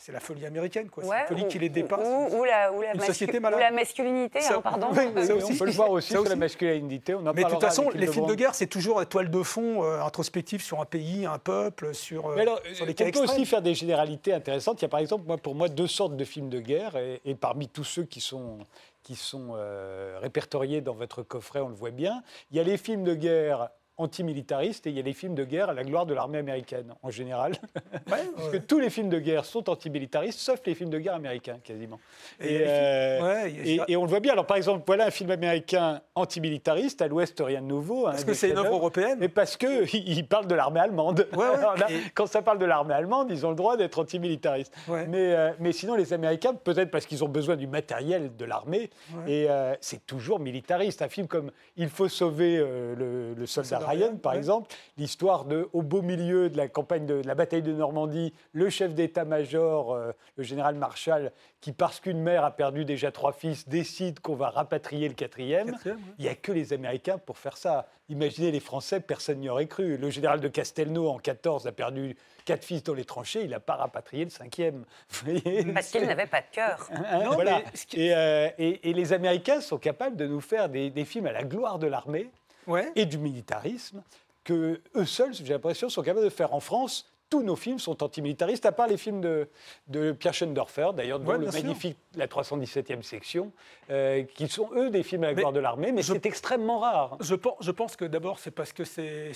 C'est 0.00 0.12
la 0.12 0.20
folie 0.20 0.46
américaine, 0.46 0.88
quoi. 0.88 1.04
Ouais, 1.04 1.22
une 1.22 1.26
folie 1.26 1.42
ou- 1.42 1.48
qui 1.48 1.58
les 1.58 1.68
dépasse. 1.68 2.06
Ou, 2.06 2.36
ou 2.38 2.44
la, 2.44 2.72
ou 2.72 2.80
la 2.82 2.94
Une 2.94 3.00
société 3.00 3.38
ou 3.38 3.40
malade. 3.40 3.58
la 3.58 3.72
masculinité, 3.72 4.40
Ça- 4.40 4.54
hein, 4.54 4.60
pardon. 4.62 4.86
Oui, 4.92 5.02
Oui, 5.14 5.26
ça 5.26 5.34
oui, 5.34 5.42
aussi. 5.42 5.52
on 5.52 5.56
peut 5.58 5.64
le 5.66 5.72
voir 5.72 5.90
aussi 5.90 6.12
Ça 6.12 6.20
sur 6.20 6.28
la 6.28 6.36
masculinité. 6.36 7.14
On 7.16 7.26
en 7.26 7.32
Mais 7.34 7.42
de 7.42 7.48
toute 7.50 7.60
façon, 7.60 7.90
les 7.92 8.06
films 8.06 8.26
de 8.26 8.34
guerre, 8.36 8.54
c'est 8.54 8.68
toujours 8.68 9.00
la 9.00 9.06
toile 9.06 9.28
de 9.28 9.42
fond 9.42 9.82
euh, 9.82 10.00
introspective 10.00 10.62
sur 10.62 10.80
un 10.80 10.84
pays, 10.84 11.26
un 11.26 11.38
peuple, 11.38 11.92
sur, 11.96 12.28
Mais 12.28 12.42
alors, 12.42 12.60
sur 12.72 12.86
les 12.86 12.94
on 12.98 13.10
peut 13.10 13.18
aussi 13.24 13.44
faire 13.44 13.60
des 13.60 13.74
généralités 13.74 14.32
intéressantes. 14.32 14.80
Il 14.80 14.84
y 14.84 14.86
a 14.86 14.88
par 14.88 15.00
exemple, 15.00 15.24
moi, 15.26 15.36
pour 15.36 15.56
moi, 15.56 15.68
deux 15.68 15.88
sortes 15.88 16.16
de 16.16 16.24
films 16.24 16.48
de 16.48 16.60
guerre, 16.60 16.96
et, 16.96 17.20
et 17.24 17.34
parmi 17.34 17.68
tous 17.68 17.82
ceux 17.84 18.04
qui 18.04 18.20
sont, 18.20 18.60
qui 19.08 19.16
sont 19.16 19.54
euh, 19.56 20.18
répertoriés 20.20 20.82
dans 20.82 20.92
votre 20.92 21.22
coffret, 21.22 21.60
on 21.60 21.70
le 21.70 21.74
voit 21.74 21.92
bien, 21.92 22.22
il 22.50 22.58
y 22.58 22.60
a 22.60 22.62
les 22.62 22.76
films 22.76 23.04
de 23.04 23.14
guerre 23.14 23.70
antimilitaristes 23.98 24.86
et 24.86 24.90
il 24.90 24.96
y 24.96 25.00
a 25.00 25.02
les 25.02 25.12
films 25.12 25.34
de 25.34 25.44
guerre 25.44 25.70
à 25.70 25.74
la 25.74 25.82
gloire 25.84 26.06
de 26.06 26.14
l'armée 26.14 26.38
américaine, 26.38 26.94
en 27.02 27.10
général. 27.10 27.52
Parce 28.08 28.48
que 28.50 28.56
tous 28.56 28.78
les 28.78 28.90
films 28.90 29.08
de 29.08 29.18
guerre 29.18 29.44
sont 29.44 29.68
antimilitaristes, 29.68 30.38
sauf 30.38 30.60
les 30.64 30.74
films 30.74 30.90
de 30.90 30.98
guerre 30.98 31.14
américains, 31.14 31.58
quasiment. 31.62 31.98
Et 32.40 32.54
Et, 32.54 32.64
euh, 32.66 33.18
Ouais, 33.22 33.52
et- 33.88 33.96
on 33.96 34.02
le 34.04 34.08
voit 34.08 34.20
bien. 34.20 34.32
Alors, 34.32 34.46
par 34.46 34.56
exemple, 34.56 34.84
voilà 34.86 35.06
un 35.06 35.10
film 35.10 35.30
américain 35.30 36.00
antimilitariste, 36.14 37.02
À 37.02 37.08
l'Ouest, 37.08 37.42
rien 37.44 37.60
de 37.60 37.66
nouveau. 37.66 38.06
un 38.06 38.12
Parce 38.12 38.24
que 38.24 38.34
c'est 38.34 38.50
une 38.50 38.58
œuvre 38.58 38.74
européenne. 38.74 39.18
Mais 39.20 39.28
parce 39.28 39.56
qu'il 39.56 40.26
parle 40.28 40.46
de 40.46 40.54
l'armée 40.54 40.80
allemande. 40.80 41.26
Alors 41.32 41.76
là, 41.76 41.88
Quand 42.14 42.26
ça 42.26 42.42
parle 42.42 42.58
de 42.58 42.64
l'armée 42.66 42.94
allemande, 42.94 43.28
ils 43.30 43.44
ont 43.44 43.50
le 43.50 43.56
droit 43.56 43.76
d'être 43.76 43.98
antimilitaristes. 43.98 44.72
Mais, 44.88 45.34
euh, 45.34 45.50
mais 45.58 45.72
sinon, 45.72 45.94
les 45.96 46.12
Américains, 46.12 46.54
peut-être 46.54 46.90
parce 46.90 47.06
qu'ils 47.06 47.24
ont 47.24 47.28
besoin 47.28 47.56
du 47.56 47.66
matériel 47.66 48.36
de 48.36 48.44
l'armée, 48.44 48.90
et 49.26 49.46
euh, 49.50 49.74
c'est 49.80 50.06
toujours 50.06 50.38
militariste. 50.38 51.02
Un 51.02 51.08
film 51.08 51.26
comme 51.26 51.50
Il 51.76 51.88
faut 51.88 52.08
sauver 52.08 52.58
le, 52.58 53.34
soldat 53.46 53.78
Ryan, 53.88 54.16
par 54.16 54.32
ouais. 54.32 54.38
exemple, 54.38 54.74
l'histoire 54.96 55.44
de, 55.44 55.68
au 55.72 55.82
beau 55.82 56.02
milieu 56.02 56.48
de 56.50 56.56
la 56.56 56.68
campagne 56.68 57.06
de, 57.06 57.22
de 57.22 57.26
la 57.26 57.34
bataille 57.34 57.62
de 57.62 57.72
Normandie, 57.72 58.32
le 58.52 58.70
chef 58.70 58.94
d'état-major, 58.94 59.92
euh, 59.94 60.12
le 60.36 60.42
général 60.44 60.74
Marshall, 60.74 61.32
qui, 61.60 61.72
parce 61.72 62.00
qu'une 62.00 62.20
mère 62.20 62.44
a 62.44 62.50
perdu 62.52 62.84
déjà 62.84 63.10
trois 63.10 63.32
fils, 63.32 63.68
décide 63.68 64.20
qu'on 64.20 64.34
va 64.36 64.50
rapatrier 64.50 65.08
le 65.08 65.14
quatrième. 65.14 65.72
Quatrième, 65.72 65.96
ouais. 65.96 66.02
Il 66.18 66.24
n'y 66.24 66.30
a 66.30 66.34
que 66.34 66.52
les 66.52 66.72
Américains 66.72 67.18
pour 67.18 67.38
faire 67.38 67.56
ça. 67.56 67.86
Imaginez 68.08 68.50
les 68.52 68.60
Français, 68.60 69.00
personne 69.00 69.38
n'y 69.40 69.48
aurait 69.48 69.66
cru. 69.66 69.96
Le 69.96 70.08
général 70.10 70.40
de 70.40 70.48
Castelnau, 70.48 71.08
en 71.08 71.18
14, 71.18 71.66
a 71.66 71.72
perdu 71.72 72.16
quatre 72.44 72.64
fils 72.64 72.82
dans 72.82 72.94
les 72.94 73.04
tranchées, 73.04 73.42
il 73.44 73.50
n'a 73.50 73.60
pas 73.60 73.74
rapatrié 73.74 74.24
le 74.24 74.30
cinquième. 74.30 74.84
Parce 75.74 75.88
qu'il 75.90 76.06
n'avait 76.06 76.26
pas 76.26 76.40
de 76.40 76.46
cœur. 76.52 76.88
Hein, 77.10 77.24
Non, 77.24 77.32
voilà. 77.32 77.58
mais 77.94 78.00
et, 78.00 78.14
euh, 78.14 78.48
et- 78.58 78.90
et 78.90 78.92
les 78.94 79.12
Américains 79.12 79.60
sont 79.60 79.76
capables 79.78 80.16
de 80.16 80.26
nous 80.26 80.40
faire 80.40 80.68
des, 80.68 80.90
des 80.90 81.04
films 81.04 81.26
à 81.26 81.32
la 81.32 81.42
gloire 81.44 81.78
de 81.78 81.86
l'armée 81.86 82.30
Ouais. 82.68 82.92
et 82.94 83.06
du 83.06 83.18
militarisme 83.18 84.02
que 84.44 84.80
eux 84.94 85.04
seuls, 85.04 85.34
j'ai 85.34 85.44
l'impression, 85.52 85.88
sont 85.88 86.02
capables 86.02 86.24
de 86.24 86.30
faire 86.30 86.54
en 86.54 86.60
France. 86.60 87.10
Tous 87.30 87.42
nos 87.42 87.56
films 87.56 87.78
sont 87.78 88.02
antimilitaristes, 88.02 88.64
à 88.64 88.72
part 88.72 88.86
les 88.86 88.96
films 88.96 89.20
de, 89.20 89.48
de 89.88 90.12
Pierre 90.12 90.32
Schoendorfer, 90.32 90.92
d'ailleurs, 90.96 91.20
dont 91.20 91.32
Ouais, 91.32 91.38
le 91.38 91.50
sûr. 91.50 91.62
magnifique 91.62 91.98
La 92.14 92.26
317e 92.26 93.02
section, 93.02 93.52
euh, 93.90 94.22
qui 94.34 94.48
sont 94.48 94.70
eux 94.74 94.88
des 94.88 95.02
films 95.02 95.24
à 95.24 95.26
la 95.26 95.34
gloire 95.34 95.52
de 95.52 95.60
l'armée, 95.60 95.92
mais 95.92 96.02
c'est 96.02 96.24
extrêmement 96.24 96.78
rare. 96.78 97.18
Je 97.20 97.34
pense, 97.34 97.56
je 97.60 97.70
pense 97.70 97.96
que 97.96 98.06
d'abord, 98.06 98.38
c'est 98.38 98.50
parce 98.50 98.72
que 98.72 98.84
c'est 98.84 99.32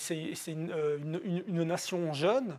une, 0.46 0.70
euh, 0.72 0.96
une- 1.02 1.20
une- 1.24 1.44
une 1.48 1.62
nation 1.64 2.14
jeune 2.14 2.56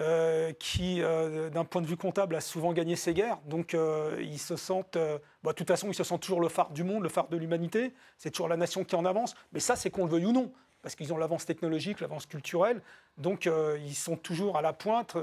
euh, 0.00 0.52
qui, 0.58 1.00
euh, 1.02 1.50
d'un 1.50 1.64
point 1.64 1.80
de 1.80 1.86
vue 1.86 1.96
comptable, 1.96 2.34
a 2.34 2.40
souvent 2.40 2.72
gagné 2.72 2.96
ses 2.96 3.14
guerres. 3.14 3.38
Donc, 3.46 3.74
euh, 3.74 4.18
ils 4.20 4.40
se 4.40 4.56
sentent, 4.56 4.98
bah, 5.44 5.52
de 5.52 5.56
toute 5.56 5.68
façon, 5.68 5.88
ils 5.88 5.94
se 5.94 6.02
sentent 6.02 6.22
toujours 6.22 6.40
le 6.40 6.48
phare 6.48 6.70
du 6.70 6.82
monde, 6.82 7.04
le 7.04 7.08
phare 7.08 7.28
de 7.28 7.36
l'humanité. 7.36 7.92
C'est 8.18 8.30
toujours 8.30 8.48
la 8.48 8.56
nation 8.56 8.82
qui 8.82 8.96
en 8.96 9.04
avance. 9.04 9.36
Mais 9.52 9.60
ça, 9.60 9.76
c'est 9.76 9.90
qu'on 9.90 10.04
le 10.04 10.10
veuille 10.10 10.26
ou 10.26 10.32
non, 10.32 10.52
parce 10.82 10.96
qu'ils 10.96 11.12
ont 11.12 11.16
l'avance 11.16 11.46
technologique, 11.46 12.00
l'avance 12.00 12.26
culturelle. 12.26 12.82
Donc, 13.18 13.48
ils 13.86 13.94
sont 13.94 14.16
toujours 14.16 14.56
à 14.56 14.62
la 14.62 14.72
pointe 14.72 15.16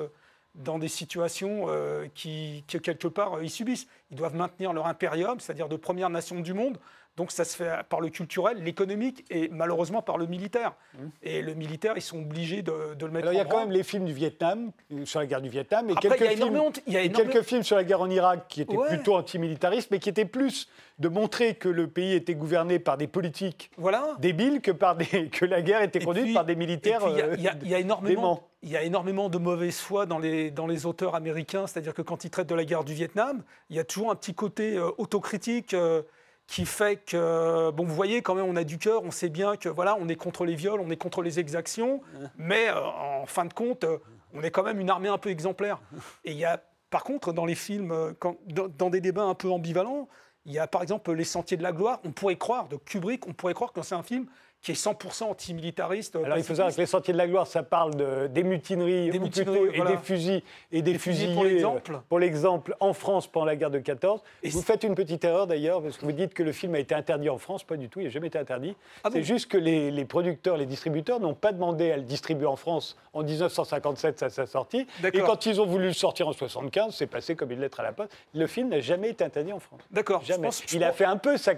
dans 0.55 0.79
des 0.79 0.87
situations 0.87 1.67
qui, 2.15 2.63
que, 2.65 2.77
quelque 2.77 3.09
part, 3.09 3.43
ils 3.43 3.49
subissent. 3.49 3.87
Ils 4.09 4.15
doivent 4.15 4.35
maintenir 4.35 4.71
leur 4.71 4.87
impérium, 4.87 5.41
c'est-à-dire 5.41 5.67
de 5.67 5.75
première 5.75 6.09
nation 6.09 6.39
du 6.39 6.53
monde. 6.53 6.77
Donc, 7.17 7.31
ça 7.31 7.43
se 7.43 7.57
fait 7.57 7.69
par 7.89 7.99
le 7.99 8.09
culturel, 8.09 8.63
l'économique 8.63 9.25
et 9.29 9.49
malheureusement 9.49 10.01
par 10.01 10.17
le 10.17 10.27
militaire. 10.27 10.73
Et 11.21 11.41
le 11.41 11.53
militaire, 11.53 11.93
ils 11.97 12.01
sont 12.01 12.19
obligés 12.19 12.61
de, 12.61 12.93
de 12.95 13.05
le 13.05 13.11
mettre 13.11 13.27
Alors, 13.27 13.33
il 13.33 13.37
y 13.37 13.41
a 13.41 13.45
en 13.45 13.49
quand 13.49 13.59
même 13.59 13.71
les 13.71 13.83
films 13.83 14.05
du 14.05 14.13
Vietnam, 14.13 14.71
euh, 14.93 15.05
sur 15.05 15.19
la 15.19 15.25
guerre 15.25 15.41
du 15.41 15.49
Vietnam, 15.49 15.89
et 15.89 15.91
Après, 15.91 16.07
quelques, 16.09 16.21
films, 16.29 16.37
énormément- 16.37 16.71
quelques 16.71 17.63
sur 17.65 17.75
la 17.75 17.83
guerre 17.83 17.99
en 18.01 18.09
Irak 18.09 18.45
qui 18.47 18.61
étaient 18.61 18.77
Ouais. 18.77 18.87
plutôt 18.87 19.15
antimilitaristes, 19.15 19.91
mais 19.91 19.99
qui 19.99 20.07
étaient 20.09 20.25
plus 20.25 20.69
de 20.99 21.09
montrer 21.09 21.55
que 21.55 21.67
le 21.67 21.87
pays 21.87 22.13
était 22.13 22.33
gouverné 22.35 22.79
par 22.79 22.95
des 22.97 23.07
politiques 23.07 23.71
Voilà. 23.77 24.15
débiles 24.19 24.61
que, 24.61 24.71
par 24.71 24.95
des, 24.95 25.05
que 25.31 25.45
la 25.45 25.61
guerre 25.61 25.81
était 25.81 25.99
conduite 25.99 26.25
puis- 26.25 26.33
par 26.33 26.45
des 26.45 26.55
militaires. 26.55 26.99
puis, 26.99 27.11
Il 27.11 27.17
y 27.17 27.21
a- 27.21 27.25
euh, 27.25 27.35
il 27.37 27.43
y, 27.43 27.47
a- 27.49 27.55
il 27.61 27.67
y 27.69 27.75
a 27.75 27.79
énormément, 27.79 28.47
il 28.63 28.69
y 28.69 28.77
a 28.77 28.83
énormément 28.83 29.27
de 29.27 29.37
mauvaise 29.37 29.79
foi 29.79 30.05
dans 30.05 30.19
les, 30.19 30.49
dans 30.49 30.65
les 30.67 30.85
auteurs 30.85 31.15
américains, 31.15 31.67
c'est-à-dire 31.67 31.93
que 31.93 32.01
quand 32.01 32.23
ils 32.23 32.29
traitent 32.29 32.49
de 32.49 32.55
la 32.55 32.63
guerre 32.63 32.83
du 32.85 32.93
Vietnam, 32.93 33.43
il 33.69 33.75
y 33.75 33.79
a 33.79 33.83
toujours 33.83 34.11
un 34.11 34.15
petit 34.15 34.33
côté 34.33 34.77
euh, 34.77 34.89
autocritique 34.97 35.73
euh, 35.73 36.03
qui 36.47 36.65
fait 36.65 36.97
que, 36.97 37.71
bon, 37.71 37.85
vous 37.85 37.95
voyez, 37.95 38.21
quand 38.21 38.35
même, 38.35 38.45
on 38.45 38.55
a 38.55 38.63
du 38.63 38.77
cœur, 38.77 39.03
on 39.03 39.11
sait 39.11 39.29
bien 39.29 39.55
que, 39.55 39.69
voilà, 39.69 39.95
on 39.99 40.09
est 40.09 40.15
contre 40.15 40.45
les 40.45 40.55
viols, 40.55 40.81
on 40.81 40.89
est 40.89 40.97
contre 40.97 41.21
les 41.21 41.39
exactions, 41.39 42.01
mais 42.37 42.67
euh, 42.69 42.83
en 42.83 43.25
fin 43.25 43.45
de 43.45 43.53
compte, 43.53 43.85
euh, 43.85 43.99
on 44.33 44.43
est 44.43 44.51
quand 44.51 44.63
même 44.63 44.79
une 44.79 44.89
armée 44.89 45.07
un 45.07 45.17
peu 45.17 45.29
exemplaire. 45.29 45.81
Et 46.25 46.31
il 46.31 46.37
y 46.37 46.45
a, 46.45 46.61
par 46.89 47.03
contre, 47.03 47.31
dans 47.31 47.45
les 47.45 47.55
films, 47.55 47.91
euh, 47.91 48.13
dans, 48.47 48.67
dans 48.67 48.89
des 48.89 48.99
débats 48.99 49.23
un 49.23 49.33
peu 49.33 49.49
ambivalents, 49.49 50.09
il 50.45 50.53
y 50.53 50.59
a 50.59 50.67
par 50.67 50.81
exemple 50.81 51.11
Les 51.13 51.23
Sentiers 51.23 51.57
de 51.57 51.63
la 51.63 51.71
Gloire, 51.71 51.99
on 52.03 52.11
pourrait 52.11 52.37
croire, 52.37 52.67
de 52.67 52.75
Kubrick, 52.75 53.27
on 53.27 53.33
pourrait 53.33 53.53
croire 53.53 53.71
que 53.71 53.81
c'est 53.81 53.95
un 53.95 54.03
film 54.03 54.25
qui 54.61 54.71
est 54.71 54.75
100% 54.75 55.23
antimilitariste. 55.23 56.15
Alors 56.15 56.37
il 56.37 56.43
faut 56.43 56.53
savoir 56.53 56.73
que 56.73 56.79
les 56.79 56.85
Sentiers 56.85 57.13
de 57.13 57.17
la 57.17 57.27
Gloire, 57.27 57.47
ça 57.47 57.63
parle 57.63 57.95
de, 57.95 58.27
des 58.27 58.43
mutineries, 58.43 59.09
Des 59.09 59.17
mutineries, 59.17 59.69
plutôt, 59.69 59.85
et 59.85 59.87
des 59.91 59.97
fusils 59.97 60.43
et 60.71 60.81
des, 60.83 60.93
Des 60.93 60.99
fusillés 60.99 61.33
pour 61.33 61.43
euh, 61.43 61.47
l'exemple. 61.47 61.99
Pour 62.07 62.19
l'exemple, 62.19 62.75
en 62.79 62.93
France 62.93 63.25
pendant 63.25 63.47
la 63.47 63.55
guerre 63.55 63.71
de 63.71 63.79
14. 63.79 64.21
Et 64.43 64.49
vous 64.49 64.61
faites 64.61 64.83
une 64.83 64.93
petite 64.93 65.23
erreur 65.25 65.47
d'ailleurs, 65.47 65.81
parce 65.81 65.97
que 65.97 66.05
vous 66.05 66.11
dites 66.11 66.35
que 66.35 66.43
le 66.43 66.51
film 66.51 66.75
a 66.75 66.79
été 66.79 66.93
interdit 66.93 67.29
en 67.29 67.39
France. 67.39 67.63
Pas 67.63 67.75
du 67.75 67.89
tout, 67.89 68.01
il 68.01 68.03
n'a 68.03 68.09
jamais 68.11 68.27
été 68.27 68.37
interdit. 68.37 68.75
Ah 69.03 69.09
C'est 69.11 69.19
bon 69.19 69.25
juste 69.25 69.49
que 69.49 69.57
les, 69.57 69.89
les 69.89 70.05
producteurs, 70.05 70.57
les 70.57 70.67
distributeurs 70.67 71.19
n'ont 71.19 71.33
pas 71.33 71.53
demandé 71.53 71.91
à 71.91 71.97
le 71.97 72.03
distribuer 72.03 72.45
en 72.47 72.55
France 72.55 72.97
en 73.13 73.23
1957 73.23 74.21
à 74.23 74.29
sa 74.29 74.45
sortie. 74.45 74.85
Et 75.11 75.21
quand 75.21 75.45
ils 75.47 75.59
ont 75.59 75.65
voulu 75.65 75.85
le 75.87 75.93
sortir 75.93 76.27
en 76.27 76.33
75, 76.33 76.93
c'est 76.95 77.07
passé 77.07 77.35
comme 77.35 77.51
une 77.51 77.61
lettre 77.61 77.79
à 77.79 77.83
la 77.83 77.93
poste. 77.93 78.11
Le 78.35 78.45
film 78.45 78.69
n'a 78.69 78.79
jamais 78.79 79.09
été 79.09 79.23
interdit 79.23 79.53
en 79.53 79.59
France. 79.59 79.81
D'accord. 79.89 80.21
je 80.21 80.27
Jamais. 80.27 80.45
pense- 80.45 80.61
je 80.67 80.75
il 80.75 80.83
a 80.83 80.89
pense- 80.89 80.97
fait 80.97 81.05
un 81.05 81.17
peu 81.17 81.37
sa, 81.37 81.53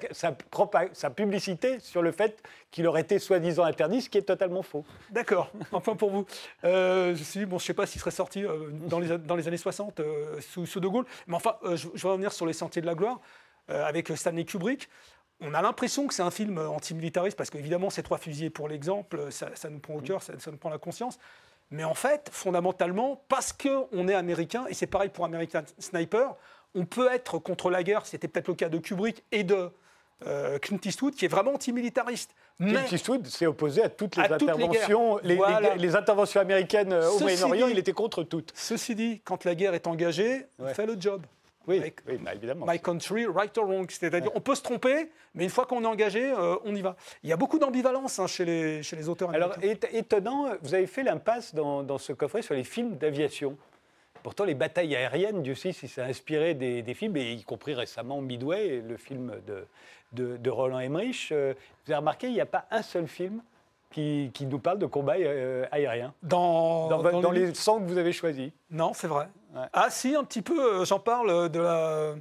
sa 0.94 1.10
publicité 1.10 1.80
sur 1.80 2.02
le 2.02 2.12
fait 2.14 2.42
qu'il 2.72 2.88
aurait 2.94 3.02
été 3.02 3.20
soi-disant 3.20 3.64
interdit, 3.64 4.02
ce 4.02 4.10
qui 4.10 4.18
est 4.18 4.24
totalement 4.24 4.62
faux. 4.62 4.86
D'accord, 5.10 5.52
un 5.74 5.80
point 5.80 5.96
pour 5.96 6.12
vous. 6.12 6.26
Euh, 6.64 7.16
je 7.16 7.46
bon, 7.46 7.56
ne 7.56 7.62
sais 7.62 7.74
pas 7.74 7.86
s'il 7.86 8.00
serait 8.00 8.12
sorti 8.12 8.46
euh, 8.46 8.70
dans, 8.72 9.00
les, 9.00 9.18
dans 9.18 9.36
les 9.36 9.48
années 9.48 9.58
60 9.58 10.00
euh, 10.00 10.40
sous, 10.42 10.66
sous 10.66 10.80
De 10.80 10.88
Gaulle. 10.88 11.06
Mais 11.28 11.36
enfin, 11.36 11.56
je, 11.64 11.88
je 11.94 12.04
vais 12.04 12.10
revenir 12.10 12.32
sur 12.32 12.46
Les 12.46 12.54
Sentiers 12.54 12.82
de 12.82 12.88
la 12.88 12.96
Gloire 12.96 13.20
avec 13.70 14.10
Stanley 14.10 14.44
Kubrick. 14.44 14.90
On 15.40 15.54
a 15.54 15.62
l'impression 15.62 16.06
que 16.06 16.14
c'est 16.14 16.22
un 16.22 16.32
film 16.32 16.58
antimilitariste 16.58 17.38
parce 17.38 17.50
qu'évidemment, 17.50 17.90
ces 17.90 18.04
trois 18.04 18.18
fusillés 18.18 18.50
pour 18.50 18.68
l'exemple, 18.68 19.32
ça, 19.32 19.50
ça 19.56 19.70
nous 19.70 19.80
prend 19.80 19.96
au 19.96 20.02
cœur, 20.02 20.22
ça, 20.22 20.34
ça 20.38 20.52
nous 20.52 20.58
prend 20.58 20.70
la 20.70 20.78
conscience. 20.78 21.18
Mais 21.72 21.86
en 21.86 21.94
fait, 21.94 22.30
fondamentalement, 22.32 23.24
parce 23.30 23.54
qu'on 23.54 24.08
est 24.10 24.14
américain, 24.14 24.66
et 24.68 24.74
c'est 24.74 24.86
pareil 24.86 25.10
pour 25.10 25.24
American 25.24 25.64
Sniper, 25.80 26.36
on 26.76 26.86
peut 26.86 27.10
être 27.10 27.40
contre 27.40 27.70
la 27.70 27.84
guerre, 27.84 28.06
c'était 28.06 28.28
peut-être 28.28 28.50
le 28.50 28.56
cas 28.56 28.70
de 28.70 28.78
Kubrick 28.80 29.24
et 29.32 29.44
de 29.44 29.72
euh, 30.28 30.58
Clint 30.60 30.80
Eastwood, 30.86 31.16
qui 31.16 31.26
est 31.26 31.30
vraiment 31.30 31.54
antimilitariste. 31.54 32.34
Clint 32.60 32.86
Eastwood 32.92 33.28
s'est 33.28 33.46
opposé 33.48 33.84
à 33.84 33.90
toutes 33.90 34.16
les 34.16 34.24
À 34.24 34.34
interventions, 34.34 35.18
les, 35.18 35.30
les- 35.30 35.36
Voilà. 35.36 35.76
les 35.76 35.96
interventions 35.96 36.40
américaines 36.40 36.94
euh, 36.94 37.10
au 37.10 37.20
Moyen-Orient, 37.20 37.68
il 37.68 37.78
était 37.80 37.94
contre 37.94 38.24
toutes. 38.24 38.52
Ceci 38.56 38.96
dit, 38.96 39.22
quand 39.26 39.44
la 39.44 39.56
guerre 39.56 39.74
est 39.74 39.88
engagée, 39.88 40.46
on 40.60 40.68
fait 40.68 40.86
le 40.86 40.96
job. 41.00 41.26
Oui, 41.66 41.78
Avec- 41.80 42.02
oui, 42.08 42.18
bah, 42.22 42.34
évidemment. 42.36 42.66
My 42.68 42.78
country, 42.80 43.26
right 43.26 43.58
or 43.58 43.66
wrong. 43.66 43.86
C'est-à-dire, 43.90 44.30
on 44.36 44.42
peut 44.42 44.54
se 44.56 44.62
tromper, 44.62 45.10
mais 45.34 45.46
une 45.46 45.50
fois 45.50 45.66
qu'on 45.66 45.82
est 45.84 45.88
engagé, 45.88 46.30
euh, 46.30 46.56
on 46.66 46.76
y 46.76 46.82
va. 46.82 46.96
Il 47.24 47.30
y 47.30 47.34
a 47.34 47.38
beaucoup 47.38 47.58
d'ambivalence 47.58 48.20
hein, 48.20 48.28
chez, 48.28 48.44
les, 48.44 48.84
chez 48.84 48.98
les 48.98 49.08
auteurs 49.08 49.30
Alors, 49.34 49.54
américains. 49.54 49.88
étonnant, 49.94 50.48
vous 50.62 50.74
avez 50.74 50.88
fait 50.88 51.04
l'impasse 51.04 51.56
dans, 51.56 51.82
dans 51.82 51.98
ce 51.98 52.12
coffret 52.12 52.42
sur 52.42 52.54
les 52.54 52.66
films 52.66 52.98
d'aviation. 52.98 53.58
Pourtant, 54.24 54.46
les 54.46 54.56
batailles 54.56 54.96
aériennes, 54.96 55.42
Dieu 55.44 55.54
sait 55.56 55.74
si 55.74 55.88
ça 55.88 56.06
a 56.06 56.08
inspiré 56.08 56.54
des, 56.54 56.82
des 56.82 56.94
films, 56.94 57.18
et 57.18 57.34
y 57.34 57.44
compris 57.44 57.74
récemment 57.74 58.22
Midway, 58.22 58.82
le 58.88 58.98
film 58.98 59.34
de, 59.46 59.66
de, 60.14 60.38
de 60.38 60.50
Roland 60.50 60.80
Emmerich. 60.80 61.30
Euh, 61.32 61.54
Vous 61.86 61.92
avez 61.92 62.00
remarqué, 62.00 62.28
il 62.28 62.34
n'y 62.34 62.42
a 62.42 62.46
pas 62.46 62.66
un 62.72 62.82
seul 62.82 63.08
film 63.08 63.42
qui, 63.92 64.32
qui 64.34 64.46
nous 64.46 64.60
parle 64.60 64.80
de 64.80 64.86
combat 64.88 65.16
euh, 65.20 65.66
aérien. 65.72 66.14
dans, 66.24 66.88
Dans, 66.90 67.04
dans 67.04 67.22
dans 67.22 67.32
les- 67.32 67.48
les 67.48 67.54
100 67.54 67.80
que 67.80 67.84
vous 67.86 67.98
avez 67.98 68.14
choisis. 68.14 68.52
Non, 68.72 68.94
c'est 68.94 69.08
vrai. 69.08 69.28
Ouais. 69.54 69.66
Ah 69.74 69.90
si, 69.92 70.16
un 70.16 70.24
petit 70.24 70.42
peu, 70.42 70.82
euh, 70.82 70.86
j'en 70.86 71.00
parle 71.00 71.30
euh, 71.30 71.48
de 71.50 71.60
la... 71.60 72.16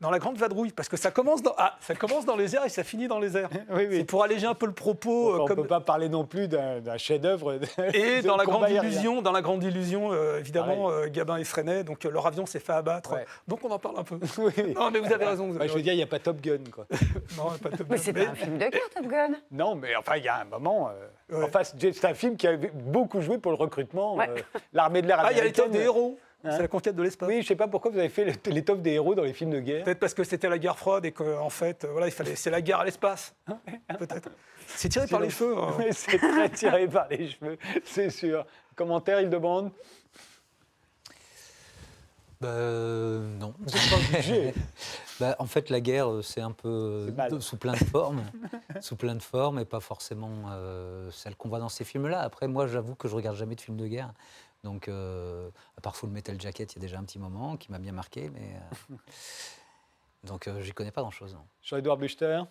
dans 0.00 0.10
la 0.10 0.18
grande 0.18 0.36
vadrouille, 0.36 0.72
parce 0.72 0.88
que 0.90 0.96
ça 0.98 1.10
commence 1.10 1.42
dans, 1.42 1.54
ah, 1.56 1.76
ça 1.80 1.94
commence 1.94 2.26
dans 2.26 2.36
les 2.36 2.54
airs 2.54 2.64
et 2.66 2.68
ça 2.68 2.84
finit 2.84 3.08
dans 3.08 3.18
les 3.18 3.36
airs. 3.36 3.48
Oui, 3.70 3.86
oui. 3.88 3.96
C'est 3.98 4.04
pour 4.04 4.22
alléger 4.22 4.46
un 4.46 4.54
peu 4.54 4.66
le 4.66 4.72
propos. 4.72 5.28
Enfin, 5.30 5.36
euh, 5.36 5.40
on 5.40 5.42
ne 5.44 5.48
comme... 5.48 5.56
peut 5.62 5.66
pas 5.66 5.80
parler 5.80 6.08
non 6.10 6.24
plus 6.24 6.48
d'un 6.48 6.96
chef-d'œuvre. 6.98 7.54
Et 7.94 8.20
de 8.22 8.26
dans 8.26 8.36
la 8.36 8.44
grande 8.44 8.68
illusion, 8.68 9.22
dans 9.22 9.32
la 9.32 9.40
grande 9.42 9.62
illusion, 9.64 10.12
euh, 10.12 10.38
évidemment, 10.38 10.90
euh, 10.90 11.06
Gabin 11.08 11.36
et 11.38 11.44
Freinet, 11.44 11.82
donc 11.84 12.04
euh, 12.04 12.10
leur 12.10 12.26
avion 12.26 12.44
s'est 12.46 12.58
fait 12.60 12.72
abattre. 12.74 13.14
Ouais. 13.14 13.24
Donc 13.48 13.64
on 13.64 13.70
en 13.70 13.78
parle 13.78 13.98
un 13.98 14.04
peu. 14.04 14.18
Oui. 14.38 14.74
Non, 14.74 14.90
mais 14.90 14.98
vous 15.00 15.12
avez 15.12 15.24
raison. 15.24 15.48
Vous 15.48 15.58
je 15.60 15.72
veux 15.72 15.82
dire, 15.82 15.94
il 15.94 15.96
n'y 15.96 16.02
a 16.02 16.06
pas 16.06 16.18
Top 16.18 16.40
Gun. 16.40 16.58
Quoi. 16.72 16.86
Non, 17.38 17.50
pas 17.62 17.70
de- 17.70 17.84
Mais 17.88 17.96
c'est 17.96 18.12
mais- 18.12 18.26
pas 18.26 18.32
un 18.32 18.34
film 18.34 18.58
de 18.58 18.66
guerre, 18.68 18.90
Top 18.94 19.06
Gun. 19.06 19.30
Non, 19.50 19.74
mais 19.74 19.96
enfin, 19.96 20.16
il 20.16 20.24
y 20.24 20.28
a 20.28 20.40
un 20.40 20.44
moment. 20.44 20.90
euh, 20.90 21.38
Ouais. 21.38 21.44
Enfin, 21.44 21.62
c'est 21.64 22.04
un 22.04 22.14
film 22.14 22.36
qui 22.36 22.46
a 22.46 22.56
beaucoup 22.74 23.20
joué 23.20 23.38
pour 23.38 23.50
le 23.50 23.56
recrutement. 23.58 24.14
Ouais. 24.16 24.28
euh, 24.28 24.58
L'armée 24.72 25.02
de 25.02 25.08
l'air 25.08 25.18
Ah, 25.20 25.32
il 25.32 25.36
y 25.36 25.38
a 25.38 25.42
américaine. 25.42 25.64
l'étoffe 25.66 25.70
des 25.80 25.84
héros. 25.84 26.18
Hein 26.46 26.52
C'est 26.52 26.62
la 26.62 26.68
conquête 26.68 26.94
de 26.96 27.02
l'espace. 27.02 27.28
Oui, 27.28 27.42
je 27.42 27.46
sais 27.48 27.56
pas 27.56 27.68
pourquoi 27.68 27.90
vous 27.90 27.98
avez 27.98 28.08
fait 28.08 28.24
le- 28.24 28.52
l'étoffe 28.52 28.80
des 28.80 28.92
héros 28.92 29.14
dans 29.14 29.22
les 29.24 29.32
films 29.32 29.50
de 29.50 29.60
guerre. 29.60 29.84
Peut-être 29.84 29.98
parce 30.00 30.14
que 30.14 30.24
c'était 30.24 30.48
la 30.48 30.58
guerre 30.58 30.78
froide 30.78 31.04
et 31.04 31.12
qu'en 31.12 31.50
fait, 31.50 31.84
euh, 31.84 31.88
voilà, 31.92 32.06
il 32.06 32.12
fallait, 32.12 32.36
c'est 32.36 32.50
la 32.50 32.62
guerre 32.62 32.80
à 32.80 32.84
l'espace. 32.84 33.34
Peut-être. 33.98 34.30
C'est 34.66 34.88
tiré 34.88 35.06
par 35.06 35.20
les 35.20 35.30
cheveux. 35.30 35.56
hein. 35.56 35.74
Oui, 35.78 35.86
c'est 35.92 36.18
très 36.18 36.48
tiré 36.50 36.88
par 36.88 37.08
les 37.08 37.28
cheveux, 37.30 37.58
c'est 37.84 38.10
sûr. 38.10 38.44
Commentaire, 38.74 39.20
il 39.20 39.30
demande. 39.30 39.70
Bah, 42.40 42.48
euh, 42.48 43.26
non. 43.38 43.54
obligé. 44.10 44.52
Bah, 45.18 45.34
en 45.38 45.46
fait, 45.46 45.70
la 45.70 45.80
guerre, 45.80 46.10
euh, 46.12 46.20
c'est 46.20 46.42
un 46.42 46.52
peu 46.52 47.10
sous 47.40 47.56
plein 47.56 47.72
de 47.72 47.78
formes, 47.78 48.22
sous 48.82 48.96
plein 48.96 49.14
de 49.14 49.22
formes, 49.22 49.58
et 49.58 49.64
pas 49.64 49.80
forcément 49.80 50.28
euh, 50.50 51.10
celle 51.10 51.34
qu'on 51.36 51.48
voit 51.48 51.58
dans 51.58 51.70
ces 51.70 51.84
films-là. 51.84 52.20
Après, 52.20 52.48
moi, 52.48 52.66
j'avoue 52.66 52.94
que 52.94 53.08
je 53.08 53.14
regarde 53.16 53.34
jamais 53.34 53.54
de 53.54 53.62
films 53.62 53.78
de 53.78 53.86
guerre. 53.86 54.12
Donc, 54.66 54.88
euh, 54.88 55.48
à 55.78 55.80
part 55.80 55.94
Full 55.94 56.10
Metal 56.10 56.40
Jacket, 56.40 56.72
il 56.72 56.76
y 56.76 56.80
a 56.80 56.82
déjà 56.82 56.98
un 56.98 57.04
petit 57.04 57.20
moment 57.20 57.56
qui 57.56 57.70
m'a 57.70 57.78
bien 57.78 57.92
marqué, 57.92 58.30
mais 58.30 58.56
euh, 58.90 58.96
donc 60.24 60.48
euh, 60.48 60.60
j'y 60.60 60.72
connais 60.72 60.90
pas 60.90 61.02
grand-chose. 61.02 61.38
Jean-Edouard 61.62 61.98
Buchter. 61.98 62.42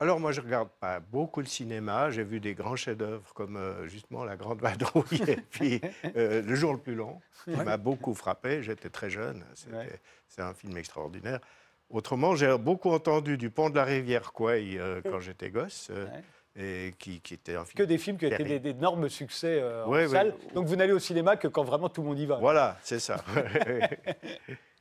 Alors 0.00 0.18
moi, 0.18 0.32
je 0.32 0.40
regarde 0.40 0.70
pas 0.80 0.98
beaucoup 0.98 1.40
le 1.40 1.46
cinéma. 1.46 2.10
J'ai 2.10 2.24
vu 2.24 2.40
des 2.40 2.54
grands 2.54 2.74
chefs-d'œuvre 2.74 3.34
comme 3.34 3.58
euh, 3.58 3.86
justement 3.86 4.24
La 4.24 4.36
Grande 4.36 4.62
Vadrouille 4.62 5.20
et 5.28 5.36
puis 5.36 5.82
euh, 6.16 6.40
Le 6.40 6.54
Jour 6.54 6.72
le 6.72 6.80
plus 6.80 6.94
long, 6.94 7.20
qui 7.44 7.50
m'a 7.50 7.76
beaucoup 7.76 8.14
frappé. 8.14 8.62
J'étais 8.62 8.88
très 8.88 9.10
jeune. 9.10 9.44
Ouais. 9.70 10.00
C'est 10.28 10.40
un 10.40 10.54
film 10.54 10.78
extraordinaire. 10.78 11.40
Autrement, 11.88 12.34
j'ai 12.34 12.56
beaucoup 12.58 12.90
entendu 12.90 13.36
du 13.36 13.50
Pont 13.50 13.70
de 13.70 13.76
la 13.76 13.84
Rivière 13.84 14.32
Quay 14.32 14.78
euh, 14.78 15.00
quand 15.02 15.20
j'étais 15.20 15.50
gosse, 15.50 15.88
euh, 15.90 16.06
et 16.58 16.94
qui, 16.98 17.20
qui 17.20 17.34
film 17.64 17.76
Que 17.76 17.82
des 17.82 17.98
films 17.98 18.16
qui 18.16 18.24
ont 18.24 18.28
été 18.28 18.38
terrible. 18.38 18.60
des- 18.62 18.72
d'énormes 18.72 19.08
succès 19.08 19.58
euh, 19.60 19.84
en 19.84 19.90
Ouais, 19.90 20.02
ouais. 20.02 20.08
salle. 20.08 20.34
Donc 20.54 20.66
vous 20.66 20.76
n'allez 20.76 20.92
au 20.92 20.98
cinéma 20.98 21.36
que 21.36 21.48
quand 21.48 21.64
vraiment 21.64 21.88
tout 21.88 22.00
le 22.02 22.08
monde 22.08 22.18
y 22.18 22.26
va. 22.26 22.36
Voilà, 22.36 22.76
c'est 22.82 22.98
ça. 23.00 23.16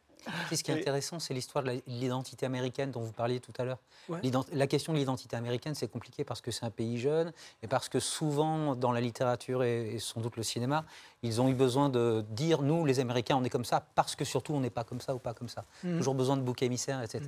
Ce 0.52 0.64
qui 0.64 0.72
est 0.72 0.80
intéressant, 0.80 1.20
c'est 1.20 1.34
l'histoire 1.34 1.64
de 1.64 1.82
l'identité 1.88 2.46
américaine 2.46 2.92
dont 2.92 3.02
vous 3.02 3.12
parliez 3.12 3.40
tout 3.40 3.54
à 3.58 3.64
l'heure. 3.64 3.80
Ouais. 4.10 4.22
La 4.52 4.68
question 4.68 4.94
de 4.94 4.98
l'identité 4.98 5.36
américaine, 5.36 5.76
c'est 5.76 5.88
compliqué 5.88 6.24
parce 6.24 6.42
que 6.42 6.52
c'est 6.52 6.66
un 6.66 6.72
pays 6.72 6.98
jeune 7.00 7.32
et 7.64 7.68
parce 7.68 7.90
que 7.90 8.00
souvent, 8.00 8.76
dans 8.76 8.92
la 8.92 9.02
littérature 9.02 9.64
et, 9.64 9.96
et 9.96 10.00
sans 10.00 10.22
doute 10.22 10.38
le 10.38 10.44
cinéma, 10.44 10.86
ils 11.24 11.42
ont 11.42 11.50
eu 11.50 11.54
besoin 11.54 11.90
de 11.90 12.24
dire 12.30 12.62
nous, 12.62 12.86
les 12.86 13.00
Américains, 13.00 13.36
on 13.36 13.44
est 13.44 13.50
comme 13.50 13.66
ça 13.66 13.86
parce 13.96 14.16
que 14.16 14.26
surtout 14.26 14.54
on 14.54 14.60
n'est 14.60 14.70
pas 14.70 14.84
comme 14.84 15.02
ça 15.02 15.16
ou 15.16 15.20
pas 15.20 15.34
comme 15.34 15.50
ça. 15.50 15.66
Mhm. 15.84 15.98
Toujours 15.98 16.16
besoin 16.16 16.38
de 16.38 16.42
boucs 16.42 16.62
émissaires, 16.62 17.02
etc. 17.02 17.22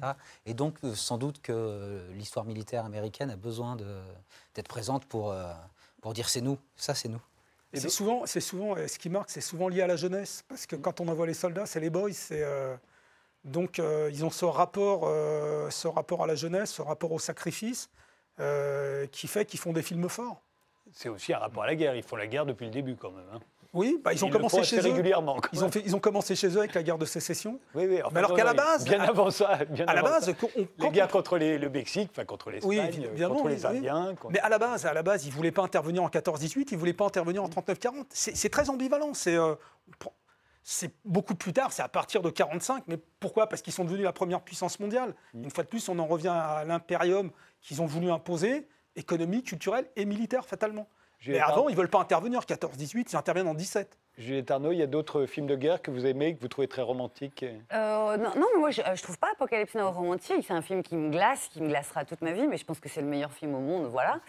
Et 0.45 0.53
donc, 0.53 0.75
euh, 0.83 0.95
sans 0.95 1.17
doute 1.17 1.41
que 1.41 1.51
euh, 1.51 2.13
l'histoire 2.13 2.45
militaire 2.45 2.85
américaine 2.85 3.29
a 3.29 3.35
besoin 3.35 3.75
d'être 3.75 4.67
présente 4.67 5.05
pour, 5.05 5.31
euh, 5.31 5.51
pour 6.01 6.13
dire 6.13 6.29
c'est 6.29 6.41
nous, 6.41 6.57
ça 6.75 6.93
c'est 6.93 7.09
nous. 7.09 7.21
C'est 7.79 7.83
donc- 7.87 7.91
souvent, 7.91 8.25
c'est 8.25 8.39
souvent, 8.41 8.75
ce 8.87 8.97
qui 8.99 9.09
marque, 9.09 9.29
c'est 9.29 9.41
souvent 9.41 9.67
lié 9.69 9.81
à 9.81 9.87
la 9.87 9.95
jeunesse, 9.95 10.43
parce 10.47 10.65
que 10.65 10.75
quand 10.75 10.99
on 11.01 11.07
envoie 11.07 11.25
les 11.27 11.33
soldats, 11.33 11.65
c'est 11.65 11.79
les 11.79 11.89
boys, 11.89 12.11
c'est 12.13 12.43
euh, 12.43 12.75
donc 13.43 13.79
euh, 13.79 14.09
ils 14.11 14.25
ont 14.25 14.29
ce 14.29 14.45
rapport, 14.45 15.01
euh, 15.05 15.69
ce 15.69 15.87
rapport 15.87 16.23
à 16.23 16.27
la 16.27 16.35
jeunesse, 16.35 16.71
ce 16.71 16.81
rapport 16.81 17.11
au 17.11 17.19
sacrifice, 17.19 17.89
qui 19.11 19.27
fait 19.27 19.45
qu'ils 19.45 19.59
font 19.59 19.73
des 19.73 19.81
films 19.81 20.07
forts. 20.09 20.41
C'est 20.93 21.09
aussi 21.09 21.33
un 21.33 21.39
rapport 21.39 21.63
à 21.63 21.67
la 21.67 21.75
guerre. 21.75 21.95
Ils 21.95 22.03
font 22.03 22.15
la 22.15 22.27
guerre 22.27 22.45
depuis 22.45 22.65
le 22.65 22.71
début 22.71 22.95
quand 22.95 23.11
même. 23.11 23.25
hein. 23.33 23.39
Oui, 23.77 23.99
bah, 24.03 24.11
ils 24.13 24.23
ont 24.23 24.27
Ils 24.27 24.31
le 24.31 24.37
commencé 24.37 24.57
font 24.57 24.63
chez 24.63 24.77
eux. 24.79 24.81
régulièrement. 24.91 25.37
Ils 25.53 25.59
ont, 25.59 25.61
même. 25.63 25.71
fait- 25.71 25.83
ils 25.85 25.95
ont 25.95 25.99
commencé 25.99 26.35
chez 26.35 26.47
eux 26.49 26.57
avec 26.59 26.73
la 26.73 26.83
guerre 26.83 26.97
de 26.97 27.05
sécession. 27.05 27.59
Oui, 27.75 27.85
oui. 27.87 27.99
enfin, 28.01 28.09
Mais 28.13 28.19
alors 28.19 28.33
qu'à 28.35 28.43
la 28.43 28.53
base, 28.53 28.83
bien 28.85 28.99
avant 29.01 29.29
ça, 29.31 29.63
bien 29.65 29.85
À 29.87 29.93
la 29.93 30.01
base, 30.01 30.33
on- 30.57 30.67
les 30.83 30.89
guerres 30.89 31.07
contre 31.07 31.37
les- 31.37 31.57
le 31.57 31.69
Mexique, 31.69 32.09
enfin 32.11 32.25
contre 32.25 32.49
l'Espagne, 32.49 32.69
Oui, 32.69 32.79
évidemment, 32.79 33.35
contre 33.35 33.49
les. 33.49 33.65
Indiens. 33.65 34.15
contre- 34.15 34.31
Mais 34.33 34.39
à 34.39 34.49
la 34.49 34.57
base, 34.57 34.85
à 34.85 34.93
la 34.93 35.03
base, 35.03 35.25
ils 35.25 35.31
voulaient 35.31 35.51
pas 35.51 35.61
intervenir 35.63 36.03
en 36.03 36.09
14-18, 36.09 36.71
ils 36.71 36.77
voulaient 36.77 36.93
pas 36.93 37.05
intervenir 37.05 37.43
en 37.43 37.49
39-40. 37.49 38.07
C'est 38.09 38.49
très 38.49 38.69
ambivalent. 38.69 39.13
C'est 39.13 39.35
euh, 39.37 39.53
c'est 40.63 40.91
beaucoup 41.05 41.35
plus 41.35 41.53
tard, 41.53 41.71
c'est 41.71 41.81
à 41.81 41.87
partir 41.87 42.21
de 42.21 42.29
45. 42.29 42.83
Mais 42.87 42.97
pourquoi? 43.19 43.47
Parce 43.47 43.61
qu'ils 43.61 43.71
sont 43.73 43.85
devenus 43.85 44.03
la 44.03 44.11
première 44.11 44.41
puissance 44.41 44.79
mondiale. 44.81 45.15
Mm. 45.33 45.43
Une 45.45 45.49
fois 45.51 45.63
de 45.63 45.69
plus, 45.69 45.87
on 45.87 45.97
en 45.97 46.05
revient 46.05 46.27
à 46.33 46.65
l'impérium 46.65 47.31
qu'ils 47.61 47.81
ont 47.81 47.85
voulu 47.85 48.11
imposer, 48.11 48.67
économique, 48.97 49.45
culturel 49.47 49.85
et 49.95 50.03
militaire, 50.05 50.45
fatalement. 50.45 50.87
Juliette 51.19 51.41
Mais 51.47 51.51
avant, 51.51 51.69
ils 51.69 51.75
veulent 51.75 51.89
pas 51.89 51.99
intervenir 51.99 52.41
14-18, 52.41 53.07
ils 53.11 53.15
interviennent 53.15 53.47
en 53.47 53.53
17. 53.55 53.97
Juliette 54.17 54.49
Arnaud, 54.49 54.71
il 54.71 54.77
y 54.77 54.81
a 54.83 54.87
d'autres 54.87 55.25
films 55.25 55.45
de 55.47 55.55
guerre 55.55 55.81
que 55.81 55.91
vous 55.91 56.05
aimez, 56.05 56.35
que 56.35 56.41
vous 56.41 56.47
trouvez 56.47 56.67
très 56.67 56.81
romantiques 56.81 57.43
Euh, 57.73 58.17
non, 58.17 58.31
non, 58.35 58.47
mais 58.55 58.59
moi 58.59 58.71
je, 58.71 58.81
je 58.95 59.03
trouve 59.03 59.17
pas 59.19 59.29
Apocalypse 59.33 59.75
Now 59.75 59.91
romantique. 59.91 60.43
C'est 60.47 60.53
un 60.53 60.61
film 60.61 60.81
qui 60.81 60.95
me 60.95 61.11
glace, 61.11 61.49
qui 61.49 61.61
me 61.61 61.67
glacera 61.69 62.03
toute 62.05 62.21
ma 62.21 62.31
vie, 62.33 62.47
mais 62.47 62.57
je 62.57 62.65
pense 62.65 62.79
que 62.79 62.89
c'est 62.89 63.01
le 63.01 63.07
meilleur 63.07 63.31
film 63.31 63.53
au 63.53 63.59
monde, 63.59 63.85
voilà. 63.87 64.19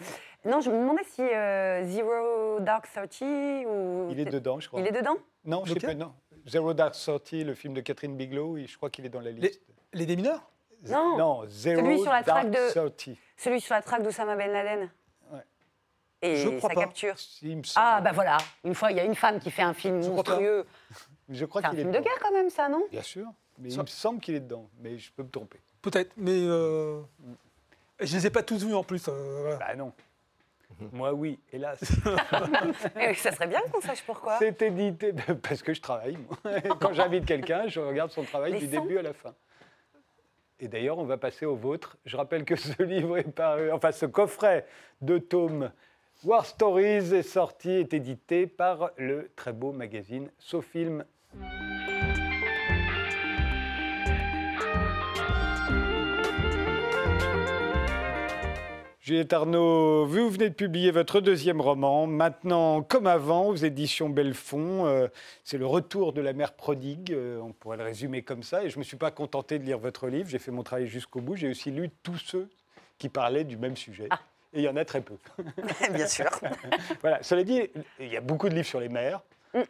Non, 0.45 0.61
je 0.61 0.69
me 0.69 0.77
demandais 0.79 1.03
si 1.05 1.21
euh, 1.21 1.83
Zero 1.87 2.59
Dark 2.59 2.87
Thirty 2.91 3.65
ou. 3.65 4.07
Il 4.11 4.19
est 4.19 4.25
dedans, 4.25 4.59
je 4.59 4.67
crois. 4.67 4.79
Il 4.81 4.87
est 4.87 4.91
dedans? 4.91 5.15
Non, 5.45 5.61
je 5.65 5.69
sais 5.69 5.75
Lequel 5.75 5.97
pas, 5.97 6.05
non. 6.05 6.13
Zero 6.47 6.73
Dark 6.73 6.93
Thirty, 6.93 7.43
le 7.43 7.55
film 7.55 7.73
de 7.73 7.81
Catherine 7.81 8.15
Bigelow, 8.15 8.57
je 8.65 8.77
crois 8.77 8.89
qu'il 8.89 9.05
est 9.05 9.09
dans 9.09 9.21
la 9.21 9.31
liste. 9.31 9.61
les 9.93 10.05
démineurs? 10.05 10.49
Non. 10.87 11.17
non 11.17 11.43
Zero 11.47 11.81
Celui 11.81 11.99
sur 11.99 12.11
la 12.11 12.23
traque 12.23 12.49
Dark 12.51 12.67
de- 12.67 12.73
Thirty. 12.73 13.19
Celui 13.37 13.59
sur 13.59 13.73
la 13.75 13.81
traque 13.81 14.03
d'Oussama 14.03 14.35
Ben 14.35 14.51
Laden. 14.51 14.89
Et 16.21 16.35
Je 16.37 16.49
crois 16.49 16.69
sa 16.69 16.75
pas. 16.75 16.81
capture. 16.81 17.15
Me 17.43 17.61
Ah, 17.75 18.01
bah 18.01 18.11
voilà. 18.13 18.37
Une 18.65 18.75
fois, 18.75 18.91
il 18.91 18.97
y 18.97 18.99
a 18.99 19.05
une 19.05 19.15
femme 19.15 19.39
qui 19.39 19.51
fait 19.51 19.61
un 19.61 19.73
film 19.73 20.01
Je 20.03 20.09
monstrueux. 20.09 20.65
Je 21.29 21.45
crois 21.45 21.61
C'est 21.61 21.67
un 21.67 21.69
qu'il 21.71 21.79
est 21.79 21.83
film 21.83 21.93
de 21.93 21.99
guerre 21.99 22.19
quand 22.21 22.31
même, 22.33 22.49
ça, 22.49 22.67
non? 22.67 22.83
Bien 22.91 23.01
sûr, 23.03 23.25
mais 23.59 23.69
Ça- 23.69 23.77
il 23.77 23.81
me 23.81 23.85
semble 23.87 24.19
qu'il 24.19 24.35
est 24.35 24.39
dedans, 24.41 24.67
mais 24.81 24.97
je 24.97 25.11
peux 25.11 25.23
me 25.23 25.29
tromper. 25.29 25.59
Peut-être, 25.81 26.11
mais 26.17 26.31
euh, 26.43 26.99
je 27.99 28.15
les 28.17 28.27
ai 28.27 28.29
pas 28.29 28.43
tous 28.43 28.65
vus 28.65 28.73
en 28.73 28.83
plus. 28.83 29.07
euh, 29.07 29.39
voilà. 29.41 29.55
Bah 29.57 29.75
non. 29.75 29.93
Moi, 30.93 31.13
oui, 31.13 31.39
hélas. 31.51 31.79
Eh, 32.99 33.13
Ça 33.15 33.31
serait 33.31 33.47
bien 33.47 33.61
qu'on 33.71 33.81
sache 33.81 34.03
pourquoi. 34.05 34.37
C'est 34.39 34.61
édité 34.61 35.13
parce 35.43 35.61
que 35.61 35.73
je 35.73 35.81
travaille. 35.81 36.17
moi. 36.17 36.59
Quand 36.79 36.93
j'invite 36.93 37.25
quelqu'un, 37.25 37.67
je 37.67 37.79
regarde 37.79 38.11
son 38.11 38.23
travail 38.23 38.53
Les 38.53 38.59
du 38.59 38.67
début 38.67 38.97
à 38.97 39.01
la 39.01 39.13
fin. 39.13 39.33
Et 40.59 40.67
d'ailleurs, 40.67 40.97
on 40.97 41.05
va 41.05 41.17
passer 41.17 41.45
au 41.45 41.55
vôtre. 41.55 41.97
Je 42.05 42.17
rappelle 42.17 42.43
que 42.45 42.55
ce 42.55 42.81
livre 42.83 43.17
est 43.17 43.23
paru, 43.31 43.71
enfin 43.71 43.91
ce 43.91 44.05
coffret 44.05 44.65
de 45.01 45.17
tomes 45.17 45.71
War 46.25 46.45
Stories 46.45 47.13
est 47.13 47.23
sorti, 47.23 47.69
est 47.69 47.93
édité 47.93 48.45
par 48.45 48.91
le 48.97 49.31
très 49.37 49.53
beau 49.53 49.71
magazine 49.71 50.29
Sofilm. 50.37 51.05
Juliette 58.99 59.31
Arnaud, 59.31 60.05
vous 60.07 60.29
venez 60.29 60.49
de 60.49 60.53
publier 60.53 60.91
votre 60.91 61.21
deuxième 61.21 61.61
roman, 61.61 62.05
maintenant 62.05 62.83
comme 62.83 63.07
avant, 63.07 63.47
aux 63.47 63.55
éditions 63.55 64.09
Belfond. 64.09 64.87
Euh, 64.87 65.07
c'est 65.45 65.57
le 65.57 65.65
retour 65.65 66.11
de 66.11 66.19
la 66.19 66.33
mère 66.33 66.51
prodigue, 66.51 67.13
euh, 67.13 67.39
on 67.39 67.53
pourrait 67.53 67.77
le 67.77 67.85
résumer 67.85 68.23
comme 68.23 68.43
ça. 68.43 68.65
Et 68.65 68.69
je 68.69 68.75
ne 68.75 68.79
me 68.79 68.83
suis 68.83 68.97
pas 68.97 69.11
contenté 69.11 69.57
de 69.57 69.63
lire 69.63 69.79
votre 69.79 70.09
livre, 70.09 70.27
j'ai 70.27 70.37
fait 70.37 70.51
mon 70.51 70.63
travail 70.63 70.87
jusqu'au 70.87 71.21
bout. 71.21 71.37
J'ai 71.37 71.47
aussi 71.47 71.71
lu 71.71 71.89
tous 72.03 72.17
ceux 72.17 72.49
qui 72.97 73.07
parlaient 73.07 73.45
du 73.45 73.55
même 73.55 73.77
sujet. 73.77 74.09
Et 74.53 74.59
il 74.59 74.63
y 74.63 74.69
en 74.69 74.75
a 74.75 74.85
très 74.85 75.01
peu. 75.01 75.15
Bien 75.93 76.07
sûr. 76.07 76.29
voilà. 77.01 77.21
Cela 77.23 77.43
dit, 77.43 77.69
il 77.99 78.07
y 78.07 78.17
a 78.17 78.21
beaucoup 78.21 78.49
de 78.49 78.55
livres 78.55 78.67
sur 78.67 78.79
les 78.79 78.89
mères. 78.89 79.21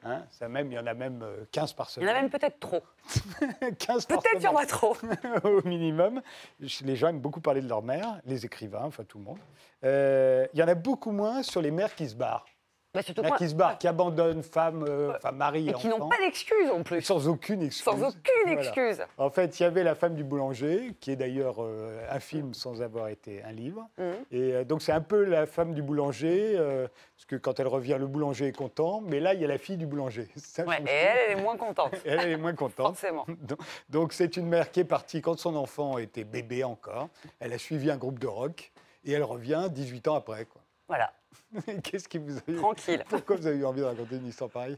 Hein, 0.04 0.26
ça 0.30 0.50
même, 0.50 0.70
il 0.72 0.76
y 0.76 0.80
en 0.80 0.86
a 0.88 0.94
même 0.94 1.22
euh, 1.24 1.46
15 1.54 1.72
par 1.72 1.88
Il 1.96 2.04
y 2.04 2.06
en 2.06 2.10
semaine. 2.10 2.16
a 2.18 2.22
même 2.22 2.30
peut-être 2.30 2.60
trop. 2.60 2.84
15 3.80 4.06
par 4.08 4.20
Peut-être 4.20 4.36
il 4.36 4.44
y 4.44 4.48
en 4.48 4.52
semaine 4.52 4.64
a 4.64 4.66
trop. 4.66 4.98
au 5.46 5.62
minimum. 5.66 6.22
Les 6.60 6.96
gens 6.98 7.08
aiment 7.08 7.22
beaucoup 7.22 7.40
parler 7.40 7.62
de 7.62 7.70
leur 7.70 7.82
mère, 7.82 8.20
les 8.26 8.46
écrivains, 8.46 8.84
enfin 8.84 9.06
tout 9.06 9.20
le 9.20 9.24
monde. 9.24 9.40
Euh, 9.86 10.46
il 10.54 10.60
y 10.60 10.64
en 10.64 10.68
a 10.68 10.76
beaucoup 10.76 11.12
moins 11.12 11.44
sur 11.44 11.62
les 11.62 11.72
mères 11.72 11.96
qui 11.96 12.10
se 12.10 12.16
barrent. 12.16 12.46
Bah, 12.92 13.04
surtout 13.04 13.22
Là, 13.22 13.28
moi, 13.30 13.38
qui 13.38 13.48
se 13.48 13.54
barrent, 13.54 13.78
qui 13.78 13.88
abandonnent 13.88 14.42
femmes, 14.42 14.84
euh, 14.90 15.14
enfin 15.16 15.32
mari 15.32 15.70
et 15.70 15.74
qui 15.74 15.88
n'ont 15.90 16.10
pas 16.10 16.18
d'excuses 16.18 16.72
en 16.72 16.82
plus. 16.82 17.04
sans 17.04 17.28
aucune 17.28 17.62
excuse. 17.62 17.84
Sans 17.84 18.02
aucune 18.02 18.22
Voilà. 18.46 18.62
excuse. 18.62 19.06
En 19.20 19.30
fait, 19.30 19.60
il 19.60 19.64
y 19.64 19.66
avait 19.68 19.84
La 19.84 19.94
femme 19.94 20.16
du 20.16 20.24
boulanger, 20.24 20.96
qui 21.00 21.12
est 21.12 21.16
d'ailleurs 21.16 21.58
euh, 21.64 22.04
un 22.10 22.20
film 22.20 22.56
sans 22.56 22.82
avoir 22.82 23.10
été 23.10 23.44
un 23.44 23.52
livre. 23.52 23.88
Mhm. 24.00 24.14
Et 24.32 24.54
euh, 24.56 24.64
donc, 24.64 24.82
c'est 24.82 24.92
un 24.92 25.02
peu 25.02 25.24
la 25.24 25.46
femme 25.46 25.76
du 25.76 25.84
boulanger, 25.84 26.54
euh, 26.56 26.88
parce 27.16 27.26
que 27.28 27.36
quand 27.36 27.60
elle 27.60 27.68
revient, 27.68 27.98
le 28.00 28.08
boulanger 28.08 28.48
est 28.48 28.56
content, 28.58 29.02
mais 29.06 29.20
là, 29.20 29.36
il 29.36 29.42
y 29.42 29.46
a 29.46 29.48
la 29.48 29.60
fille 29.60 29.78
du 29.78 29.86
boulanger. 29.86 30.28
Ça 30.36 30.64
Ouais, 30.66 30.78
change 30.78 30.90
et 30.90 30.92
elle, 30.92 31.18
elle 31.30 31.38
est 31.38 31.42
moins 31.44 31.58
contente. 31.58 31.94
elle, 32.06 32.20
elle 32.22 32.32
est 32.32 32.38
moins 32.38 32.56
contente. 32.56 32.88
Forcément. 32.98 33.26
Donc- 33.42 33.60
Donc, 33.90 34.14
c'est 34.14 34.36
une 34.36 34.48
mère 34.48 34.72
qui 34.72 34.80
est 34.80 34.84
partie 34.86 35.22
quand 35.22 35.38
son 35.38 35.56
enfant 35.56 36.00
était 36.00 36.24
bébé 36.24 36.64
encore. 36.64 37.10
Elle 37.40 37.54
a 37.54 37.60
suivi 37.60 37.92
un 37.92 37.98
groupe 37.98 38.18
de 38.18 38.26
rock 38.28 38.72
et 39.06 39.12
elle 39.12 39.24
revient 39.24 39.68
18 39.70 40.08
ans 40.08 40.16
après. 40.16 40.46
quoi. 40.46 40.62
Voilà, 40.88 41.12
Qu'est-ce 41.84 42.08
qui 42.08 42.18
vous 42.18 42.38
a 42.38 42.42
eu 42.48 42.56
tranquille. 42.56 43.04
Pourquoi 43.10 43.36
vous 43.36 43.48
avez 43.48 43.58
eu 43.58 43.66
envie 43.66 43.82
de 43.82 43.86
raconter 43.86 44.16
une 44.16 44.28
histoire 44.28 44.50
pareille 44.50 44.78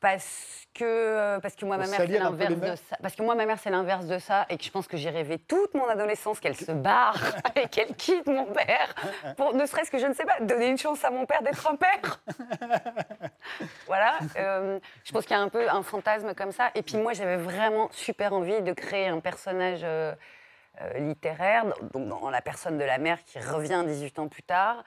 Parce 0.00 0.66
que, 0.74 0.84
euh, 0.84 1.40
parce 1.40 1.54
que 1.54 1.64
moi, 1.64 1.76
ma 1.76 1.86
mère, 1.86 1.96
c'est 1.96 2.06
l'inverse 2.06 2.54
de 2.54 2.76
ça. 2.76 2.96
Parce 3.02 3.14
que 3.14 3.22
moi, 3.22 3.34
ma 3.34 3.46
mère, 3.46 3.58
c'est 3.58 3.70
l'inverse 3.70 4.06
de 4.06 4.18
ça. 4.18 4.46
Et 4.48 4.58
que 4.58 4.64
je 4.64 4.70
pense 4.70 4.86
que 4.86 4.96
j'ai 4.96 5.10
rêvé 5.10 5.38
toute 5.38 5.74
mon 5.74 5.86
adolescence 5.88 6.40
qu'elle 6.40 6.56
se 6.56 6.72
barre 6.72 7.20
et 7.56 7.68
qu'elle 7.68 7.94
quitte 7.94 8.26
mon 8.26 8.46
père. 8.46 8.94
Pour, 9.36 9.54
ne 9.54 9.64
serait-ce 9.66 9.90
que, 9.90 9.98
je 9.98 10.06
ne 10.06 10.14
sais 10.14 10.24
pas, 10.24 10.40
donner 10.40 10.68
une 10.68 10.78
chance 10.78 11.04
à 11.04 11.10
mon 11.10 11.26
père 11.26 11.42
d'être 11.42 11.68
un 11.70 11.76
père. 11.76 12.22
voilà. 13.86 14.18
euh, 14.36 14.78
je 15.04 15.12
pense 15.12 15.24
qu'il 15.24 15.36
y 15.36 15.38
a 15.38 15.42
un 15.42 15.48
peu 15.48 15.68
un 15.68 15.82
fantasme 15.82 16.34
comme 16.34 16.52
ça. 16.52 16.70
Et 16.74 16.82
puis, 16.82 16.96
moi, 16.96 17.12
j'avais 17.12 17.36
vraiment 17.36 17.88
super 17.92 18.32
envie 18.32 18.60
de 18.62 18.72
créer 18.72 19.08
un 19.08 19.20
personnage. 19.20 19.80
euh, 19.82 20.14
euh, 20.80 20.98
littéraire, 21.00 21.66
donc 21.92 22.08
dans 22.08 22.30
la 22.30 22.40
personne 22.40 22.78
de 22.78 22.84
la 22.84 22.96
mère 22.96 23.22
qui 23.24 23.38
revient 23.38 23.84
18 23.86 24.18
ans 24.20 24.28
plus 24.28 24.42
tard, 24.42 24.82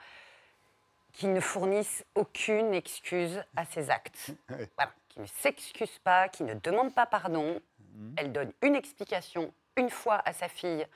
qui 1.16 1.28
ne 1.28 1.40
fournisse 1.40 2.04
aucune 2.14 2.74
excuse 2.74 3.42
à 3.56 3.64
ses 3.64 3.90
actes. 3.90 4.32
Voilà, 4.76 4.92
qui 5.08 5.20
ne 5.20 5.26
s'excuse 5.26 5.98
pas, 6.04 6.28
qui 6.28 6.44
ne 6.44 6.52
demande 6.54 6.94
pas 6.94 7.06
pardon. 7.06 7.58
Elle 8.18 8.32
donne 8.32 8.52
une 8.62 8.76
explication 8.76 9.52
une 9.76 9.88
fois 9.88 10.20
à 10.26 10.34
sa 10.34 10.48
fille. 10.48 10.86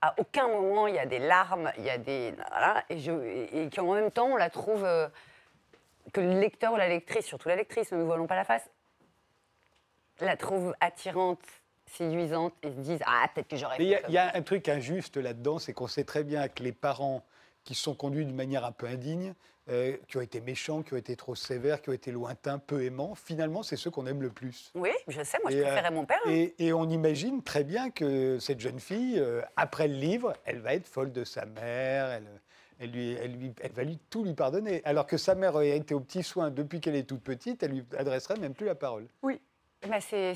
À 0.00 0.14
aucun 0.18 0.48
moment 0.48 0.86
il 0.86 0.94
y 0.94 0.98
a 0.98 1.04
des 1.04 1.18
larmes, 1.18 1.70
il 1.76 1.84
y 1.84 1.90
a 1.90 1.98
des 1.98 2.32
voilà, 2.50 2.82
et, 2.88 2.98
je, 2.98 3.12
et, 3.52 3.68
qu'en 3.68 3.92
même 3.92 4.10
temps 4.10 4.28
on 4.28 4.36
la 4.36 4.48
trouve 4.48 4.82
euh, 4.82 5.08
que 6.14 6.22
le 6.22 6.40
lecteur 6.40 6.72
ou 6.72 6.76
la 6.76 6.88
lectrice, 6.88 7.26
surtout 7.26 7.50
la 7.50 7.56
lectrice, 7.56 7.92
ne 7.92 7.98
nous 7.98 8.06
voilons 8.06 8.26
pas 8.26 8.36
la 8.36 8.44
face, 8.44 8.70
la 10.20 10.38
trouve 10.38 10.74
attirante, 10.80 11.44
séduisante 11.84 12.54
et 12.62 12.70
se 12.70 12.78
disent 12.78 13.02
ah 13.04 13.26
peut-être 13.34 13.48
que 13.48 13.56
j'aurais 13.56 13.76
fait 13.76 13.84
y, 13.84 14.00
il 14.08 14.14
y 14.14 14.18
a 14.18 14.34
un 14.34 14.42
truc 14.42 14.70
injuste 14.70 15.18
là-dedans, 15.18 15.58
c'est 15.58 15.74
qu'on 15.74 15.86
sait 15.86 16.04
très 16.04 16.24
bien 16.24 16.48
que 16.48 16.62
les 16.62 16.72
parents 16.72 17.22
qui 17.64 17.74
se 17.74 17.82
sont 17.82 17.94
conduits 17.94 18.24
d'une 18.24 18.34
manière 18.36 18.64
un 18.64 18.72
peu 18.72 18.86
indigne, 18.86 19.34
euh, 19.68 19.96
qui 20.08 20.16
ont 20.16 20.20
été 20.20 20.40
méchants, 20.40 20.82
qui 20.82 20.94
ont 20.94 20.96
été 20.96 21.14
trop 21.16 21.34
sévères, 21.34 21.80
qui 21.82 21.90
ont 21.90 21.92
été 21.92 22.10
lointains, 22.10 22.58
peu 22.58 22.82
aimants, 22.82 23.14
finalement, 23.14 23.62
c'est 23.62 23.76
ceux 23.76 23.90
qu'on 23.90 24.06
aime 24.06 24.22
le 24.22 24.30
plus. 24.30 24.72
Oui, 24.74 24.90
je 25.06 25.22
sais, 25.22 25.38
moi 25.42 25.50
je 25.50 25.58
Et, 25.58 25.60
euh, 25.60 25.64
préférais 25.66 25.90
mon 25.90 26.04
père. 26.06 26.18
hein. 26.26 26.30
Et, 26.30 26.54
et 26.58 26.72
on 26.72 26.88
imagine 26.88 27.42
très 27.42 27.62
bien 27.62 27.90
que 27.90 28.38
cette 28.40 28.60
jeune 28.60 28.80
fille, 28.80 29.18
euh, 29.18 29.42
après 29.56 29.86
le 29.86 29.94
livre, 29.94 30.32
elle 30.44 30.60
va 30.60 30.74
être 30.74 30.86
folle 30.88 31.12
de 31.12 31.22
sa 31.24 31.44
mère, 31.44 32.06
elle, 32.10 32.26
elle, 32.80 32.90
lui, 32.90 33.12
elle, 33.12 33.32
lui- 33.36 33.52
elle 33.60 33.72
va 33.72 33.84
lui, 33.84 33.98
tout 34.08 34.24
lui 34.24 34.34
pardonner. 34.34 34.80
Alors 34.84 35.06
que 35.06 35.18
sa 35.18 35.34
mère 35.34 35.56
a 35.56 35.64
été 35.64 35.94
aux 35.94 36.00
petits 36.00 36.22
soins 36.24 36.50
depuis 36.50 36.80
qu'elle 36.80 36.96
est 36.96 37.04
toute 37.08 37.22
petite, 37.22 37.62
elle 37.62 37.72
lui 37.72 37.84
adresserait 37.96 38.36
même 38.38 38.54
plus 38.54 38.66
la 38.66 38.74
parole. 38.74 39.06
Oui. 39.22 39.40
Bah, 39.88 39.98
c'est 40.00 40.34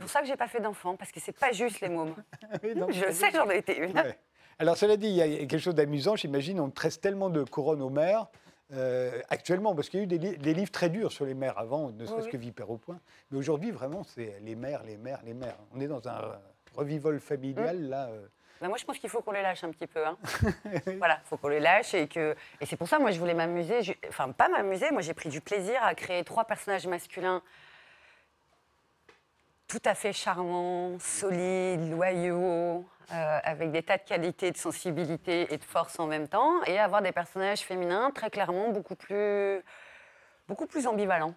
pour 0.00 0.08
ça 0.10 0.20
que 0.20 0.26
j'ai 0.26 0.36
pas 0.36 0.48
fait 0.48 0.60
d'enfant, 0.60 0.96
parce 0.96 1.10
que 1.12 1.18
c'est 1.20 1.32
pas 1.32 1.50
juste 1.52 1.80
les 1.80 1.88
mômes. 1.88 2.14
Non, 2.76 2.88
je 2.90 3.10
sais, 3.10 3.30
bien. 3.30 3.44
j'en 3.44 3.50
ai 3.50 3.58
été 3.58 3.76
une. 3.78 3.96
Ouais. 3.96 4.18
Alors, 4.58 4.76
cela 4.76 4.96
dit, 4.96 5.08
il 5.08 5.14
y 5.16 5.22
a 5.22 5.26
quelque 5.28 5.58
chose 5.58 5.74
d'amusant, 5.74 6.16
j'imagine, 6.16 6.60
on 6.60 6.70
tresse 6.70 7.00
tellement 7.00 7.28
de 7.30 7.44
couronnes 7.44 7.82
aux 7.82 7.90
mères 7.90 8.26
euh, 8.72 9.20
actuellement, 9.28 9.74
parce 9.74 9.88
qu'il 9.88 10.00
y 10.00 10.02
a 10.02 10.04
eu 10.04 10.06
des, 10.08 10.18
li- 10.18 10.38
des 10.38 10.54
livres 10.54 10.70
très 10.72 10.88
durs 10.88 11.12
sur 11.12 11.24
les 11.26 11.34
mères 11.34 11.58
avant, 11.58 11.90
ne 11.90 12.04
serait-ce 12.06 12.26
oui. 12.26 12.32
que 12.32 12.36
Vipère 12.36 12.70
au 12.70 12.78
point. 12.78 12.98
Mais 13.30 13.38
aujourd'hui, 13.38 13.70
vraiment, 13.70 14.02
c'est 14.02 14.38
les 14.42 14.54
mères, 14.54 14.82
les 14.84 14.96
mères, 14.96 15.20
les 15.24 15.34
mères. 15.34 15.56
On 15.74 15.80
est 15.80 15.86
dans 15.86 16.08
un 16.08 16.22
euh, 16.22 16.32
revivol 16.74 17.20
familial, 17.20 17.76
Mmh. 17.78 17.88
là. 17.90 18.06
euh, 18.06 18.26
Bah, 18.60 18.68
moi, 18.68 18.78
je 18.78 18.84
pense 18.86 18.98
qu'il 18.98 19.10
faut 19.10 19.20
qu'on 19.20 19.32
les 19.32 19.42
lâche 19.42 19.62
un 19.62 19.70
petit 19.70 19.86
peu. 19.86 20.04
Hein. 20.04 20.16
voilà, 20.98 21.20
il 21.22 21.28
faut 21.28 21.36
qu'on 21.36 21.48
les 21.48 21.60
lâche. 21.60 21.92
Et, 21.94 22.08
que... 22.08 22.34
et 22.60 22.66
c'est 22.66 22.76
pour 22.76 22.88
ça, 22.88 22.98
moi, 22.98 23.10
je 23.10 23.20
voulais 23.20 23.34
m'amuser. 23.34 23.82
je- 23.82 23.92
Enfin, 24.08 24.32
pas 24.32 24.48
m'amuser, 24.48 24.90
moi, 24.90 25.02
j'ai 25.02 25.14
pris 25.14 25.28
du 25.28 25.40
plaisir 25.42 25.78
à 25.82 25.94
créer 25.94 26.24
trois 26.24 26.44
personnages 26.44 26.86
masculins 26.86 27.42
tout 29.68 29.82
à 29.84 29.94
fait 29.94 30.12
charmants, 30.12 30.98
solides, 31.00 31.90
loyaux, 31.90 32.84
euh, 33.12 33.38
avec 33.42 33.70
des 33.72 33.82
tas 33.82 33.98
de 33.98 34.02
qualités, 34.02 34.50
de 34.50 34.56
sensibilité 34.56 35.52
et 35.52 35.58
de 35.58 35.64
force 35.64 35.98
en 35.98 36.06
même 36.06 36.28
temps, 36.28 36.62
et 36.66 36.78
avoir 36.78 37.02
des 37.02 37.12
personnages 37.12 37.60
féminins 37.60 38.10
très 38.14 38.30
clairement 38.30 38.70
beaucoup 38.70 38.96
plus, 38.96 39.60
beaucoup 40.48 40.66
plus 40.66 40.86
ambivalents. 40.86 41.34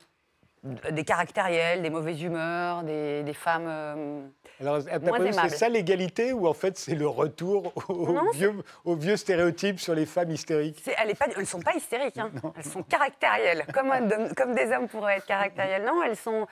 des 0.92 1.06
caractériels, 1.06 1.82
des 1.82 1.90
mauvaises 1.90 2.22
humeurs, 2.22 2.84
des, 2.84 3.24
des 3.24 3.34
femmes. 3.34 3.66
euh, 3.68 4.28
Alors, 4.60 4.80
c'est 4.82 5.50
ça 5.50 5.70
l'égalité 5.70 6.34
ou 6.34 6.48
en 6.48 6.54
fait 6.54 6.78
c'est 6.78 6.96
le 6.96 7.08
retour 7.08 7.72
au, 7.88 8.12
Non, 8.12 8.30
vieux, 8.32 8.54
au 8.84 8.96
vieux 8.96 9.16
stéréotype 9.16 9.80
sur 9.80 9.96
les 9.96 10.06
femmes 10.06 10.32
hystériques? 10.32 10.84
Elles 10.98 11.16
ne 11.38 11.46
sont 11.46 11.62
pas 11.62 11.76
hystériques, 11.76 12.18
hein. 12.18 12.30
elles 12.58 12.66
sont 12.66 12.84
caractérielles, 12.84 13.66
comme, 13.74 13.90
comme 14.36 14.54
des 14.54 14.70
hommes 14.74 14.90
pourraient 14.90 15.18
être 15.18 15.26
caractériels. 15.26 15.84
Non, 15.86 16.04
elles 16.04 16.18
sont. 16.18 16.46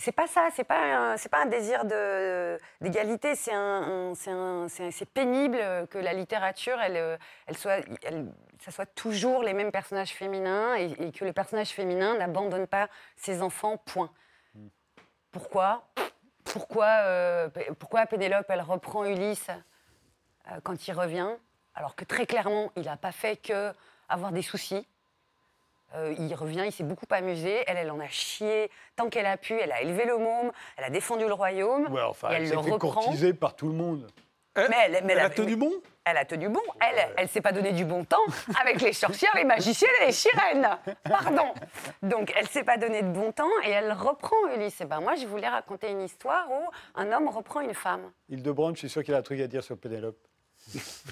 C'est 0.00 0.12
pas 0.12 0.28
ça, 0.28 0.48
c'est 0.54 0.64
pas 0.64 1.12
un, 1.12 1.16
c'est 1.16 1.28
pas 1.28 1.42
un 1.42 1.46
désir 1.46 1.84
de- 1.84 2.56
d'égalité, 2.80 3.34
c'est 3.34 3.52
un, 3.52 4.10
un- 4.10 4.14
c'est 4.14 4.30
un- 4.30 4.68
c'est- 4.68 4.92
c'est 4.92 5.08
pénible 5.10 5.58
que 5.90 5.98
la 5.98 6.12
littérature, 6.12 6.80
elle, 6.80 7.18
elle 7.46 7.56
soit, 7.56 7.78
elle- 8.04 8.32
ça 8.60 8.70
soit 8.70 8.86
toujours 8.86 9.42
les 9.42 9.54
mêmes 9.54 9.72
personnages 9.72 10.14
féminins 10.14 10.76
et, 10.76 10.92
et 11.00 11.10
que 11.10 11.24
le 11.24 11.32
personnage 11.32 11.70
féminin 11.70 12.16
n'abandonne 12.16 12.68
pas 12.68 12.88
ses 13.16 13.42
enfants. 13.42 13.76
Point. 13.78 14.10
Pourquoi? 15.32 15.88
Pourquoi, 16.44 16.86
euh, 17.02 17.48
pourquoi 17.78 18.06
Pénélope, 18.06 18.46
elle 18.48 18.62
reprend 18.62 19.04
Ulysse 19.04 19.50
euh, 19.50 20.60
quand 20.62 20.86
il 20.86 20.92
revient, 20.92 21.28
alors 21.74 21.96
que 21.96 22.04
très 22.04 22.24
clairement, 22.24 22.70
il 22.76 22.84
n'a 22.84 22.96
pas 22.96 23.12
fait 23.12 23.36
que 23.36 23.72
avoir 24.08 24.30
des 24.32 24.42
soucis? 24.42 24.86
Euh, 25.94 26.14
il 26.18 26.34
revient, 26.34 26.64
il 26.66 26.72
s'est 26.72 26.84
beaucoup 26.84 27.06
amusé. 27.10 27.64
Elle, 27.66 27.78
elle 27.78 27.90
en 27.90 28.00
a 28.00 28.08
chié 28.08 28.70
tant 28.96 29.08
qu'elle 29.08 29.26
a 29.26 29.36
pu. 29.36 29.58
Elle 29.58 29.72
a 29.72 29.80
élevé 29.80 30.04
le 30.04 30.18
môme, 30.18 30.52
elle 30.76 30.84
a 30.84 30.90
défendu 30.90 31.26
le 31.26 31.32
royaume. 31.32 31.90
Ouais, 31.92 32.02
enfin, 32.02 32.30
et 32.30 32.34
elle 32.34 32.42
elle 32.42 32.48
s'est 32.48 32.56
le 32.56 32.62
fait 32.62 32.70
reprend. 32.72 33.00
courtiser 33.02 33.32
par 33.34 33.54
tout 33.56 33.68
le 33.68 33.74
monde. 33.74 34.06
Mais 34.56 34.64
elle, 34.86 35.04
mais 35.04 35.12
Elle 35.12 35.20
a 35.20 35.30
tenu 35.30 35.54
bon 35.54 35.70
Elle 36.04 36.16
a 36.16 36.24
tenu 36.24 36.48
bon. 36.48 36.60
Elle, 36.80 37.08
elle 37.16 37.28
s'est 37.28 37.40
pas 37.40 37.52
donné 37.52 37.70
du 37.70 37.84
bon 37.84 38.04
temps 38.04 38.16
avec 38.60 38.80
les 38.80 38.92
sorcières, 38.92 39.30
les 39.36 39.44
magiciennes 39.44 39.90
et 40.02 40.06
les 40.06 40.12
sirènes. 40.12 40.68
Pardon. 41.04 41.54
Donc, 42.02 42.32
elle 42.36 42.48
s'est 42.48 42.64
pas 42.64 42.76
donné 42.76 43.02
de 43.02 43.08
bon 43.08 43.30
temps 43.30 43.46
et 43.64 43.70
elle 43.70 43.92
reprend 43.92 44.34
Ulysse. 44.56 44.80
Et 44.80 44.84
ben 44.84 45.00
moi, 45.00 45.14
je 45.14 45.26
voulais 45.26 45.46
raconter 45.48 45.90
une 45.90 46.00
histoire 46.02 46.50
où 46.50 46.70
un 46.96 47.12
homme 47.12 47.28
reprend 47.28 47.60
une 47.60 47.74
femme. 47.74 48.10
Hildebrand, 48.28 48.74
je 48.74 48.80
suis 48.80 48.88
sûr 48.88 49.04
qu'il 49.04 49.14
a 49.14 49.18
un 49.18 49.22
truc 49.22 49.38
à 49.40 49.46
dire 49.46 49.62
sur 49.62 49.78
Pénélope. 49.78 50.18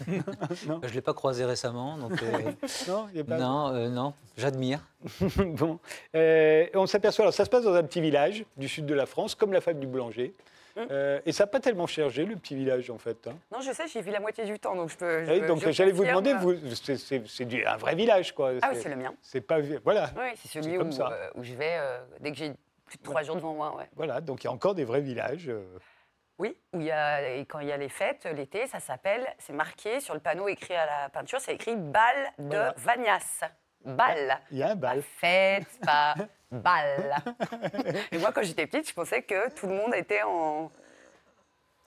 Je 0.06 0.88
ne 0.88 0.92
l'ai 0.92 1.00
pas 1.00 1.14
croisé 1.14 1.44
récemment, 1.44 1.96
donc 1.98 2.22
euh, 2.22 2.52
Non, 2.88 3.06
il 3.12 3.18
y 3.18 3.20
a 3.20 3.24
pas- 3.24 3.38
non, 3.38 3.68
euh, 3.74 3.88
non, 3.88 4.12
j'admire. 4.36 4.80
bon. 5.38 5.78
Euh, 6.14 6.66
on 6.74 6.86
s'aperçoit, 6.86 7.24
alors 7.24 7.34
ça 7.34 7.44
se 7.44 7.50
passe 7.50 7.64
dans 7.64 7.74
un 7.74 7.82
petit 7.82 8.00
village 8.00 8.44
du 8.56 8.68
sud 8.68 8.86
de 8.86 8.94
la 8.94 9.06
France, 9.06 9.34
comme 9.34 9.52
la 9.52 9.60
femme 9.60 9.78
du 9.80 9.86
boulanger. 9.86 10.32
Euh, 10.90 11.20
et 11.24 11.32
ça 11.32 11.44
n'a 11.44 11.46
pas 11.46 11.58
tellement 11.60 11.86
changé, 11.86 12.26
le 12.26 12.36
petit 12.36 12.54
village, 12.54 12.90
en 12.90 12.98
fait. 12.98 13.16
hein. 13.28 13.32
Non, 13.50 13.62
je 13.62 13.72
sais, 13.72 13.88
j'y 13.88 14.02
vis 14.02 14.10
la 14.10 14.20
moitié 14.20 14.44
du 14.44 14.58
temps, 14.58 14.76
donc 14.76 14.90
je 14.90 14.96
peux. 14.98 15.24
je 15.24 15.32
Eh, 15.32 15.40
donc 15.46 15.66
j'allais 15.70 15.90
vous 15.92 16.04
demander, 16.04 16.34
vous, 16.34 16.54
c'est- 16.74 17.66
un 17.66 17.76
vrai 17.78 17.94
village, 17.94 18.34
quoi. 18.34 18.50
Ah 18.60 18.68
oui, 18.74 18.78
c'est 18.82 18.90
le 18.90 18.96
mien. 18.96 19.14
C'est 19.22 19.40
pas. 19.40 19.56
Voilà. 19.84 20.10
Oui, 20.18 20.28
c'est 20.36 20.48
celui 20.48 20.76
où, 20.76 20.82
où 20.82 21.42
je 21.42 21.54
vais 21.54 21.76
euh, 21.78 21.98
dès 22.20 22.30
que 22.30 22.36
j'ai 22.36 22.52
plus 22.84 22.98
de 22.98 23.02
trois 23.04 23.22
jours 23.22 23.36
devant 23.36 23.54
moi. 23.54 23.74
Ouais. 23.74 23.88
Voilà, 23.96 24.20
donc 24.20 24.44
il 24.44 24.48
y 24.48 24.50
a 24.50 24.52
encore 24.52 24.74
des 24.74 24.84
vrais 24.84 25.00
villages. 25.00 25.50
Oui, 26.38 26.56
où 26.74 26.80
il 26.80 26.86
y 26.86 26.90
a, 26.90 27.28
et 27.36 27.46
quand 27.46 27.60
il 27.60 27.68
y 27.68 27.72
a 27.72 27.76
les 27.78 27.88
fêtes, 27.88 28.26
l'été, 28.26 28.66
ça 28.66 28.78
s'appelle, 28.80 29.26
c'est 29.38 29.52
marqué 29.54 30.00
sur 30.00 30.12
le 30.14 30.20
panneau 30.20 30.48
écrit 30.48 30.74
à 30.74 30.84
la 30.84 31.08
peinture, 31.08 31.40
c'est 31.40 31.54
écrit 31.54 31.76
bal 31.76 32.14
de 32.38 32.48
Voilà. 32.56 32.74
Vagnas. 32.76 33.40
Bal. 33.84 34.38
Il 34.50 34.58
y 34.58 34.62
a 34.62 34.66
un 34.70 34.76
Pas 34.76 34.94
bal. 34.94 35.02
fête, 35.02 35.78
pas 35.84 36.14
bal. 36.50 37.14
Et 38.12 38.18
moi, 38.18 38.32
quand 38.32 38.42
j'étais 38.42 38.66
petite, 38.66 38.88
je 38.88 38.94
pensais 38.94 39.22
que 39.22 39.50
tout 39.54 39.66
le 39.66 39.74
monde 39.74 39.94
était 39.94 40.22
en, 40.24 40.70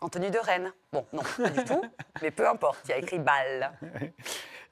en 0.02 0.10
tenue 0.10 0.32
de 0.32 0.40
reine. 0.40 0.72
Bon, 0.94 1.06
non, 1.14 1.22
pas 1.38 1.50
du 1.50 1.64
tout, 1.66 1.84
mais 2.22 2.32
peu 2.32 2.48
importe, 2.48 2.80
il 2.86 2.90
y 2.92 2.94
a 2.94 2.98
écrit 2.98 3.20
bal. 3.20 3.72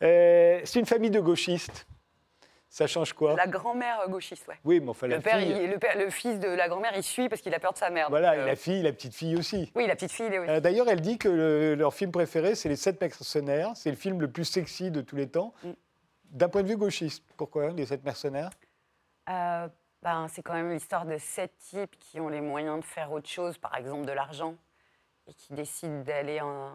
Euh, 0.04 0.62
c'est 0.64 0.78
une 0.80 0.86
famille 0.86 1.10
de 1.10 1.20
gauchistes. 1.20 1.88
Ça 2.70 2.86
change 2.86 3.14
quoi 3.14 3.36
La 3.36 3.48
grand-mère 3.48 4.08
gauchiste, 4.10 4.48
ouais. 4.48 4.60
Oui, 4.66 4.80
mais 4.82 4.90
enfin, 4.90 5.08
la 5.08 5.16
Le, 5.18 5.22
père, 5.22 5.40
fille. 5.40 5.52
il- 5.64 5.70
le, 5.72 5.80
père- 5.80 5.98
le 5.98 6.10
fils 6.10 6.40
de 6.40 6.50
la 6.50 6.68
grand-mère, 6.68 6.92
il 6.96 7.04
suit 7.04 7.30
parce 7.30 7.42
qu'il 7.42 7.54
a 7.54 7.60
peur 7.60 7.72
de 7.74 7.78
sa 7.78 7.90
mère. 7.90 8.10
Voilà, 8.10 8.32
donc, 8.32 8.40
et 8.40 8.42
euh, 8.42 8.46
la 8.48 8.56
fille, 8.56 8.82
la 8.82 8.92
petite 8.92 9.16
fille 9.16 9.36
aussi. 9.38 9.72
Oui, 9.76 9.88
la 9.88 9.96
petite 9.96 10.12
fille, 10.12 10.28
aussi. 10.38 10.50
Euh, 10.50 10.60
D'ailleurs, 10.60 10.88
elle 10.90 11.00
dit 11.02 11.18
que 11.18 11.30
le- 11.30 11.76
leur 11.76 11.94
film 11.94 12.12
préféré, 12.12 12.56
c'est 12.56 12.68
Les 12.70 12.76
Sept 12.76 13.00
mercenaires. 13.00 13.72
C'est 13.76 13.90
le 13.90 13.96
film 13.96 14.20
le 14.20 14.30
plus 14.30 14.44
sexy 14.46 14.92
de 14.92 15.02
tous 15.02 15.16
les 15.16 15.28
temps. 15.30 15.54
Mm. 15.64 15.70
D'un 16.32 16.50
point 16.50 16.62
de 16.62 16.68
vue 16.68 16.76
gauchiste. 16.78 17.24
Pourquoi 17.38 17.72
Les 17.72 17.86
Sept 17.86 18.04
mercenaires? 18.04 18.50
Euh, 19.30 19.68
ben, 20.04 20.28
c'est 20.28 20.42
quand 20.44 20.54
même 20.54 20.72
l'histoire 20.72 21.06
de 21.06 21.18
sept 21.18 21.58
types 21.58 21.98
qui 22.00 22.20
ont 22.20 22.28
les 22.30 22.42
moyens 22.42 22.80
de 22.82 22.86
faire 22.86 23.12
autre 23.14 23.30
chose, 23.30 23.58
par 23.58 23.76
exemple 23.78 24.06
de 24.06 24.12
l'argent, 24.12 24.56
et 25.28 25.34
qui 25.34 25.54
décident 25.54 26.02
d'aller 26.02 26.42
en, 26.42 26.74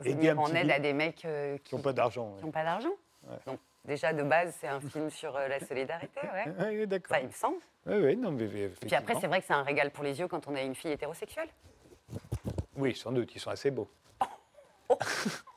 venir 0.00 0.38
en 0.38 0.54
aide 0.54 0.70
à 0.70 0.78
des 0.78 0.92
mecs 0.92 1.24
euh, 1.24 1.56
Qui 1.64 1.74
n'ont 1.74 1.82
pas 1.82 1.92
d'argent. 1.94 2.34
qui 2.38 2.44
n'ont 2.44 2.52
pas 2.52 2.62
d'argent. 2.64 2.92
Ouais. 3.26 3.36
Déjà, 3.84 4.12
de 4.12 4.22
base, 4.22 4.56
c'est 4.60 4.68
un 4.68 4.80
film 4.80 5.10
sur 5.10 5.36
euh, 5.36 5.46
la 5.48 5.60
solidarité, 5.60 6.20
ouais. 6.22 6.44
Oui, 6.58 6.78
oui, 6.80 6.86
d'accord. 6.86 7.14
Enfin, 7.16 7.22
il 7.22 7.28
me 7.28 7.32
semble. 7.32 7.56
Oui, 7.86 7.96
oui, 7.96 8.16
non, 8.16 8.30
mais, 8.32 8.46
Puis 8.80 8.94
après, 8.94 9.14
c'est 9.20 9.26
vrai 9.26 9.40
que 9.40 9.46
c'est 9.46 9.52
un 9.52 9.62
régal 9.62 9.90
pour 9.90 10.04
les 10.04 10.18
yeux 10.18 10.26
quand 10.28 10.48
on 10.48 10.54
a 10.54 10.62
une 10.62 10.74
fille 10.74 10.92
hétérosexuelle. 10.92 11.48
Oui, 12.76 12.94
sans 12.96 13.12
doute, 13.12 13.34
ils 13.34 13.40
sont 13.40 13.50
assez 13.50 13.70
beaux. 13.70 13.88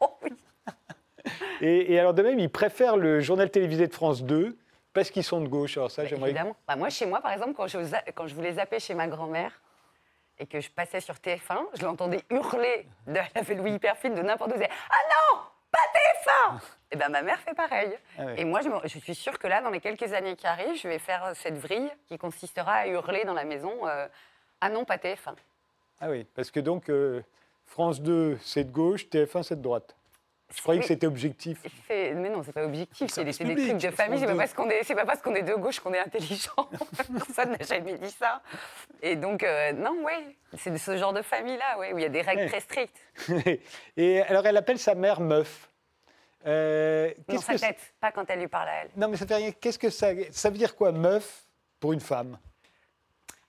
Oh 0.01 0.17
oui 0.23 0.32
Et, 1.61 1.93
et 1.93 1.99
alors, 1.99 2.13
de 2.13 2.21
même, 2.21 2.38
ils 2.39 2.49
préfèrent 2.51 2.97
le 2.97 3.19
journal 3.21 3.49
télévisé 3.49 3.88
de 3.88 3.93
France 3.93 4.23
2 4.23 4.57
parce 4.93 5.09
qu'ils 5.09 5.23
sont 5.23 5.41
de 5.41 5.47
gauche. 5.47 5.78
Alors 5.78 5.89
ça, 5.91 6.03
Bah, 6.03 6.07
j'aimerais... 6.09 6.30
Évidemment. 6.32 6.55
Bah, 6.67 6.75
moi, 6.75 6.89
chez 6.89 7.05
moi, 7.05 7.21
par 7.21 7.32
exemple, 7.32 7.53
quand 7.53 7.67
je, 7.67 7.82
za- 7.84 8.03
quand 8.13 8.28
je 8.28 8.36
voulais 8.36 8.53
zapper 8.53 8.80
chez 8.80 8.93
ma 8.93 9.07
grand-mère 9.07 9.51
et 10.39 10.45
que 10.45 10.59
je 10.59 10.69
passais 10.69 10.99
sur 10.99 11.15
TF1, 11.15 11.57
je 11.80 11.84
l'entendais 11.84 12.21
hurler 12.30 12.88
de 13.07 13.13
la 13.15 13.55
Louis 13.55 13.71
hyper 13.73 13.97
fine 13.97 14.13
de 14.15 14.21
n'importe 14.21 14.51
où. 14.51 14.53
elle 14.55 14.59
disait, 14.61 14.71
Ah 14.89 14.95
non, 15.09 15.39
pas 15.93 16.51
TF1 16.51 16.61
Et 16.91 16.95
ben 16.95 17.09
ma 17.09 17.21
mère 17.21 17.39
fait 17.39 17.53
pareil. 17.53 17.97
Ah. 18.17 18.33
Et 18.38 18.45
moi, 18.45 18.61
je, 18.61 18.99
suis 18.99 19.15
sûre 19.15 19.38
que 19.39 19.47
là, 19.47 19.61
dans 19.61 19.69
les 19.69 19.79
quelques 19.79 20.13
années 20.13 20.35
qui 20.35 20.47
arrivent, 20.47 20.79
je 20.79 20.88
vais 20.88 20.99
faire 20.99 21.25
euh, 21.25 21.33
cette 21.35 21.57
vrille 21.57 21.91
qui 22.07 22.17
consistera 22.17 22.73
à 22.73 22.88
hurler 22.88 23.23
dans 23.25 23.33
la 23.33 23.43
maison 23.43 23.88
euh, 23.88 24.07
Ah 24.61 24.69
non, 24.69 24.85
pas 24.85 24.97
TF1. 24.97 25.35
Ah 25.99 26.09
oui, 26.09 26.25
parce 26.35 26.51
que 26.51 26.59
donc, 26.59 26.89
euh, 26.89 27.21
France 27.65 28.01
2, 28.01 28.38
c'est 28.41 28.65
de 28.65 28.71
gauche, 28.71 29.05
TF1, 29.07 29.43
c'est 29.43 29.55
de 29.55 29.61
droite. 29.61 29.97
Je 30.55 30.61
croyais 30.61 30.79
que 30.79 30.88
c'était 30.88 31.07
objectif. 31.07 31.57
Mais 31.89 32.13
non, 32.13 32.41
c'est 32.41 32.53
pas 32.53 32.63
objectif, 32.63 33.11
c'est 33.11 33.25
des, 33.25 33.33
trucs 33.33 33.47
de 33.47 33.91
famille. 33.91 34.19
C'est 34.19 34.27
pas, 34.27 34.35
parce 34.35 34.53
qu'on 34.53 34.69
est, 34.69 34.95
pas 34.95 35.05
parce 35.05 35.21
qu'on 35.21 35.35
est 35.35 35.43
de 35.43 35.53
gauche 35.55 35.81
qu'on 35.81 35.93
est 35.93 35.99
intelligent. 35.99 36.55
Personne 37.17 37.51
n'a 37.51 37.65
jamais 37.65 37.97
dit 37.97 38.11
ça. 38.11 38.41
Et 39.01 39.17
donc, 39.17 39.43
euh, 39.43 39.73
non, 39.73 39.97
oui, 40.05 40.38
c'est 40.57 40.71
de 40.71 40.77
ce 40.77 40.95
genre 40.95 41.11
de 41.11 41.21
famille-là, 41.21 41.79
ouais, 41.79 41.91
où 41.91 41.97
il 41.97 42.03
y 42.03 42.05
a 42.05 42.09
des 42.09 42.21
règles 42.21 42.43
Ouais. 42.43 42.47
très 42.47 42.61
strictes. 42.61 42.97
et 43.97 44.21
alors, 44.21 44.45
elle 44.45 44.55
appelle 44.55 44.79
sa 44.79 44.95
mère 44.95 45.19
meuf. 45.19 45.69
Euh, 46.47 47.13
Dans 47.27 47.39
sa 47.41 47.53
que 47.55 47.59
tête, 47.59 47.93
pas 47.99 48.11
quand 48.11 48.29
elle 48.29 48.39
lui 48.39 48.47
parle 48.47 48.69
à 48.69 48.73
elle. 48.83 48.89
Non, 48.95 49.07
mais 49.09 49.17
ça 49.17 49.27
fait 49.27 49.35
rien. 49.35 49.51
Qu'est-ce 49.51 49.77
que 49.79 49.89
ça... 49.89 50.09
Ça 50.31 50.49
veut 50.49 50.57
dire 50.57 50.75
quoi, 50.75 50.91
meuf, 50.91 51.43
pour 51.79 51.93
une 51.93 51.99
femme? 51.99 52.37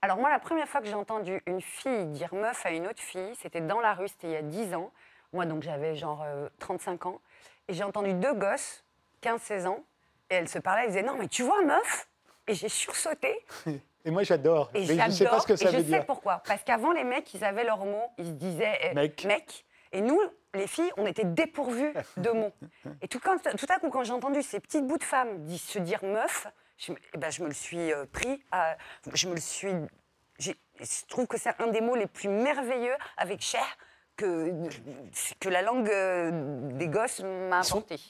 Alors 0.02 0.16
moi, 0.18 0.30
la 0.30 0.38
première 0.38 0.68
fois 0.68 0.80
que 0.80 0.86
j'ai 0.86 0.94
entendu 0.94 1.40
une 1.46 1.60
fille 1.60 2.06
dire 2.06 2.32
meuf 2.34 2.64
à 2.66 2.70
une 2.70 2.86
autre 2.86 3.00
fille, 3.02 3.34
c'était 3.40 3.60
dans 3.60 3.80
la 3.80 3.94
rue, 3.94 4.08
c'était 4.08 4.28
il 4.28 4.32
y 4.32 4.36
a 4.36 4.42
10 4.42 4.74
ans. 4.74 4.90
Moi, 5.32 5.44
donc, 5.46 5.62
j'avais 5.62 5.94
genre 5.96 6.22
euh, 6.24 6.48
35 6.60 7.06
ans. 7.06 7.20
Et 7.68 7.74
j'ai 7.74 7.84
entendu 7.84 8.14
deux 8.14 8.34
gosses, 8.34 8.84
15-16 9.22 9.66
ans, 9.66 9.84
et 10.30 10.34
elles 10.36 10.48
se 10.48 10.58
parlaient, 10.58 10.82
elles 10.84 10.88
disaient, 10.90 11.02
non, 11.02 11.16
mais 11.18 11.28
tu 11.28 11.42
vois, 11.42 11.62
meuf? 11.62 12.08
Et 12.46 12.54
j'ai 12.54 12.68
sursauté. 12.68 13.44
Et 14.04 14.10
moi, 14.10 14.22
j'adore. 14.22 14.70
Et 14.74 14.86
Mais 14.86 15.04
je 15.06 15.10
sais 15.10 15.24
pas 15.26 15.40
ce 15.40 15.46
que 15.46 15.56
ça 15.56 15.68
et 15.68 15.72
veut 15.72 15.78
je 15.78 15.82
dire. 15.82 15.98
sais 15.98 16.06
pourquoi. 16.06 16.40
Parce 16.46 16.62
qu'avant, 16.62 16.92
les 16.92 17.04
mecs, 17.04 17.34
ils 17.34 17.44
avaient 17.44 17.64
leurs 17.64 17.84
mots. 17.84 18.10
Ils 18.16 18.26
se 18.26 18.30
disaient 18.30 18.78
eh, 18.82 18.94
Mec. 18.94 19.66
Et 19.92 20.00
nous, 20.00 20.18
les 20.54 20.66
filles, 20.66 20.90
on 20.96 21.06
était 21.06 21.24
dépourvues 21.24 21.92
de 22.16 22.30
mots. 22.30 22.52
Et 23.02 23.08
tout, 23.08 23.20
quand- 23.20 23.38
tout 23.42 23.66
à 23.68 23.78
coup, 23.78 23.90
quand 23.90 24.04
j'ai 24.04 24.12
entendu 24.12 24.42
ces 24.42 24.60
petites 24.60 24.86
bouts 24.86 24.98
de 24.98 25.04
femmes 25.04 25.46
se 25.56 25.78
dire 25.78 26.00
meuf, 26.04 26.46
je, 26.78 26.92
me- 26.92 26.98
eh 27.14 27.18
ben, 27.18 27.30
je 27.30 27.42
me 27.42 27.48
le 27.48 27.54
suis 27.54 27.92
euh, 27.92 28.04
pris. 28.10 28.42
à- 28.52 28.76
je 29.12 29.28
me 29.28 29.34
le 29.34 29.40
suis. 29.40 29.72
Je 30.38 30.52
trouve 31.08 31.26
que 31.26 31.38
c'est 31.38 31.50
un 31.60 31.66
des 31.68 31.80
mots 31.80 31.96
les 31.96 32.06
plus 32.06 32.28
merveilleux 32.28 32.94
avec 33.16 33.40
cher 33.40 33.64
que, 34.16 34.52
que 35.40 35.48
la 35.48 35.62
langue 35.62 35.88
euh, 35.90 36.30
des 36.76 36.88
gosses 36.88 37.20
m'a 37.20 37.62
sont- 37.62 37.78
apporté. 37.78 38.00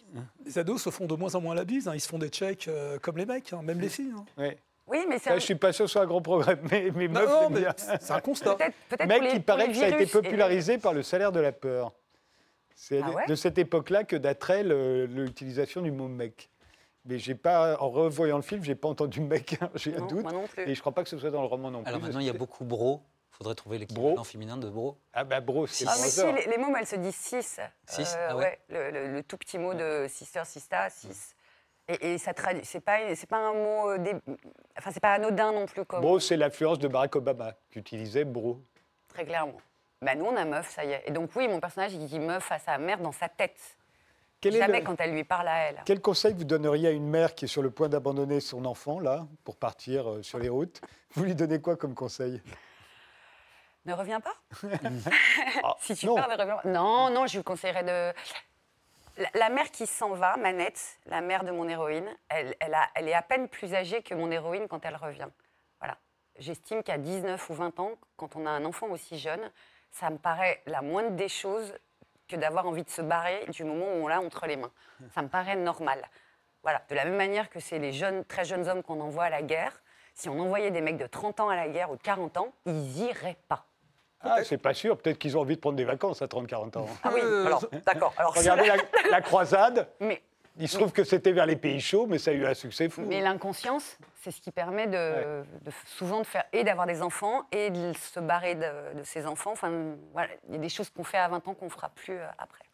Les 0.45 0.59
ados 0.59 0.83
se 0.83 0.91
font 0.91 1.07
de 1.07 1.15
moins 1.15 1.35
en 1.35 1.41
moins 1.41 1.55
la 1.55 1.65
bise, 1.65 1.89
hein. 1.89 1.93
ils 1.95 2.01
se 2.01 2.09
font 2.09 2.19
des 2.19 2.29
checks 2.29 2.69
euh, 2.69 2.99
comme 2.99 3.17
les 3.19 3.27
mecs, 3.27 3.53
hein, 3.53 3.61
même 3.63 3.81
les 3.81 3.89
filles. 3.89 4.13
hein. 4.39 4.51
Oui, 4.87 5.05
mais 5.09 5.19
c'est 5.19 5.29
Ça, 5.29 5.35
un- 5.35 5.39
je 5.39 5.45
suis 5.45 5.55
pas 5.55 5.73
sûr 5.73 5.85
que 5.85 5.89
ce 5.89 5.93
soit 5.95 6.03
un 6.03 6.07
grand 6.07 6.23
progrès, 6.23 6.59
mais, 6.71 6.91
mais 6.95 7.09
c'est 8.01 8.11
un 8.13 8.21
constat. 8.21 8.55
peut-être 8.55 8.75
peut-être 8.89 9.07
Mec, 9.09 9.23
les, 9.23 9.31
il 9.33 9.43
paraît 9.43 9.67
les 9.67 9.73
que 9.73 9.79
ça 9.79 9.85
a 9.85 9.89
été 9.89 9.99
les- 9.99 10.07
popularisé 10.07 10.79
par 10.79 10.95
le 10.95 11.03
salaire 11.03 11.31
de 11.33 11.41
la 11.41 11.53
peur. 11.53 11.93
C'est 12.81 13.01
Ah 13.03 13.11
ouais 13.11 13.27
de 13.27 13.35
cette 13.35 13.59
époque-là 13.59 14.05
que 14.05 14.15
daterait 14.15 14.63
l'utilisation 14.63 15.83
du 15.83 15.91
mot 15.91 16.07
mec. 16.09 16.49
Mais 17.05 17.19
j'ai 17.19 17.35
pas, 17.35 17.77
en 17.81 17.89
revoyant 17.91 18.37
le 18.37 18.43
film, 18.43 18.63
j'ai 18.63 18.75
pas 18.75 18.89
entendu 18.89 19.21
mec, 19.21 19.57
hein, 19.61 19.71
j'ai 19.75 19.97
un 19.97 20.07
doute. 20.07 20.23
moi 20.23 20.33
non 20.33 20.47
plus. 20.47 20.63
Et 20.69 20.75
je 20.75 20.81
crois 20.81 20.93
pas 20.93 21.03
que 21.03 21.09
ce 21.09 21.19
soit 21.19 21.31
dans 21.31 21.41
le 21.41 21.49
roman 21.49 21.71
non 21.71 21.83
plus. 21.83 21.89
Alors 21.89 22.01
maintenant, 22.01 22.21
il 22.21 22.27
y 22.27 22.31
a 22.31 22.35
beaucoup 22.35 22.65
bro. 22.65 23.03
Il 23.33 23.37
faudrait 23.39 23.55
trouver 23.55 23.79
Bro. 23.79 23.87
l'équivalent 23.97 24.25
féminin 24.25 24.57
de 24.57 24.69
bro. 24.69 24.97
Ah 25.13 25.25
bah 25.25 25.41
bro, 25.41 25.67
c'est 25.67 25.87
Ah, 25.89 25.95
mais 26.01 26.09
si, 26.09 26.21
les, 26.33 26.47
les 26.47 26.59
mômes, 26.59 26.75
elles 26.79 26.87
se 26.87 26.97
disent 26.97 27.15
6. 27.15 27.61
Six 27.87 28.17
Ah 28.29 28.37
ouais. 28.37 28.59
le, 28.69 28.91
le- 28.91 29.13
le 29.13 29.23
tout 29.23 29.37
petit 29.37 29.59
mot 29.59 29.75
de 29.75 30.07
sister, 30.09 30.43
sista, 30.45 30.89
6. 30.91 31.35
Et, 31.89 32.15
et 32.15 32.19
ça 32.19 32.35
traduit. 32.35 32.65
C'est 32.65 32.81
pas, 32.81 32.99
c'est 33.15 33.29
pas 33.29 33.39
un 33.39 33.53
mot. 33.55 33.91
euh, 33.91 33.99
dé- 33.99 34.15
Enfin, 34.77 34.91
c'est 34.93 35.01
pas 35.01 35.13
anodin 35.15 35.53
non 35.53 35.67
plus, 35.67 35.85
comme. 35.85 36.01
Bro, 36.01 36.19
c'est 36.21 36.37
l'influence 36.37 36.79
de 36.81 36.89
Barack 36.89 37.15
Obama, 37.17 37.55
qui 37.71 37.79
utilisait 37.79 38.25
bro. 38.25 38.61
Très 39.09 39.25
clairement. 39.25 39.59
Bah, 40.01 40.15
nous, 40.15 40.27
on 40.27 40.37
a 40.37 40.45
meuf, 40.45 40.71
ça 40.71 40.85
y 40.85 40.93
est. 40.93 41.03
Et 41.07 41.11
donc, 41.11 41.31
oui, 41.35 41.49
mon 41.49 41.61
personnage, 41.61 41.93
il 41.95 42.07
dit 42.07 42.19
meuf 42.21 42.51
à 42.53 42.59
sa 42.59 42.79
mère 42.79 42.99
dans 42.99 43.13
sa 43.13 43.29
tête. 43.29 43.77
Quel 44.41 44.55
Jamais 44.55 44.79
le- 44.81 44.87
quand 44.87 45.01
elle 45.01 45.13
lui 45.13 45.25
parle 45.25 45.49
à 45.49 45.59
elle. 45.69 45.83
Quel 45.85 46.01
conseil 46.01 46.33
vous 46.33 46.45
donneriez 46.45 46.89
à 46.89 46.91
une 46.93 47.09
mère 47.09 47.35
qui 47.35 47.47
est 47.47 47.49
sur 47.49 47.63
le 47.63 47.71
point 47.71 47.89
d'abandonner 47.89 48.39
son 48.41 48.65
enfant, 48.67 49.01
là, 49.01 49.27
pour 49.43 49.57
partir 49.57 50.09
euh, 50.09 50.23
sur 50.23 50.39
les 50.39 50.49
routes? 50.49 50.81
Vous 51.15 51.25
lui 51.25 51.35
donnez 51.35 51.61
quoi 51.61 51.77
comme 51.77 51.95
conseil? 51.95 52.41
Ne 53.85 53.95
reviens 53.95 54.21
pas? 54.21 54.35
Ah, 55.65 55.75
Si 55.81 55.97
tu 55.97 56.07
non. 56.07 56.15
pars, 56.15 56.29
ne 56.29 56.37
reviens 56.41 56.57
pas. 56.57 56.69
Non, 56.69 57.11
non, 57.11 57.27
je 57.27 57.39
lui 57.39 57.45
conseillerais 57.45 57.83
de. 57.83 58.13
La, 59.21 59.29
la 59.35 59.49
mère 59.49 59.73
qui 59.73 59.87
s'en 59.89 60.11
va, 60.11 60.37
Manette, 60.37 60.81
la 61.07 61.21
mère 61.21 61.43
de 61.43 61.51
mon 61.51 61.69
héroïne, 61.69 62.09
elle, 62.29 62.55
elle, 62.61 62.75
a- 62.75 62.89
elle 62.95 63.09
est 63.09 63.15
à 63.15 63.23
peine 63.23 63.49
plus 63.49 63.75
âgée 63.75 64.03
que 64.05 64.15
mon 64.15 64.31
héroïne 64.31 64.69
quand 64.69 64.85
elle 64.87 64.95
revient. 64.95 65.27
Voilà. 65.81 65.99
J'estime 66.39 66.85
qu'à 66.85 66.99
19 66.99 67.51
ou 67.51 67.55
20 67.55 67.81
ans, 67.81 67.91
quand 68.17 68.37
on 68.37 68.47
a 68.47 68.51
un 68.51 68.65
enfant 68.65 68.87
aussi 68.91 69.19
jeune, 69.19 69.51
ça 69.91 70.11
me 70.11 70.19
paraît 70.19 70.63
la 70.67 70.83
moindre 70.83 71.11
des 71.17 71.29
choses 71.29 71.75
que 72.29 72.37
d'avoir 72.37 72.67
envie 72.67 72.85
de 72.85 72.91
se 72.91 73.03
barrer 73.03 73.47
du 73.49 73.65
moment 73.65 73.87
où 73.87 74.05
on 74.05 74.09
l'a 74.09 74.21
entre 74.21 74.47
les 74.47 74.57
mains. 74.57 74.71
Ça 75.15 75.23
me 75.23 75.29
paraît 75.29 75.57
normal. 75.57 76.03
Voilà. 76.63 76.83
De 76.91 76.95
la 76.95 77.05
même 77.05 77.17
manière 77.17 77.49
que 77.49 77.61
c'est 77.61 77.79
les 77.79 77.93
jeunes, 77.93 78.25
très 78.25 78.45
jeunes 78.45 78.69
hommes 78.69 78.83
qu'on 78.83 79.01
envoie 79.01 79.25
à 79.25 79.31
la 79.31 79.43
guerre, 79.43 79.81
si 80.15 80.29
on 80.29 80.39
envoyait 80.39 80.71
des 80.71 80.81
mecs 80.81 80.99
de 80.99 81.07
30 81.07 81.41
ans 81.41 81.49
à 81.49 81.57
la 81.57 81.69
guerre 81.69 81.91
ou 81.91 81.97
de 81.97 82.03
40 82.03 82.37
ans, 82.37 82.53
ils 82.67 82.99
iraient 82.99 83.39
pas. 83.49 83.65
Ah, 84.21 84.43
c'est 84.43 84.59
pas 84.59 84.75
sûr. 84.75 84.99
Peut-être 84.99 85.19
qu'ils 85.19 85.39
ont 85.39 85.43
envie 85.43 85.55
de 85.55 85.61
prendre 85.61 85.77
des 85.77 85.85
vacances 85.85 86.23
à 86.23 86.27
30-40 86.27 86.77
ans. 86.79 86.87
Ah 87.05 87.11
oui, 87.15 87.21
alors, 87.21 87.65
d'accord. 87.87 88.13
Alors, 88.19 88.35
Regardez 88.35 88.67
la, 88.67 88.77
la 89.11 89.21
croisade. 89.21 89.89
Mais, 90.01 90.21
Il 90.59 90.69
se 90.69 90.77
trouve 90.77 90.93
que 90.93 91.05
c'était 91.05 91.33
vers 91.33 91.47
les 91.47 91.57
pays 91.57 91.81
chauds, 91.81 92.07
mais 92.07 92.19
ça 92.19 92.31
a 92.33 92.35
eu 92.35 92.45
un 92.45 92.55
succès 92.55 92.89
fou. 92.89 93.03
mais 93.07 93.21
l'inconscience, 93.21 93.97
c'est 94.23 94.31
ce 94.33 94.41
qui 94.41 94.51
permet 94.51 94.87
de, 94.87 95.43
de- 95.65 95.71
souvent 95.87 96.21
de 96.21 96.27
faire 96.27 96.45
et 96.53 96.65
d'avoir 96.65 96.87
des 96.87 97.01
enfants 97.03 97.45
et 97.53 97.71
de 97.71 97.93
se 97.93 98.19
barrer 98.21 98.55
de, 98.57 98.99
de 98.99 99.05
ses 99.05 99.27
enfants. 99.27 99.53
Enfin, 99.53 99.71
voilà, 100.13 100.31
il 100.49 100.55
y 100.55 100.59
a 100.59 100.61
des 100.61 100.69
choses 100.69 100.91
qu'on 100.91 101.05
fait 101.05 101.19
à 101.19 101.29
20 101.29 101.47
ans 101.49 101.55
qu'on 101.55 101.69
fera 101.71 101.91
plus 101.91 102.15
euh, 102.15 102.27
après. 102.39 102.65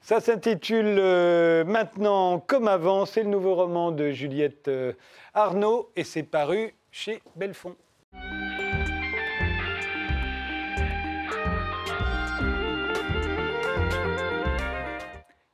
Ça 0.00 0.20
s'intitule 0.20 0.96
euh, 0.98 1.64
Maintenant 1.64 2.40
comme 2.40 2.66
avant. 2.66 3.06
C'est 3.06 3.22
le 3.22 3.28
nouveau 3.28 3.54
roman 3.54 3.92
de 3.92 4.10
Juliette 4.10 4.66
euh, 4.66 4.92
Arnaud 5.32 5.90
et 5.94 6.02
c'est 6.02 6.24
paru 6.24 6.74
chez 6.90 7.22
Belfond. 7.36 7.76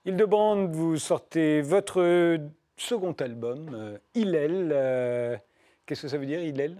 Hildebrand, 0.08 0.68
vous 0.68 0.96
sortez 0.96 1.60
votre 1.60 2.38
second 2.78 3.12
album, 3.12 3.68
euh, 3.74 3.98
Hillel. 4.14 4.70
euh, 4.72 5.36
Qu'est-ce 5.84 6.00
que 6.02 6.08
ça 6.08 6.16
veut 6.16 6.24
dire, 6.24 6.40
Hillel 6.40 6.76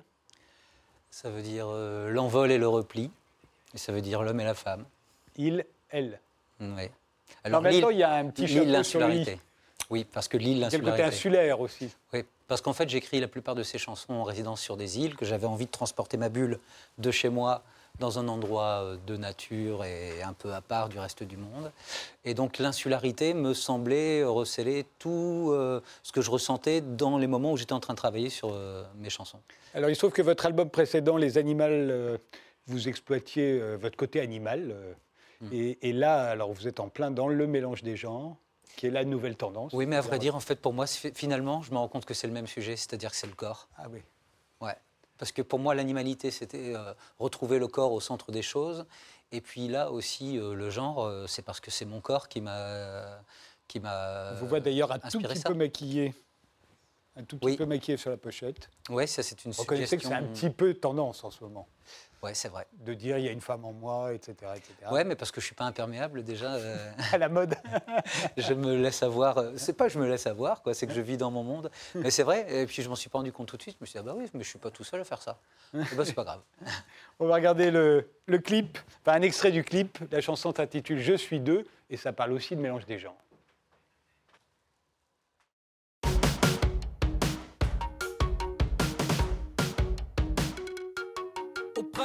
Ça 1.10 1.28
veut 1.28 1.42
dire 1.42 1.66
euh, 1.68 2.08
l'envol 2.08 2.50
et 2.50 2.56
le 2.56 2.66
repli. 2.66 3.10
Et 3.74 3.78
ça 3.78 3.92
veut 3.92 4.00
dire 4.00 4.22
l'homme 4.22 4.40
et 4.40 4.44
la 4.44 4.54
femme. 4.54 4.86
Il, 5.36 5.66
elle. 5.90 6.18
Oui. 6.58 6.88
temps, 7.44 7.90
il 7.90 7.98
y 7.98 8.02
a 8.02 8.14
un 8.14 8.30
petit 8.30 8.46
l'île, 8.46 8.72
l'insularité. 8.72 9.38
Oui, 9.90 10.06
parce 10.10 10.26
que 10.26 10.38
l'île, 10.38 10.60
le 10.60 10.64
côté 10.64 10.78
l'insularité. 10.78 11.02
insulaire 11.04 11.60
aussi. 11.60 11.90
Oui, 12.14 12.24
parce 12.46 12.62
qu'en 12.62 12.72
fait, 12.72 12.88
j'écris 12.88 13.20
la 13.20 13.28
plupart 13.28 13.54
de 13.54 13.62
ces 13.62 13.76
chansons 13.76 14.14
en 14.14 14.22
résidence 14.22 14.62
sur 14.62 14.78
des 14.78 15.00
îles, 15.00 15.16
que 15.16 15.26
j'avais 15.26 15.46
envie 15.46 15.66
de 15.66 15.70
transporter 15.70 16.16
ma 16.16 16.30
bulle 16.30 16.58
de 16.96 17.10
chez 17.10 17.28
moi 17.28 17.62
dans 17.98 18.18
un 18.18 18.28
endroit 18.28 18.82
euh, 18.82 18.96
de 19.06 19.16
nature 19.16 19.84
et 19.84 20.22
un 20.22 20.32
peu 20.32 20.52
à 20.52 20.60
part 20.60 20.88
du 20.88 20.98
reste 20.98 21.22
du 21.22 21.36
monde. 21.36 21.72
Et 22.24 22.34
donc 22.34 22.58
l'insularité 22.58 23.34
me 23.34 23.54
semblait 23.54 24.24
receler 24.24 24.86
tout 24.98 25.50
euh, 25.50 25.80
ce 26.02 26.12
que 26.12 26.20
je 26.20 26.30
ressentais 26.30 26.80
dans 26.80 27.18
les 27.18 27.26
moments 27.26 27.52
où 27.52 27.56
j'étais 27.56 27.72
en 27.72 27.80
train 27.80 27.94
de 27.94 27.98
travailler 27.98 28.30
sur 28.30 28.50
euh, 28.52 28.84
mes 28.96 29.10
chansons. 29.10 29.40
Alors, 29.74 29.90
il 29.90 29.94
se 29.94 30.00
trouve 30.00 30.12
que 30.12 30.22
votre 30.22 30.46
album 30.46 30.70
précédent, 30.70 31.16
Les 31.16 31.38
Animaux, 31.38 31.64
euh, 31.64 32.18
vous 32.66 32.88
exploitiez 32.88 33.60
votre 33.76 33.96
côté 33.96 34.20
animal. 34.20 34.74
Hmm. 35.40 35.48
et, 35.52 35.88
et 35.88 35.92
là, 35.92 36.24
alors, 36.30 36.52
vous 36.52 36.66
êtes 36.66 36.80
en 36.80 36.88
plein 36.88 37.10
dans 37.10 37.28
le 37.28 37.46
mélange 37.46 37.82
des 37.82 37.96
genres, 37.96 38.36
qui 38.76 38.86
est 38.86 38.90
la 38.90 39.04
nouvelle 39.04 39.36
tendance. 39.36 39.72
Oui, 39.72 39.86
mais 39.86 39.96
à 39.96 40.00
vrai 40.00 40.18
dire, 40.18 40.36
en 40.36 40.40
fait, 40.40 40.60
pour 40.60 40.72
moi, 40.72 40.86
finalement, 40.86 41.62
je 41.62 41.70
me 41.70 41.76
rends 41.78 41.88
compte 41.88 42.04
que 42.04 42.14
c'est 42.14 42.26
le 42.26 42.32
même 42.32 42.46
sujet, 42.46 42.76
c'est-à-dire 42.76 43.10
que 43.10 43.16
c'est 43.16 43.26
le 43.26 43.34
corps. 43.34 43.68
Ah 43.76 43.86
oui. 43.90 44.00
Parce 45.18 45.32
que 45.32 45.42
pour 45.42 45.58
moi, 45.58 45.74
l'animalité, 45.74 46.30
c'était 46.30 46.74
euh, 46.76 46.94
retrouver 47.18 47.58
le 47.58 47.66
corps 47.66 47.92
au 47.92 48.00
centre 48.00 48.30
des 48.32 48.42
choses. 48.42 48.86
Et 49.32 49.40
puis 49.40 49.68
là 49.68 49.90
aussi, 49.90 50.38
euh, 50.38 50.54
le 50.54 50.70
genre, 50.70 51.04
euh, 51.04 51.26
c'est 51.26 51.42
parce 51.42 51.60
que 51.60 51.70
c'est 51.70 51.84
mon 51.84 52.00
corps 52.00 52.28
qui 52.28 52.40
m'a. 52.40 53.18
qui 53.66 53.80
m'a. 53.80 54.30
On 54.32 54.36
vous 54.36 54.46
voit 54.46 54.60
d'ailleurs 54.60 54.92
un 54.92 54.98
tout 54.98 55.20
petit 55.20 55.38
ça. 55.40 55.48
peu 55.50 55.54
maquillé. 55.54 56.14
Un 57.16 57.24
tout 57.24 57.36
petit 57.36 57.46
Oui. 57.46 57.56
peu 57.56 57.66
maquillé 57.66 57.96
sur 57.96 58.10
la 58.10 58.16
pochette. 58.16 58.70
Ouais, 58.88 59.08
ça, 59.08 59.24
c'est 59.24 59.44
une 59.44 59.50
Vous 59.50 59.62
reconnaissez 59.62 59.96
que 59.96 60.02
suggestion. 60.04 60.26
c'est 60.26 60.30
un 60.30 60.48
petit 60.48 60.54
peu 60.54 60.72
tendance 60.74 61.24
en 61.24 61.30
ce 61.32 61.42
moment. 61.42 61.66
Ouais, 62.22 62.34
c'est 62.34 62.48
vrai. 62.48 62.66
De 62.72 62.94
dire, 62.94 63.16
il 63.18 63.24
y 63.24 63.28
a 63.28 63.30
une 63.30 63.40
femme 63.40 63.64
en 63.64 63.72
moi, 63.72 64.12
etc. 64.12 64.34
etc. 64.56 64.72
Ouais, 64.90 65.04
mais 65.04 65.14
parce 65.14 65.30
que 65.30 65.40
je 65.40 65.46
suis 65.46 65.54
pas 65.54 65.64
imperméable 65.64 66.24
déjà. 66.24 66.54
euh, 66.54 66.90
À 67.12 67.18
la 67.18 67.28
mode. 67.28 67.54
je 68.36 68.54
me 68.54 68.76
laisse 68.76 69.02
avoir. 69.04 69.38
euh, 69.38 69.52
C'est 69.56 69.72
pas 69.72 69.86
que 69.86 69.92
je 69.92 69.98
me 70.00 70.08
laisse 70.08 70.26
avoir, 70.26 70.62
quoi. 70.62 70.74
C'est 70.74 70.88
que 70.88 70.92
je 70.94 71.00
vis 71.00 71.16
dans 71.16 71.30
mon 71.30 71.44
monde. 71.44 71.70
Mais 71.94 72.10
c'est 72.10 72.24
vrai. 72.24 72.46
Et 72.62 72.66
puis 72.66 72.82
je 72.82 72.88
m'en 72.88 72.96
suis 72.96 73.08
pas 73.08 73.18
rendu 73.18 73.30
compte 73.32 73.46
tout 73.48 73.56
de 73.56 73.62
suite. 73.62 73.76
Je 73.78 73.82
me 73.84 73.86
suis 73.86 73.92
dit 73.92 73.98
ah 74.00 74.02
bah 74.02 74.14
oui, 74.16 74.28
mais 74.34 74.42
je 74.42 74.48
suis 74.48 74.58
pas 74.58 74.70
tout 74.70 74.82
seul 74.82 75.00
à 75.00 75.04
faire 75.04 75.22
ça. 75.22 75.38
Et 75.74 75.94
bah 75.96 76.04
c'est 76.04 76.12
pas 76.14 76.24
grave. 76.24 76.40
On 77.20 77.26
va 77.26 77.34
regarder 77.36 77.70
le, 77.70 78.10
le 78.26 78.38
clip, 78.38 78.78
enfin 79.04 79.16
un 79.18 79.22
extrait 79.22 79.52
du 79.52 79.62
clip. 79.62 79.98
La 80.10 80.20
chanson 80.20 80.52
s'intitule 80.52 80.98
Je 81.00 81.14
suis 81.14 81.38
deux 81.40 81.66
et 81.88 81.96
ça 81.96 82.12
parle 82.12 82.32
aussi 82.32 82.56
de 82.56 82.60
mélange 82.60 82.84
des 82.86 82.98
genres. 82.98 83.16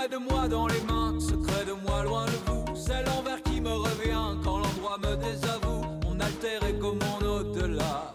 Auprès 0.04 0.20
de 0.20 0.24
moi, 0.30 0.48
dans 0.50 0.68
les 0.68 0.82
mains, 0.82 1.18
secret 1.18 1.64
de 1.66 1.72
moi, 1.88 2.04
loin 2.04 2.26
de 2.26 2.32
vous. 2.48 2.66
C'est 2.76 3.04
l'envers 3.06 3.42
qui 3.44 3.62
me 3.62 3.72
revient 3.72 4.38
quand 4.44 4.58
l'endroit 4.58 4.98
me 5.02 5.16
désavoue. 5.16 5.86
Mon 6.04 6.20
alter 6.20 6.60
est 6.68 6.78
comme 6.78 7.00
mon 7.00 7.26
au-delà. 7.26 8.14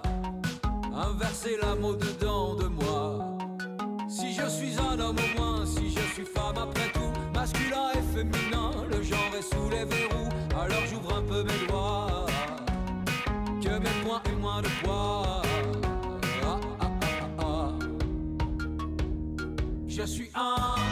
Inverser 0.92 1.56
l'âme 1.62 1.84
au-dedans 1.84 2.56
de 2.56 2.66
moi. 2.66 3.38
Si 4.06 4.34
je 4.34 4.46
suis 4.48 4.74
un 4.78 5.00
homme 5.00 5.16
au 5.16 5.40
moins, 5.40 5.64
si 5.64 5.90
je 5.90 6.00
suis 6.12 6.26
femme 6.26 6.58
après 6.58 6.90
tout, 6.92 7.12
masculin 7.32 7.90
et 7.94 8.16
féminin, 8.16 8.70
le 8.90 9.02
genre 9.02 9.32
est 9.38 9.54
sous 9.54 9.70
les 9.70 9.86
verrous. 9.86 10.28
Alors 10.60 10.84
j'ouvre 10.90 11.16
un 11.16 11.22
peu 11.22 11.42
mes 11.42 11.66
doigts. 11.68 12.26
Que 13.62 13.78
mes 13.78 14.04
poings 14.04 14.20
aient 14.26 14.36
moins 14.36 14.60
de 14.60 14.68
poids. 14.82 15.42
Ah, 16.42 16.58
ah, 16.58 16.58
ah, 16.80 16.90
ah, 17.40 17.44
ah. 17.44 17.72
Je 19.86 20.02
suis 20.02 20.30
un, 20.34 20.87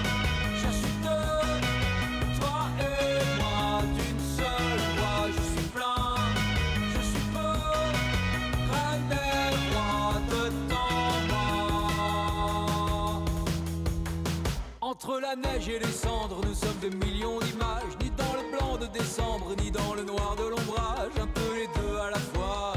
Entre 14.98 15.20
la 15.20 15.36
neige 15.36 15.68
et 15.68 15.78
les 15.78 15.92
cendres, 15.92 16.40
nous 16.42 16.54
sommes 16.54 16.78
des 16.80 16.88
millions 16.88 17.38
d'images, 17.38 17.92
ni 18.02 18.08
dans 18.12 18.32
le 18.32 18.56
blanc 18.56 18.78
de 18.78 18.86
décembre, 18.86 19.54
ni 19.62 19.70
dans 19.70 19.92
le 19.92 20.02
noir 20.04 20.34
de 20.36 20.44
l'ombrage, 20.44 21.12
un 21.20 21.26
peu 21.26 21.54
les 21.54 21.66
deux 21.78 21.98
à 21.98 22.08
la 22.12 22.18
fois. 22.18 22.72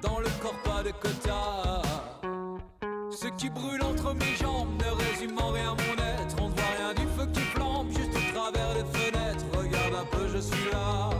Dans 0.00 0.20
le 0.20 0.28
corps 0.40 0.62
pas 0.62 0.84
de 0.84 0.92
quota. 0.92 1.82
Ce 3.10 3.26
qui 3.36 3.50
brûle 3.50 3.82
entre 3.82 4.14
mes 4.14 4.36
jambes 4.36 4.68
ne 4.78 4.90
résume 5.10 5.36
en 5.40 5.50
rien 5.50 5.74
mon 5.74 6.02
être. 6.04 6.36
On 6.40 6.50
ne 6.50 6.54
voit 6.54 6.74
rien 6.78 6.94
du 6.94 7.06
feu 7.18 7.26
qui 7.34 7.40
flambe 7.40 7.90
juste 7.90 8.14
au 8.14 8.32
travers 8.32 8.72
des 8.74 8.96
fenêtres. 8.96 9.44
Regarde 9.58 9.94
un 10.02 10.16
peu, 10.16 10.28
je 10.28 10.38
suis 10.38 10.70
là. 10.70 11.10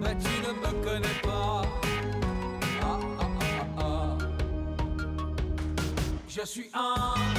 Mais 0.00 0.16
tu 0.16 0.30
ne 0.46 0.52
me 0.52 0.84
connais 0.84 1.20
pas. 1.24 1.62
Ah, 2.82 3.00
ah, 3.18 3.26
ah, 3.40 3.80
ah. 3.80 4.18
Je 6.28 6.46
suis 6.46 6.70
un, 6.72 7.35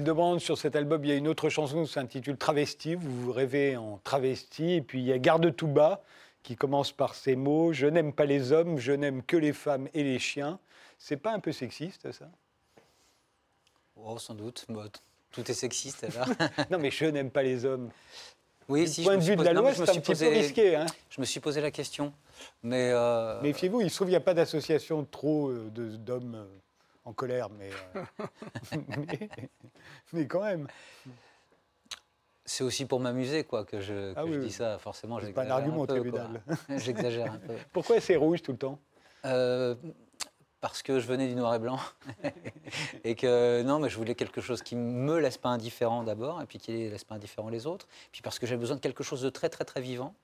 Il 0.00 0.04
demande 0.04 0.40
sur 0.40 0.56
cet 0.56 0.76
album, 0.76 1.04
il 1.04 1.08
y 1.10 1.12
a 1.12 1.16
une 1.16 1.28
autre 1.28 1.50
chanson 1.50 1.84
qui 1.84 1.92
s'intitule 1.92 2.38
Travesti. 2.38 2.94
Vous 2.94 3.20
vous 3.24 3.32
rêvez 3.32 3.76
en 3.76 4.00
travesti. 4.02 4.72
Et 4.72 4.80
puis 4.80 5.00
il 5.00 5.04
y 5.04 5.12
a 5.12 5.18
Garde 5.18 5.54
tout 5.54 5.66
bas 5.66 6.02
qui 6.42 6.56
commence 6.56 6.90
par 6.90 7.14
ces 7.14 7.36
mots 7.36 7.74
Je 7.74 7.86
n'aime 7.86 8.14
pas 8.14 8.24
les 8.24 8.50
hommes, 8.50 8.78
je 8.78 8.92
n'aime 8.92 9.22
que 9.22 9.36
les 9.36 9.52
femmes 9.52 9.88
et 9.92 10.02
les 10.02 10.18
chiens. 10.18 10.58
C'est 10.98 11.18
pas 11.18 11.32
un 11.34 11.38
peu 11.38 11.52
sexiste 11.52 12.10
ça? 12.12 12.30
Oh, 13.94 14.16
sans 14.18 14.32
doute. 14.32 14.64
T- 14.66 14.72
tout 15.32 15.50
est 15.50 15.54
sexiste 15.54 16.04
alors. 16.04 16.28
Non, 16.70 16.78
mais 16.78 16.90
je 16.90 17.04
n'aime 17.04 17.30
pas 17.30 17.42
les 17.42 17.66
hommes. 17.66 17.90
oui, 18.70 18.84
Du 18.86 18.90
si, 18.90 19.02
point 19.02 19.18
de 19.18 19.22
vue 19.22 19.36
de 19.36 19.42
la 19.42 19.52
loi, 19.52 19.74
c'est 19.74 19.82
un 19.82 20.00
petit 20.00 20.14
peu 20.14 20.28
risqué. 20.30 20.76
Hein. 20.76 20.86
Je 21.10 21.20
me 21.20 21.26
suis 21.26 21.40
posé 21.40 21.60
la 21.60 21.70
question. 21.70 22.10
Mais. 22.62 22.88
euh, 22.90 23.38
Méfiez-vous, 23.42 23.82
il 23.82 23.90
se 23.90 23.96
trouve 23.96 24.06
qu'il 24.06 24.12
n'y 24.12 24.16
a 24.16 24.20
pas 24.20 24.32
d'association 24.32 25.04
trop 25.10 25.50
euh, 25.50 25.68
de- 25.74 25.96
d'hommes 25.96 26.36
euh, 26.36 26.46
en 27.04 27.12
colère, 27.12 27.48
mais, 27.50 27.70
euh, 27.96 28.04
mais, 28.98 29.30
mais 30.12 30.26
quand 30.26 30.42
même. 30.42 30.68
C'est 32.44 32.64
aussi 32.64 32.84
pour 32.84 32.98
m'amuser 33.00 33.44
quoi 33.44 33.64
que 33.64 33.80
je, 33.80 34.12
que 34.12 34.18
Ah 34.18 34.24
je 34.26 34.32
dis 34.32 34.38
oui. 34.46 34.50
ça. 34.50 34.78
Forcément, 34.78 35.20
C'est 35.20 35.32
pas 35.32 35.42
un 35.42 35.44
j'exagère 35.44 35.56
argument 35.56 35.82
au 35.82 35.86
peu, 35.86 36.00
tribunal. 36.00 36.42
quoi. 36.44 36.56
J'exagère 36.78 37.32
un 37.32 37.38
peu. 37.38 37.54
Pourquoi 37.72 38.00
c'est 38.00 38.16
rouge 38.16 38.42
tout 38.42 38.52
le 38.52 38.58
temps? 38.58 38.78
Euh, 39.24 39.74
parce 40.60 40.82
que 40.82 40.98
je 40.98 41.06
venais 41.06 41.28
du 41.28 41.34
noir 41.36 41.54
et 41.54 41.58
blanc 41.58 41.78
et 43.04 43.14
que 43.14 43.62
non, 43.62 43.78
mais 43.78 43.88
je 43.88 43.96
voulais 43.96 44.14
quelque 44.14 44.40
chose 44.40 44.62
qui 44.62 44.76
me 44.76 45.18
laisse 45.20 45.38
pas 45.38 45.48
indifférent 45.50 46.02
d'abord 46.02 46.42
et 46.42 46.46
puis 46.46 46.58
qui 46.58 46.72
laisse 46.90 47.04
pas 47.04 47.14
indifférent 47.14 47.48
les 47.50 47.66
autres. 47.66 47.86
Puis 48.12 48.20
parce 48.20 48.38
que 48.38 48.46
j'avais 48.46 48.58
besoin 48.60 48.76
de 48.76 48.80
quelque 48.80 49.02
chose 49.04 49.22
de 49.22 49.30
très 49.30 49.48
très 49.48 49.64
très 49.64 49.80
vivant, 49.80 50.14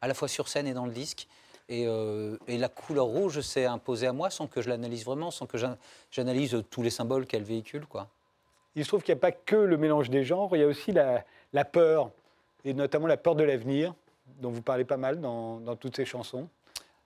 à 0.00 0.08
la 0.08 0.14
fois 0.14 0.28
sur 0.28 0.48
scène 0.48 0.66
et 0.66 0.74
dans 0.74 0.84
le 0.86 0.92
disque. 0.92 1.28
Et, 1.68 1.86
euh, 1.86 2.36
et 2.46 2.56
la 2.56 2.68
couleur 2.68 3.04
rouge 3.06 3.40
s'est 3.40 3.66
imposée 3.66 4.06
à 4.06 4.12
moi 4.12 4.30
sans 4.30 4.46
que 4.46 4.62
je 4.62 4.68
l'analyse 4.68 5.04
vraiment, 5.04 5.30
sans 5.30 5.46
que 5.46 5.58
j'an- 5.58 5.76
j'analyse 6.10 6.62
tous 6.70 6.82
les 6.82 6.90
symboles 6.90 7.26
qu'elle 7.26 7.42
véhicule, 7.42 7.86
quoi. 7.86 8.08
Il 8.74 8.84
se 8.84 8.88
trouve 8.88 9.02
qu'il 9.02 9.14
n'y 9.14 9.18
a 9.18 9.20
pas 9.20 9.32
que 9.32 9.56
le 9.56 9.76
mélange 9.76 10.08
des 10.08 10.24
genres, 10.24 10.54
il 10.56 10.60
y 10.60 10.62
a 10.62 10.66
aussi 10.66 10.92
la, 10.92 11.24
la 11.52 11.64
peur, 11.64 12.10
et 12.64 12.72
notamment 12.74 13.06
la 13.06 13.16
peur 13.16 13.34
de 13.34 13.44
l'avenir, 13.44 13.94
dont 14.40 14.50
vous 14.50 14.62
parlez 14.62 14.84
pas 14.84 14.96
mal 14.96 15.20
dans, 15.20 15.58
dans 15.60 15.76
toutes 15.76 15.96
ces 15.96 16.04
chansons. 16.04 16.48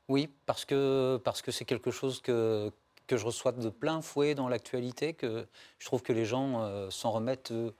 Oui, 0.08 0.28
parce 0.46 0.64
que 0.64 1.20
parce 1.24 1.42
que 1.42 1.50
c'est 1.50 1.64
quelque 1.64 1.90
chose 1.90 2.20
que 2.20 2.70
que 3.08 3.16
je 3.16 3.26
reçois 3.26 3.52
de 3.52 3.68
plein 3.68 4.00
fouet 4.00 4.34
dans 4.34 4.48
l'actualité, 4.48 5.12
que 5.12 5.46
je 5.78 5.86
trouve 5.86 6.02
que 6.02 6.12
les 6.12 6.24
gens 6.24 6.62
euh, 6.62 6.88
s'en 6.90 7.10
remettent 7.10 7.50
euh, 7.50 7.70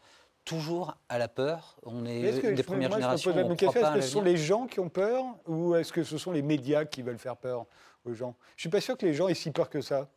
toujours 0.45 0.97
à 1.09 1.19
la 1.19 1.29
peur. 1.29 1.77
On 1.85 2.05
est, 2.07 2.41
que- 2.43 2.49
des 2.49 2.63
premières 2.63 2.89
moi, 2.91 2.99
générations. 2.99 3.33
on 3.35 3.55
est-ce 3.55 3.65
que 3.95 4.01
ce 4.01 4.09
sont 4.09 4.23
les 4.23 4.37
gens 4.37 4.67
qui 4.67 4.81
ont 4.81 4.89
peur 4.89 5.25
ou 5.47 5.75
est-ce 5.75 5.93
que 5.93 6.03
ce 6.05 6.19
sont 6.19 6.33
les 6.33 6.43
médias 6.43 6.85
qui 6.85 7.03
veulent 7.03 7.19
faire 7.19 7.37
peur 7.37 7.67
aux 8.05 8.13
gens? 8.15 8.35
Je 8.57 8.61
ne 8.61 8.61
suis 8.63 8.69
pas 8.71 8.81
sûr 8.81 8.97
que 8.99 9.07
les 9.07 9.15
gens 9.15 9.29
aient 9.29 9.35
si 9.35 9.51
peur 9.51 9.71
que 9.71 9.81
ça. 9.81 10.09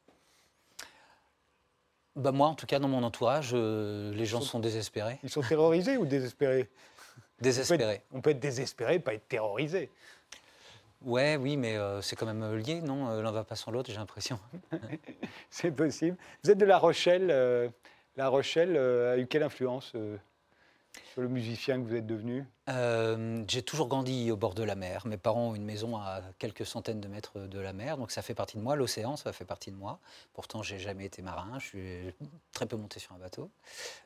Bah, 2.15 2.31
moi, 2.31 2.47
en 2.47 2.55
tout 2.55 2.65
cas, 2.65 2.79
dans 2.79 2.87
mon 2.87 3.03
entourage, 3.03 3.51
euh, 3.53 4.13
les 4.13 4.25
gens 4.25 4.39
sont- 4.39 4.45
sont 4.51 4.59
désespérés. 4.59 5.19
Ils 5.23 5.29
sont 5.29 5.41
terrorisés 5.41 5.97
ou 5.97 6.05
désespérés? 6.05 6.69
On 7.37 7.43
peut, 7.43 7.43
Désespérés. 7.43 7.93
être, 7.95 8.05
on 8.13 8.21
peut 8.21 8.29
être 8.29 8.39
désespéré, 8.39 8.99
pas 8.99 9.13
être 9.13 9.27
terrorisé. 9.27 9.91
Ouais, 11.01 11.35
oui, 11.35 11.57
mais 11.57 11.75
euh, 11.75 12.01
c'est 12.01 12.15
quand 12.15 12.25
même 12.25 12.41
euh, 12.43 12.57
lié, 12.57 12.79
non? 12.79 13.21
L'un 13.21 13.31
va 13.31 13.43
pas 13.43 13.57
sans 13.57 13.71
l'autre, 13.71 13.91
j'ai 13.91 13.97
l'impression. 13.97 14.39
C'est 15.49 15.71
possible. 15.71 16.15
Vous 16.43 16.51
êtes 16.51 16.57
de 16.57 16.63
La 16.65 16.77
Rochelle. 16.77 17.27
euh, 17.29 17.67
la 18.17 18.29
Rochelle 18.29 18.75
euh, 18.75 19.13
a 19.13 19.17
eu 19.17 19.27
quelle 19.27 19.43
influence 19.43 19.91
euh, 19.95 20.17
sur 21.11 21.21
le 21.21 21.27
musicien 21.27 21.81
que 21.81 21.87
vous 21.87 21.95
êtes 21.95 22.07
devenu? 22.07 22.45
Euh, 22.69 23.43
j'ai 23.47 23.61
toujours 23.61 23.87
grandi 23.87 24.31
au 24.31 24.37
bord 24.37 24.53
de 24.53 24.63
la 24.63 24.75
mer. 24.75 25.05
Mes 25.05 25.17
parents 25.17 25.49
ont 25.49 25.55
une 25.55 25.65
maison 25.65 25.97
à 25.97 26.21
quelques 26.39 26.65
centaines 26.65 27.01
de 27.01 27.07
mètres 27.07 27.39
de 27.39 27.59
la 27.59 27.73
mer, 27.73 27.97
donc 27.97 28.11
ça 28.11 28.21
fait 28.21 28.33
partie 28.33 28.57
de 28.57 28.61
moi. 28.61 28.75
L'océan, 28.75 29.17
ça 29.17 29.33
fait 29.33 29.45
partie 29.45 29.71
de 29.71 29.75
moi. 29.75 29.99
Pourtant, 30.33 30.63
j'ai 30.63 30.79
jamais 30.79 31.05
été 31.05 31.21
marin. 31.21 31.59
Je 31.59 31.65
suis 31.65 32.13
très 32.53 32.65
peu 32.65 32.77
monté 32.77 32.99
sur 32.99 33.13
un 33.13 33.19
bateau. 33.19 33.49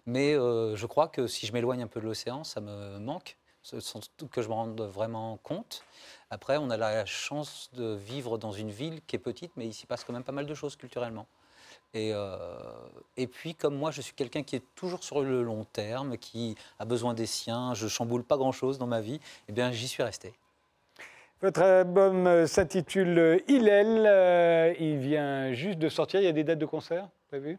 Mais 0.06 0.34
je 0.34 0.86
crois 0.86 1.08
que 1.08 1.28
si 1.28 1.46
je 1.46 1.54
m'éloigne 1.54 1.84
un 1.84 1.88
peu 1.88 2.00
de 2.00 2.06
l'océan, 2.06 2.44
ça 2.44 2.60
me 2.60 2.98
manque, 2.98 3.38
sans 3.62 4.02
que 4.32 4.42
je 4.42 4.48
me 4.48 4.54
rende 4.54 4.82
vraiment 4.82 5.38
compte. 5.38 5.84
Après, 6.32 6.58
on 6.58 6.70
a 6.70 6.78
la 6.78 7.06
chance 7.06 7.70
de 7.74 7.96
vivre 7.96 8.38
dans 8.38 8.52
une 8.52 8.72
ville 8.72 9.02
qui 9.08 9.16
est 9.16 9.20
petite, 9.20 9.52
mais 9.56 9.68
il 9.68 9.74
s'y 9.74 9.86
passe 9.86 10.04
quand 10.04 10.14
même 10.14 10.24
pas 10.24 10.32
mal 10.32 10.48
de 10.48 10.56
choses 10.56 10.76
culturellement. 10.76 11.28
Et, 11.94 12.12
euh, 12.14 12.38
et 13.18 13.26
puis, 13.28 13.56
comme 13.56 13.76
moi, 13.76 13.90
je 13.92 14.02
suis 14.02 14.14
quelqu'un 14.14 14.44
qui 14.44 14.56
est 14.56 14.64
toujours 14.76 15.04
sur 15.04 15.22
le 15.22 15.42
long 15.42 15.64
terme, 15.66 16.18
qui 16.18 16.56
a 16.78 16.86
besoin 16.86 17.14
des 17.14 17.26
siens, 17.26 17.74
je 17.74 17.88
chamboule 17.88 18.24
pas 18.24 18.38
grand-chose 18.38 18.78
dans 18.78 18.86
ma 18.88 19.02
vie, 19.02 19.20
eh 19.48 19.52
bien, 19.52 19.72
j'y 19.72 19.88
suis 19.88 20.04
resté. 20.04 20.34
Votre 21.42 21.62
album 21.62 22.28
euh, 22.28 22.46
s'intitule 22.48 23.42
Hillel. 23.48 24.04
euh, 24.06 24.74
il 24.80 24.98
vient 24.98 25.54
juste 25.54 25.80
de 25.80 25.88
sortir. 25.90 26.20
Il 26.20 26.26
y 26.26 26.28
a 26.28 26.32
des 26.34 26.44
dates 26.44 26.60
de 26.60 26.66
concert 26.66 27.08
prévues 27.30 27.58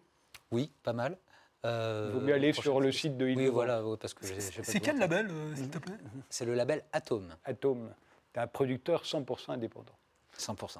Oui, 0.52 0.70
pas 0.82 0.92
mal. 0.92 1.16
Euh, 1.64 2.10
Il 2.12 2.18
vaut 2.20 2.26
mieux 2.26 2.34
aller 2.34 2.52
sur 2.52 2.80
le 2.80 2.92
site 2.92 3.16
de 3.16 3.24
Oui, 3.24 3.32
Hillel. 3.32 3.48
voilà, 3.50 3.82
ouais, 3.84 3.96
parce 3.96 4.14
que 4.14 4.24
C'est 4.26 4.80
quel 4.80 4.98
label, 4.98 5.28
s'il 5.56 5.70
te 5.70 5.78
plaît? 5.78 5.96
C'est 6.28 6.44
le 6.44 6.54
label 6.54 6.84
Atome, 6.92 7.34
Atome. 7.44 7.90
Un 8.36 8.46
producteur 8.46 9.02
100% 9.04 9.52
indépendant. 9.52 9.92
100%. 10.38 10.78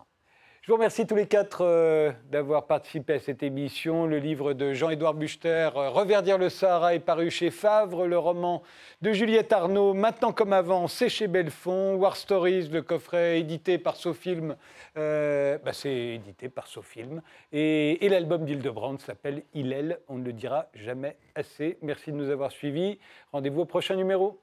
Je 0.62 0.70
vous 0.70 0.76
remercie 0.76 1.06
tous 1.06 1.14
les 1.14 1.26
quatre 1.26 1.64
euh, 1.64 2.12
d'avoir 2.30 2.66
participé 2.66 3.14
à 3.14 3.18
cette 3.18 3.42
émission. 3.42 4.06
Le 4.06 4.18
livre 4.18 4.52
de 4.52 4.74
Jean-Édouard 4.74 5.14
Buchter, 5.14 5.70
euh, 5.74 5.88
Reverdir 5.88 6.36
le 6.36 6.50
Sahara, 6.50 6.94
est 6.94 7.00
paru 7.00 7.30
chez 7.30 7.50
Favre. 7.50 8.06
Le 8.06 8.18
roman 8.18 8.62
de 9.00 9.10
Juliette 9.14 9.54
Arnaud, 9.54 9.94
Maintenant 9.94 10.34
comme 10.34 10.52
avant, 10.52 10.86
c'est 10.86 11.08
chez 11.08 11.28
Belfond. 11.28 11.94
War 11.94 12.14
Stories, 12.14 12.68
le 12.68 12.82
coffret 12.82 13.40
édité 13.40 13.78
par 13.78 13.96
Sofilm, 13.96 14.54
euh, 14.98 15.56
bah, 15.64 15.72
c'est 15.72 15.96
édité 15.96 16.50
par 16.50 16.66
Sofilm. 16.66 17.22
Et, 17.52 18.06
l'album 18.10 18.44
d'Hildebrand 18.44 18.98
s'appelle 18.98 19.44
Hillel. 19.54 20.00
On 20.08 20.18
ne 20.18 20.24
le 20.24 20.34
dira 20.34 20.66
jamais 20.74 21.16
assez. 21.34 21.78
Merci 21.80 22.12
de 22.12 22.16
nous 22.16 22.28
avoir 22.28 22.52
suivis. 22.52 22.98
Rendez-vous 23.32 23.62
au 23.62 23.66
prochain 23.66 23.96
numéro. 23.96 24.38